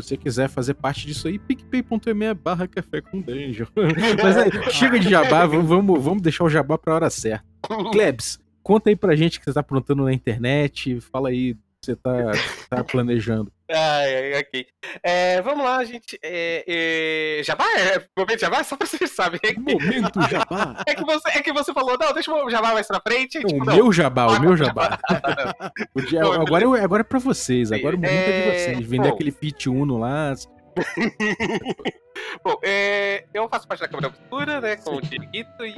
se 0.02 0.10
você 0.10 0.18
quiser 0.18 0.50
fazer 0.50 0.74
parte 0.74 1.08
disso 1.08 1.28
aí, 1.28 1.40
picpay.me 1.40 2.34
barra 2.34 2.68
café 2.68 3.02
com 3.02 3.22
dungeon. 3.22 3.66
Mas 4.22 4.38
aí, 4.38 4.72
chega 4.72 5.00
de 5.00 5.10
jabá, 5.10 5.46
vamos, 5.46 6.04
vamos, 6.04 6.22
deixar 6.22 6.44
o 6.44 6.50
jabá 6.50 6.78
pra 6.78 6.96
hora 6.96 7.10
certa. 7.10 7.46
Klebs, 7.92 8.40
conta 8.62 8.90
aí 8.90 8.96
pra 8.96 9.16
gente 9.16 9.38
o 9.38 9.40
que 9.40 9.46
você 9.46 9.54
tá 9.54 9.62
aprontando 9.62 10.04
na 10.04 10.14
internet, 10.14 11.00
fala 11.00 11.30
aí 11.30 11.52
o 11.52 11.56
que 11.56 11.62
você 11.82 11.96
tá, 11.96 12.32
tá 12.70 12.84
planejando. 12.84 13.52
Ai, 13.72 14.34
ai, 14.34 14.42
ok. 14.42 14.68
É, 15.02 15.42
vamos 15.42 15.66
lá, 15.66 15.84
gente. 15.84 16.20
É, 16.22 17.40
é, 17.40 17.44
Jabá? 17.44 17.66
É, 17.80 18.06
momento 18.18 18.40
Jabá? 18.40 18.64
Só 18.64 18.78
pra 18.78 18.86
vocês 18.86 19.10
saberem. 19.12 19.56
Momento 19.58 20.22
jabá. 20.30 20.84
É 20.88 20.94
que 20.94 21.04
você, 21.04 21.30
é 21.30 21.42
que 21.42 21.52
você 21.52 21.74
falou, 21.74 21.98
não, 22.00 22.14
deixa 22.14 22.32
o 22.32 22.50
Jabá 22.50 22.74
mais 22.74 22.88
pra 22.88 23.02
frente. 23.02 23.40
Não, 23.40 23.48
tipo, 23.48 23.62
o 23.64 23.66
não. 23.66 23.76
meu 23.76 23.92
jabá, 23.92 24.28
o 24.28 24.40
meu 24.40 24.56
jabá. 24.56 25.00
Ah, 25.10 25.22
não. 25.60 25.72
O 25.96 26.06
dia- 26.06 26.22
agora, 26.24 26.64
é- 26.78 26.84
agora 26.84 27.02
é 27.02 27.04
pra 27.04 27.18
vocês, 27.20 27.72
agora 27.72 27.96
o 27.96 28.00
momento 28.00 28.14
é 28.14 28.32
de 28.42 28.48
É, 28.50 28.52
vocês. 28.74 28.86
Vender 28.88 29.10
bom. 29.10 29.16
aquele 29.16 29.32
Fit 29.32 29.68
Uno 29.70 29.98
lá. 29.98 30.34
Bom, 32.44 32.60
é, 32.64 33.26
eu 33.34 33.48
faço 33.50 33.68
parte 33.68 33.80
da 33.82 33.88
Câmara 33.88 34.08
Obscura, 34.08 34.62
né, 34.62 34.76
com 34.78 34.96
o 34.96 35.02
Dieguito, 35.02 35.66
e 35.66 35.76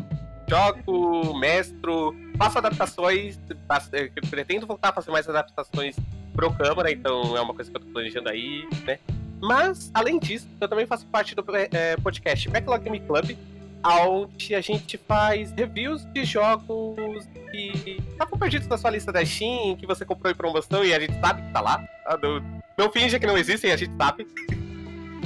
jogo, 0.49 1.38
mestro, 1.39 2.15
faço 2.38 2.57
adaptações, 2.57 3.39
faço- 3.67 3.91
pretendo 4.29 4.65
voltar 4.67 4.89
a 4.89 4.93
fazer 4.93 5.11
mais 5.11 5.27
adaptações 5.29 5.95
pro 6.38 6.53
então 6.88 7.35
é 7.35 7.41
uma 7.41 7.53
coisa 7.53 7.71
que 7.71 7.75
eu 7.75 7.81
tô 7.81 7.88
planejando 7.88 8.29
aí, 8.29 8.69
né. 8.85 8.99
Mas, 9.41 9.89
além 9.91 10.19
disso, 10.19 10.47
eu 10.61 10.67
também 10.67 10.85
faço 10.85 11.05
parte 11.07 11.33
do 11.33 11.43
é, 11.55 11.97
podcast 11.97 12.47
Backlog 12.47 12.83
Game 12.83 12.99
Club, 12.99 13.35
onde 13.83 14.53
a 14.53 14.61
gente 14.61 14.97
faz 14.97 15.51
reviews 15.51 16.05
de 16.13 16.23
jogos 16.25 17.27
que 17.51 17.97
estavam 18.11 18.38
perdidos 18.38 18.67
na 18.67 18.77
sua 18.77 18.91
lista 18.91 19.11
da 19.11 19.25
Steam, 19.25 19.75
que 19.75 19.88
você 19.88 20.05
comprou 20.05 20.31
em 20.31 20.35
promoção 20.35 20.85
e 20.85 20.93
a 20.93 20.99
gente 20.99 21.19
sabe 21.19 21.41
que 21.41 21.51
tá 21.51 21.61
lá. 21.61 21.83
Ah, 22.05 22.17
Não, 22.21 22.61
não 22.77 22.91
finja 22.91 23.19
que 23.19 23.25
não 23.25 23.38
existem, 23.38 23.71
a 23.71 23.77
gente 23.77 23.95
sabe. 23.97 24.27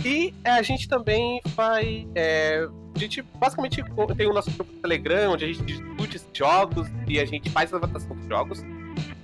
E 0.05 0.33
é, 0.45 0.51
a 0.51 0.61
gente 0.61 0.87
também 0.87 1.41
faz. 1.55 2.07
é, 2.15 2.67
a 2.95 2.99
gente 2.99 3.21
basicamente 3.21 3.83
tem 4.17 4.27
o 4.27 4.33
nosso 4.33 4.51
grupo 4.51 4.71
Telegram, 4.81 5.33
onde 5.33 5.45
a 5.45 5.47
gente 5.47 5.63
discute 5.63 6.21
jogos 6.33 6.87
e 7.07 7.19
a 7.19 7.25
gente 7.25 7.49
faz 7.49 7.73
a 7.73 7.79
votação 7.79 8.15
dos 8.15 8.27
jogos. 8.27 8.63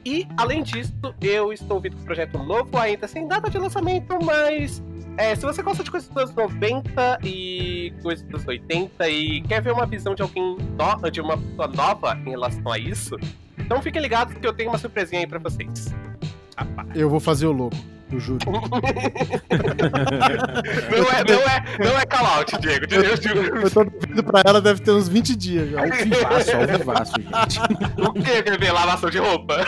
E, 0.08 0.26
além 0.38 0.64
disso, 0.64 0.94
eu 1.22 1.52
estou 1.52 1.82
vindo 1.82 1.98
com 1.98 2.02
um 2.02 2.06
projeto 2.06 2.38
novo, 2.42 2.78
ainda 2.78 3.10
sem 3.10 3.28
data 3.28 3.50
de 3.50 3.58
lançamento, 3.58 4.18
mas 4.24 4.82
é, 5.18 5.36
se 5.36 5.46
você 5.46 5.62
gosta 5.62 5.84
de 5.84 5.92
coisas 5.92 6.08
dos 6.08 6.18
anos 6.18 6.34
90 6.34 7.20
e 7.26 7.92
coisas 8.02 8.26
dos 8.26 8.48
80 8.48 9.10
e 9.10 9.42
quer 9.42 9.62
ver 9.62 9.74
uma 9.74 9.86
visão 9.86 10.16
de 10.16 10.22
alguém 10.22 10.56
no- 10.58 11.12
de 11.12 11.20
uma 11.20 11.38
pessoa 11.38 11.68
nova 11.68 12.18
em 12.26 12.30
relação 12.30 12.72
a 12.72 12.80
isso, 12.80 13.18
então 13.58 13.82
fiquem 13.82 14.02
ligados 14.02 14.34
que 14.36 14.48
eu 14.48 14.54
tenho 14.54 14.70
uma 14.70 14.78
surpresinha 14.78 15.20
aí 15.20 15.28
pra 15.28 15.40
vocês. 15.40 15.94
Eu 16.96 17.10
vou 17.10 17.20
fazer 17.20 17.48
o 17.48 17.52
logo, 17.52 17.76
eu 18.12 18.20
juro. 18.20 18.40
Não 20.90 21.10
é, 21.12 21.24
não 21.24 21.42
é, 21.42 21.78
não 21.80 22.00
é 22.00 22.06
call 22.06 22.26
out, 22.26 22.58
Diego. 22.60 22.86
Eu 22.92 23.18
juro. 23.22 23.58
Eu 23.62 23.70
tô 23.70 23.84
vendo 23.84 24.24
pra 24.24 24.42
ela, 24.46 24.62
deve 24.62 24.82
ter 24.82 24.92
uns 24.92 25.08
20 25.08 25.36
dias 25.36 25.70
já. 25.72 25.80
Ao 25.82 25.86
vivaço, 25.92 26.56
ao 26.56 26.68
vivaço, 26.68 27.14
gente. 27.18 27.60
O 28.08 28.14
que 28.14 28.44
quer 28.44 28.60
ver 28.60 28.72
lavação 28.72 29.10
de 29.10 29.18
roupa? 29.18 29.58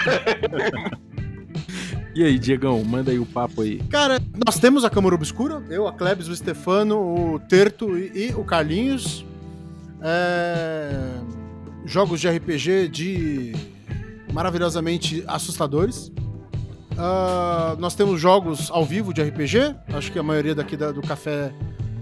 E 2.15 2.23
aí, 2.23 2.39
Diegão, 2.39 2.83
manda 2.83 3.11
aí 3.11 3.19
o 3.19 3.25
papo 3.25 3.61
aí. 3.61 3.79
Cara, 3.83 4.19
nós 4.45 4.57
temos 4.59 4.83
a 4.83 4.89
Câmara 4.89 5.15
Obscura, 5.15 5.63
eu, 5.69 5.87
a 5.87 5.93
Klebs, 5.93 6.27
o 6.27 6.35
Stefano, 6.35 6.97
o 6.97 7.39
Terto 7.39 7.97
e, 7.97 8.29
e 8.29 8.33
o 8.35 8.43
Carlinhos. 8.43 9.23
É, 10.01 10.91
Jogos 11.85 12.19
de 12.19 12.27
RPG 12.27 12.89
de 12.89 13.53
maravilhosamente 14.33 15.23
assustadores. 15.27 16.11
Ah, 17.02 17.76
nós 17.80 17.95
temos 17.95 18.20
jogos 18.20 18.70
ao 18.70 18.86
vivo 18.86 19.14
de 19.14 19.22
RPG, 19.22 19.74
acho 19.93 20.12
que 20.12 20.20
a 20.20 20.24
maioria 20.24 20.54
daqui 20.54 20.76
da- 20.76 20.91
do 20.91 21.02
Café 21.02 21.54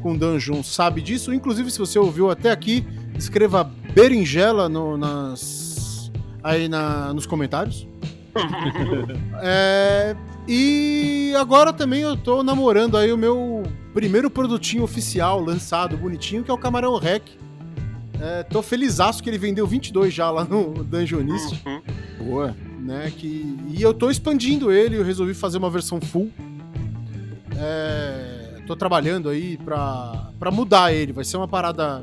com 0.01 0.15
Dungeon 0.17 0.63
sabe 0.63 1.01
disso. 1.01 1.31
Inclusive, 1.33 1.69
se 1.69 1.77
você 1.77 1.99
ouviu 1.99 2.31
até 2.31 2.49
aqui, 2.51 2.83
escreva 3.15 3.63
berinjela 3.93 4.67
no- 4.67 4.97
nas, 4.97 6.11
aí 6.43 6.67
na- 6.67 7.13
nos 7.13 7.25
comentários. 7.25 7.87
É, 9.41 10.15
e 10.47 11.33
agora 11.37 11.71
também 11.73 12.01
eu 12.01 12.15
tô 12.17 12.41
namorando 12.43 12.97
aí 12.97 13.11
o 13.11 13.17
meu 13.17 13.63
primeiro 13.93 14.29
produtinho 14.29 14.83
oficial 14.83 15.39
lançado, 15.39 15.95
bonitinho, 15.97 16.43
que 16.43 16.49
é 16.51 16.53
o 16.53 16.57
Camarão 16.57 16.97
Rec. 16.97 17.23
É, 18.19 18.41
tô 18.43 18.61
felizaço 18.63 19.21
que 19.21 19.29
ele 19.29 19.37
vendeu 19.37 19.65
22 19.67 20.11
já 20.13 20.29
lá 20.31 20.43
no 20.43 20.83
Dungeonist, 20.83 21.61
Uhum. 21.65 21.81
Boa. 22.25 22.55
Né? 22.87 23.11
Que, 23.15 23.57
e 23.67 23.81
eu 23.81 23.93
tô 23.93 24.09
expandindo 24.09 24.71
ele, 24.71 24.95
eu 24.95 25.03
resolvi 25.03 25.33
fazer 25.33 25.57
uma 25.57 25.69
versão 25.69 25.99
full. 25.99 26.31
É, 27.55 28.61
tô 28.65 28.75
trabalhando 28.75 29.29
aí 29.29 29.57
pra, 29.57 30.31
pra 30.39 30.49
mudar 30.49 30.93
ele, 30.93 31.11
vai 31.11 31.25
ser 31.25 31.37
uma 31.37 31.47
parada... 31.47 32.01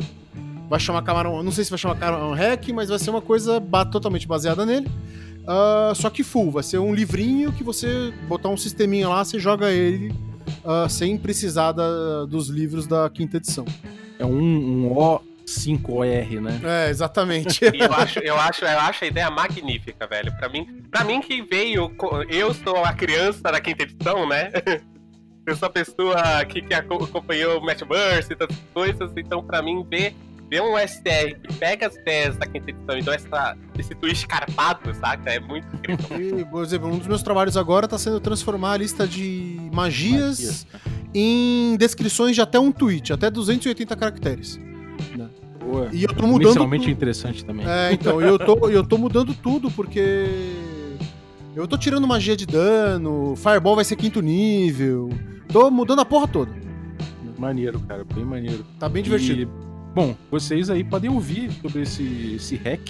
Vai 0.68 0.80
chamar 0.80 1.02
Camarão... 1.02 1.42
Não 1.42 1.52
sei 1.52 1.64
se 1.64 1.70
vai 1.70 1.78
chamar 1.78 1.96
Camarão 1.96 2.32
Rec, 2.32 2.68
mas 2.68 2.88
vai 2.88 2.98
ser 2.98 3.10
uma 3.10 3.20
coisa 3.20 3.60
ba- 3.60 3.84
totalmente 3.84 4.26
baseada 4.26 4.64
nele. 4.64 4.88
Ah, 5.46 5.92
só 5.94 6.08
que 6.08 6.22
full, 6.22 6.50
vai 6.50 6.62
ser 6.62 6.78
um 6.78 6.94
livrinho 6.94 7.52
que 7.52 7.62
você 7.62 8.12
botar 8.26 8.48
um 8.48 8.56
sisteminha 8.56 9.08
lá, 9.08 9.22
você 9.24 9.38
joga 9.38 9.70
ele 9.70 10.14
ah, 10.64 10.88
sem 10.88 11.18
precisar 11.18 11.72
da- 11.72 12.24
dos 12.24 12.48
livros 12.48 12.86
da 12.86 13.08
quinta 13.10 13.36
edição. 13.36 13.64
É 14.18 14.24
um, 14.24 14.86
um 14.86 14.92
O5OR, 15.46 16.40
né? 16.40 16.60
É, 16.64 16.90
exatamente. 16.90 17.60
Eu 17.74 17.92
acho, 17.92 18.18
eu 18.20 18.38
acho, 18.38 18.64
eu 18.64 18.78
acho 18.80 19.04
a 19.04 19.06
ideia 19.06 19.30
magnífica, 19.30 20.06
velho. 20.06 20.32
Pra 20.36 20.48
mim, 20.48 20.82
pra 20.90 21.04
mim 21.04 21.20
que 21.20 21.42
veio, 21.42 21.94
eu 22.30 22.54
sou 22.54 22.84
a 22.84 22.92
criança 22.92 23.42
da 23.42 23.60
quinta 23.60 23.82
edição, 23.82 24.26
né? 24.28 24.50
Eu 25.46 25.54
sou 25.54 25.66
a 25.66 25.70
pessoa 25.70 26.16
que, 26.48 26.62
que 26.62 26.72
aco- 26.72 27.04
acompanhou 27.04 27.58
o 27.60 27.62
Match 27.66 27.82
Burst 27.82 28.30
e 28.30 28.34
tantas 28.34 28.56
coisas, 28.72 29.12
então 29.14 29.44
pra 29.44 29.60
mim 29.60 29.84
ver, 29.90 30.16
ver 30.50 30.62
um 30.62 30.74
STR 30.78 31.38
que 31.38 31.52
pega 31.58 31.86
as 31.86 31.94
ideias 31.96 32.34
da 32.38 32.46
quinta 32.46 32.70
edição 32.70 32.96
e 32.96 33.02
dá 33.02 33.14
essa, 33.14 33.54
esse 33.78 33.94
twist 33.94 34.26
carpado, 34.26 34.94
saca? 34.94 35.30
É 35.34 35.38
muito 35.38 35.66
incrível. 35.86 36.38
E, 36.40 36.44
por 36.46 36.62
exemplo, 36.64 36.88
um 36.88 36.96
dos 36.96 37.06
meus 37.06 37.22
trabalhos 37.22 37.58
agora 37.58 37.86
tá 37.86 37.98
sendo 37.98 38.18
transformar 38.20 38.72
a 38.72 38.76
lista 38.78 39.06
de 39.06 39.68
magias 39.70 40.66
em 41.14 41.76
descrições 41.76 42.34
de 42.34 42.40
até 42.40 42.58
um 42.58 42.72
tweet, 42.72 43.12
até 43.12 43.30
280 43.30 43.94
caracteres. 43.96 44.58
Boa. 45.64 45.88
E 45.92 46.02
eu 46.02 46.14
tô 46.14 46.26
mudando. 46.26 46.48
Inicialmente 46.48 46.90
interessante 46.90 47.44
também. 47.44 47.66
É, 47.66 47.92
então, 47.92 48.20
eu 48.20 48.38
tô, 48.38 48.68
eu 48.68 48.84
tô 48.84 48.98
mudando 48.98 49.34
tudo 49.34 49.70
porque. 49.70 50.26
Eu 51.56 51.68
tô 51.68 51.78
tirando 51.78 52.06
magia 52.06 52.36
de 52.36 52.46
dano, 52.46 53.34
Fireball 53.36 53.76
vai 53.76 53.84
ser 53.84 53.94
quinto 53.94 54.20
nível. 54.20 55.10
Tô 55.48 55.70
mudando 55.70 56.00
a 56.00 56.04
porra 56.04 56.26
toda. 56.26 56.50
Maneiro, 57.38 57.78
cara. 57.80 58.04
Bem 58.04 58.24
maneiro. 58.24 58.64
Tá 58.78 58.88
bem 58.88 59.02
divertido. 59.02 59.42
E, 59.42 59.94
bom, 59.94 60.16
vocês 60.30 60.68
aí 60.68 60.82
podem 60.82 61.10
ouvir 61.10 61.52
sobre 61.62 61.82
esse, 61.82 62.34
esse 62.36 62.56
hack 62.56 62.80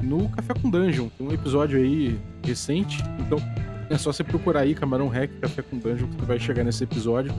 no 0.00 0.28
Café 0.28 0.54
com 0.54 0.70
Dungeon. 0.70 1.08
Tem 1.18 1.26
um 1.26 1.32
episódio 1.32 1.78
aí 1.78 2.18
recente, 2.44 3.02
então 3.18 3.38
é 3.90 3.98
só 3.98 4.12
você 4.12 4.22
procurar 4.22 4.60
aí 4.60 4.74
Camarão 4.74 5.08
Hack 5.08 5.30
Café 5.40 5.62
com 5.62 5.78
Dungeon 5.78 6.06
que 6.08 6.16
você 6.16 6.26
vai 6.26 6.38
chegar 6.38 6.64
nesse 6.64 6.84
episódio. 6.84 7.32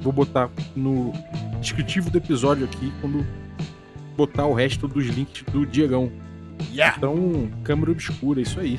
Vou 0.00 0.12
botar 0.12 0.50
no 0.76 1.12
descritivo 1.60 2.10
do 2.10 2.18
episódio 2.18 2.66
aqui 2.66 2.92
quando 3.00 3.26
botar 4.16 4.46
o 4.46 4.54
resto 4.54 4.86
dos 4.88 5.06
links 5.06 5.42
do 5.52 5.64
Diegão. 5.66 6.10
Yeah. 6.72 6.96
Então, 6.96 7.50
câmera 7.64 7.90
obscura, 7.90 8.40
isso 8.40 8.60
aí. 8.60 8.78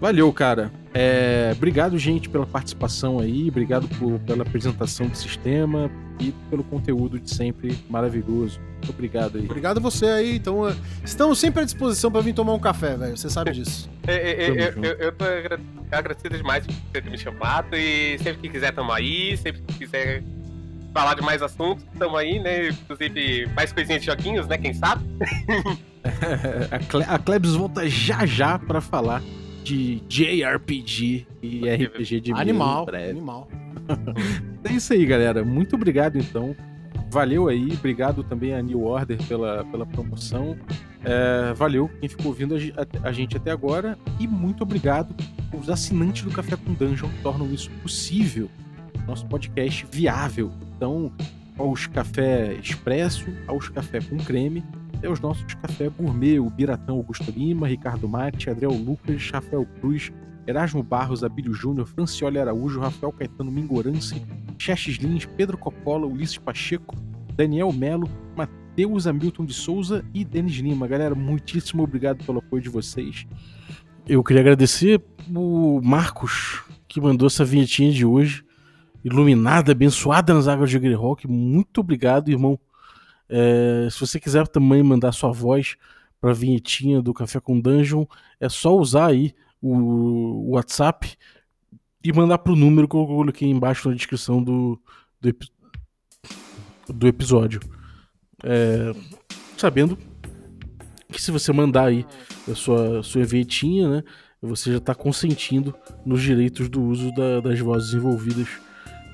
Valeu, 0.00 0.30
cara. 0.32 0.70
É, 0.92 1.52
obrigado, 1.56 1.96
gente, 1.98 2.28
pela 2.28 2.44
participação 2.46 3.18
aí. 3.20 3.48
Obrigado 3.48 3.88
por- 3.98 4.18
pela 4.20 4.42
apresentação 4.42 5.06
do 5.08 5.16
sistema 5.16 5.90
e 6.20 6.32
pelo 6.50 6.62
conteúdo 6.64 7.18
de 7.18 7.30
sempre 7.32 7.76
maravilhoso. 7.88 8.60
Muito 8.74 8.90
obrigado 8.90 9.38
aí. 9.38 9.44
Obrigado 9.44 9.78
a 9.78 9.80
você 9.80 10.04
aí. 10.06 10.36
Então, 10.36 10.68
eh, 10.68 10.74
estamos 11.04 11.38
sempre 11.38 11.62
à 11.62 11.64
disposição 11.64 12.10
pra 12.12 12.20
vir 12.20 12.34
tomar 12.34 12.52
um 12.54 12.58
café, 12.58 12.96
velho. 12.96 13.16
Você 13.16 13.30
sabe 13.30 13.52
disso. 13.52 13.88
É, 14.06 14.14
é, 14.14 14.44
é, 14.44 14.48
eu, 14.50 14.84
eu, 14.84 14.92
eu 14.98 15.12
tô 15.12 15.24
agra- 15.24 15.60
agradecido 15.90 16.36
demais 16.36 16.66
por 16.66 16.74
ter 16.92 17.10
me 17.10 17.16
chamado 17.16 17.74
e 17.76 18.18
sempre 18.18 18.42
que 18.42 18.48
quiser 18.50 18.72
tamo 18.72 18.92
aí, 18.92 19.36
sempre 19.38 19.62
que 19.62 19.78
quiser 19.78 20.22
falar 20.94 21.14
de 21.14 21.22
mais 21.22 21.42
assuntos, 21.42 21.84
tamo 21.98 22.16
aí, 22.16 22.38
né? 22.38 22.68
Inclusive 22.68 23.46
mais 23.54 23.72
coisinhas 23.72 24.00
de 24.00 24.06
joguinhos, 24.06 24.46
né? 24.46 24.56
Quem 24.56 24.72
sabe? 24.72 25.04
a, 26.70 26.78
Cle 26.78 27.04
a 27.06 27.18
Klebs 27.18 27.54
volta 27.54 27.88
já 27.88 28.24
já 28.24 28.58
pra 28.58 28.80
falar 28.80 29.20
de 29.64 30.00
JRPG 30.08 31.26
e 31.42 31.68
RPG 31.68 32.20
de 32.20 32.32
Animal, 32.32 32.86
animal. 33.10 33.48
É 34.64 34.72
isso 34.72 34.92
aí, 34.94 35.04
galera. 35.04 35.44
Muito 35.44 35.76
obrigado, 35.76 36.16
então. 36.16 36.54
Valeu 37.10 37.48
aí. 37.48 37.72
Obrigado 37.72 38.22
também 38.24 38.54
a 38.54 38.62
New 38.62 38.82
Order 38.84 39.18
pela, 39.24 39.64
pela 39.66 39.84
promoção. 39.84 40.56
É, 41.04 41.52
valeu 41.52 41.90
quem 42.00 42.08
ficou 42.08 42.26
ouvindo 42.28 42.54
a, 42.56 42.58
a- 42.58 43.08
a 43.08 43.12
gente 43.12 43.36
até 43.36 43.50
agora. 43.50 43.98
E 44.18 44.26
muito 44.26 44.62
obrigado 44.62 45.14
aos 45.52 45.68
assinantes 45.68 46.22
do 46.22 46.30
Café 46.30 46.56
com 46.56 46.72
Dungeon 46.72 47.08
que 47.10 47.22
tornam 47.22 47.52
isso 47.52 47.70
possível. 47.82 48.48
Nosso 49.06 49.26
podcast 49.26 49.86
viável. 49.90 50.50
Então, 50.76 51.12
aos 51.58 51.86
café 51.86 52.54
expresso, 52.54 53.26
aos 53.46 53.68
café 53.68 54.00
com 54.00 54.16
creme, 54.16 54.64
e 55.02 55.06
aos 55.06 55.20
nossos 55.20 55.52
café 55.54 55.88
gourmet, 55.88 56.38
o 56.38 56.48
Biratão 56.48 56.96
Augusto 56.96 57.30
Lima, 57.30 57.68
Ricardo 57.68 58.08
Mate, 58.08 58.48
Adriel 58.48 58.72
Lucas, 58.72 59.30
Rafael 59.30 59.66
Cruz, 59.78 60.10
Erasmo 60.46 60.82
Barros, 60.82 61.22
Abílio 61.22 61.52
Júnior, 61.52 61.86
Francioli 61.86 62.38
Araújo, 62.38 62.80
Rafael 62.80 63.12
Caetano 63.12 63.50
Mingorance, 63.50 64.20
Xerxes 64.58 64.96
Lins, 64.96 65.26
Pedro 65.26 65.58
Coppola, 65.58 66.06
Ulisses 66.06 66.38
Pacheco, 66.38 66.96
Daniel 67.34 67.72
Melo, 67.72 68.08
Matheus 68.36 69.06
Hamilton 69.06 69.44
de 69.44 69.54
Souza 69.54 70.04
e 70.14 70.24
Denis 70.24 70.56
Lima. 70.56 70.86
Galera, 70.86 71.14
muitíssimo 71.14 71.82
obrigado 71.82 72.24
pelo 72.24 72.38
apoio 72.38 72.62
de 72.62 72.68
vocês. 72.68 73.26
Eu 74.06 74.22
queria 74.22 74.42
agradecer 74.42 75.02
o 75.34 75.80
Marcos, 75.82 76.62
que 76.86 77.00
mandou 77.00 77.26
essa 77.26 77.44
vinhetinha 77.44 77.90
de 77.90 78.04
hoje. 78.04 78.44
Iluminada, 79.04 79.72
abençoada 79.72 80.32
nas 80.32 80.48
águas 80.48 80.70
de 80.70 80.78
Grey 80.78 80.94
Rock. 80.94 81.28
Muito 81.28 81.80
obrigado, 81.80 82.30
irmão. 82.30 82.58
É, 83.28 83.86
se 83.90 84.00
você 84.00 84.18
quiser 84.18 84.48
também 84.48 84.82
mandar 84.82 85.12
sua 85.12 85.30
voz 85.30 85.76
para 86.20 86.30
a 86.30 86.34
vinhetinha 86.34 87.02
do 87.02 87.12
Café 87.12 87.38
com 87.38 87.60
Dungeon, 87.60 88.06
é 88.40 88.48
só 88.48 88.74
usar 88.76 89.06
aí 89.08 89.34
o, 89.60 89.74
o 89.76 90.50
WhatsApp 90.52 91.16
e 92.02 92.12
mandar 92.12 92.38
pro 92.38 92.56
número 92.56 92.88
que 92.88 92.96
eu 92.96 93.06
coloquei 93.06 93.48
embaixo 93.48 93.88
na 93.88 93.94
descrição 93.94 94.42
do, 94.42 94.80
do, 95.20 95.34
do 96.88 97.06
episódio. 97.06 97.60
É, 98.42 98.94
sabendo 99.56 99.98
que 101.10 101.20
se 101.20 101.30
você 101.30 101.52
mandar 101.52 101.86
aí 101.86 102.06
a 102.50 102.54
sua, 102.54 103.02
sua 103.02 103.24
vinhetinha, 103.24 103.88
né? 103.88 104.04
Você 104.42 104.72
já 104.72 104.76
está 104.78 104.94
consentindo 104.94 105.74
nos 106.04 106.20
direitos 106.20 106.68
do 106.68 106.82
uso 106.82 107.10
da- 107.14 107.40
das 107.40 107.58
vozes 107.60 107.94
envolvidas 107.94 108.46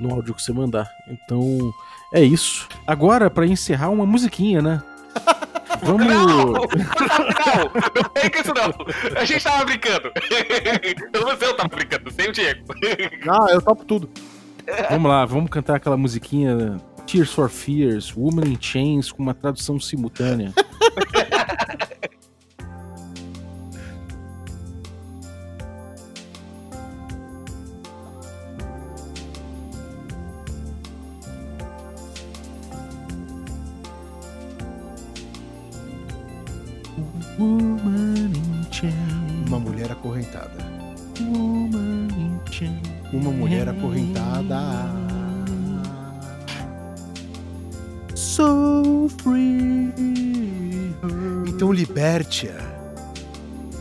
no 0.01 0.13
áudio 0.13 0.35
que 0.35 0.43
você 0.43 0.53
mandar. 0.53 0.91
Então, 1.07 1.73
é 2.13 2.23
isso. 2.23 2.67
Agora, 2.87 3.31
para 3.31 3.47
encerrar, 3.47 3.91
uma 3.91 4.07
musiquinha, 4.07 4.63
né? 4.63 4.83
Vamos. 5.83 6.07
Não! 6.09 6.27
Não, 6.27 6.53
não 6.53 8.11
é 8.15 8.41
isso 8.41 8.53
não. 8.55 9.19
A 9.19 9.25
gente 9.25 9.43
tava 9.43 9.65
brincando. 9.65 10.13
Pelo 11.11 11.27
menos 11.27 11.43
eu 11.43 11.57
tava 11.57 11.69
brincando, 11.69 12.11
sem 12.11 12.29
o 12.29 12.33
Diego. 12.33 12.65
Ah, 13.29 13.47
eu 13.51 13.63
topo 13.63 13.85
tudo. 13.85 14.11
Vamos 14.91 15.11
lá, 15.11 15.25
vamos 15.25 15.51
cantar 15.51 15.77
aquela 15.77 15.97
musiquinha 15.97 16.77
Tears 17.07 17.33
for 17.33 17.49
Fears, 17.49 18.15
Woman 18.15 18.47
in 18.47 18.59
Chains, 18.61 19.11
com 19.11 19.23
uma 19.23 19.35
tradução 19.35 19.81
simultânea. 19.81 20.53
Uma 39.47 39.59
mulher 39.59 39.91
acorrentada. 39.91 40.59
woman 41.21 42.09
in 42.19 42.39
chains. 42.51 42.87
Uma 43.13 43.31
mulher 43.31 43.67
acorrentada. 43.67 44.61
So 48.15 49.09
free. 49.23 49.91
Então 51.49 51.73
liberte-a. 51.73 52.61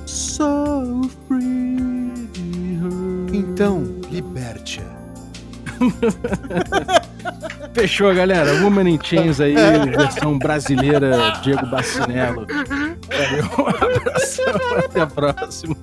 So 0.06 1.02
free. 1.28 2.30
Então 3.34 3.84
liberte-a. 4.10 4.90
Fechou, 7.74 8.14
galera. 8.14 8.62
Woman 8.64 8.90
in 8.90 9.00
Chains 9.02 9.40
aí, 9.40 9.54
versão 9.56 10.38
brasileira, 10.38 11.40
Diego 11.44 11.66
Bacinello. 11.68 12.46
Valeu, 13.20 13.46
um 13.58 13.68
abração, 13.68 14.46
até 14.86 15.02
a 15.02 15.08
próxima. 15.08 15.76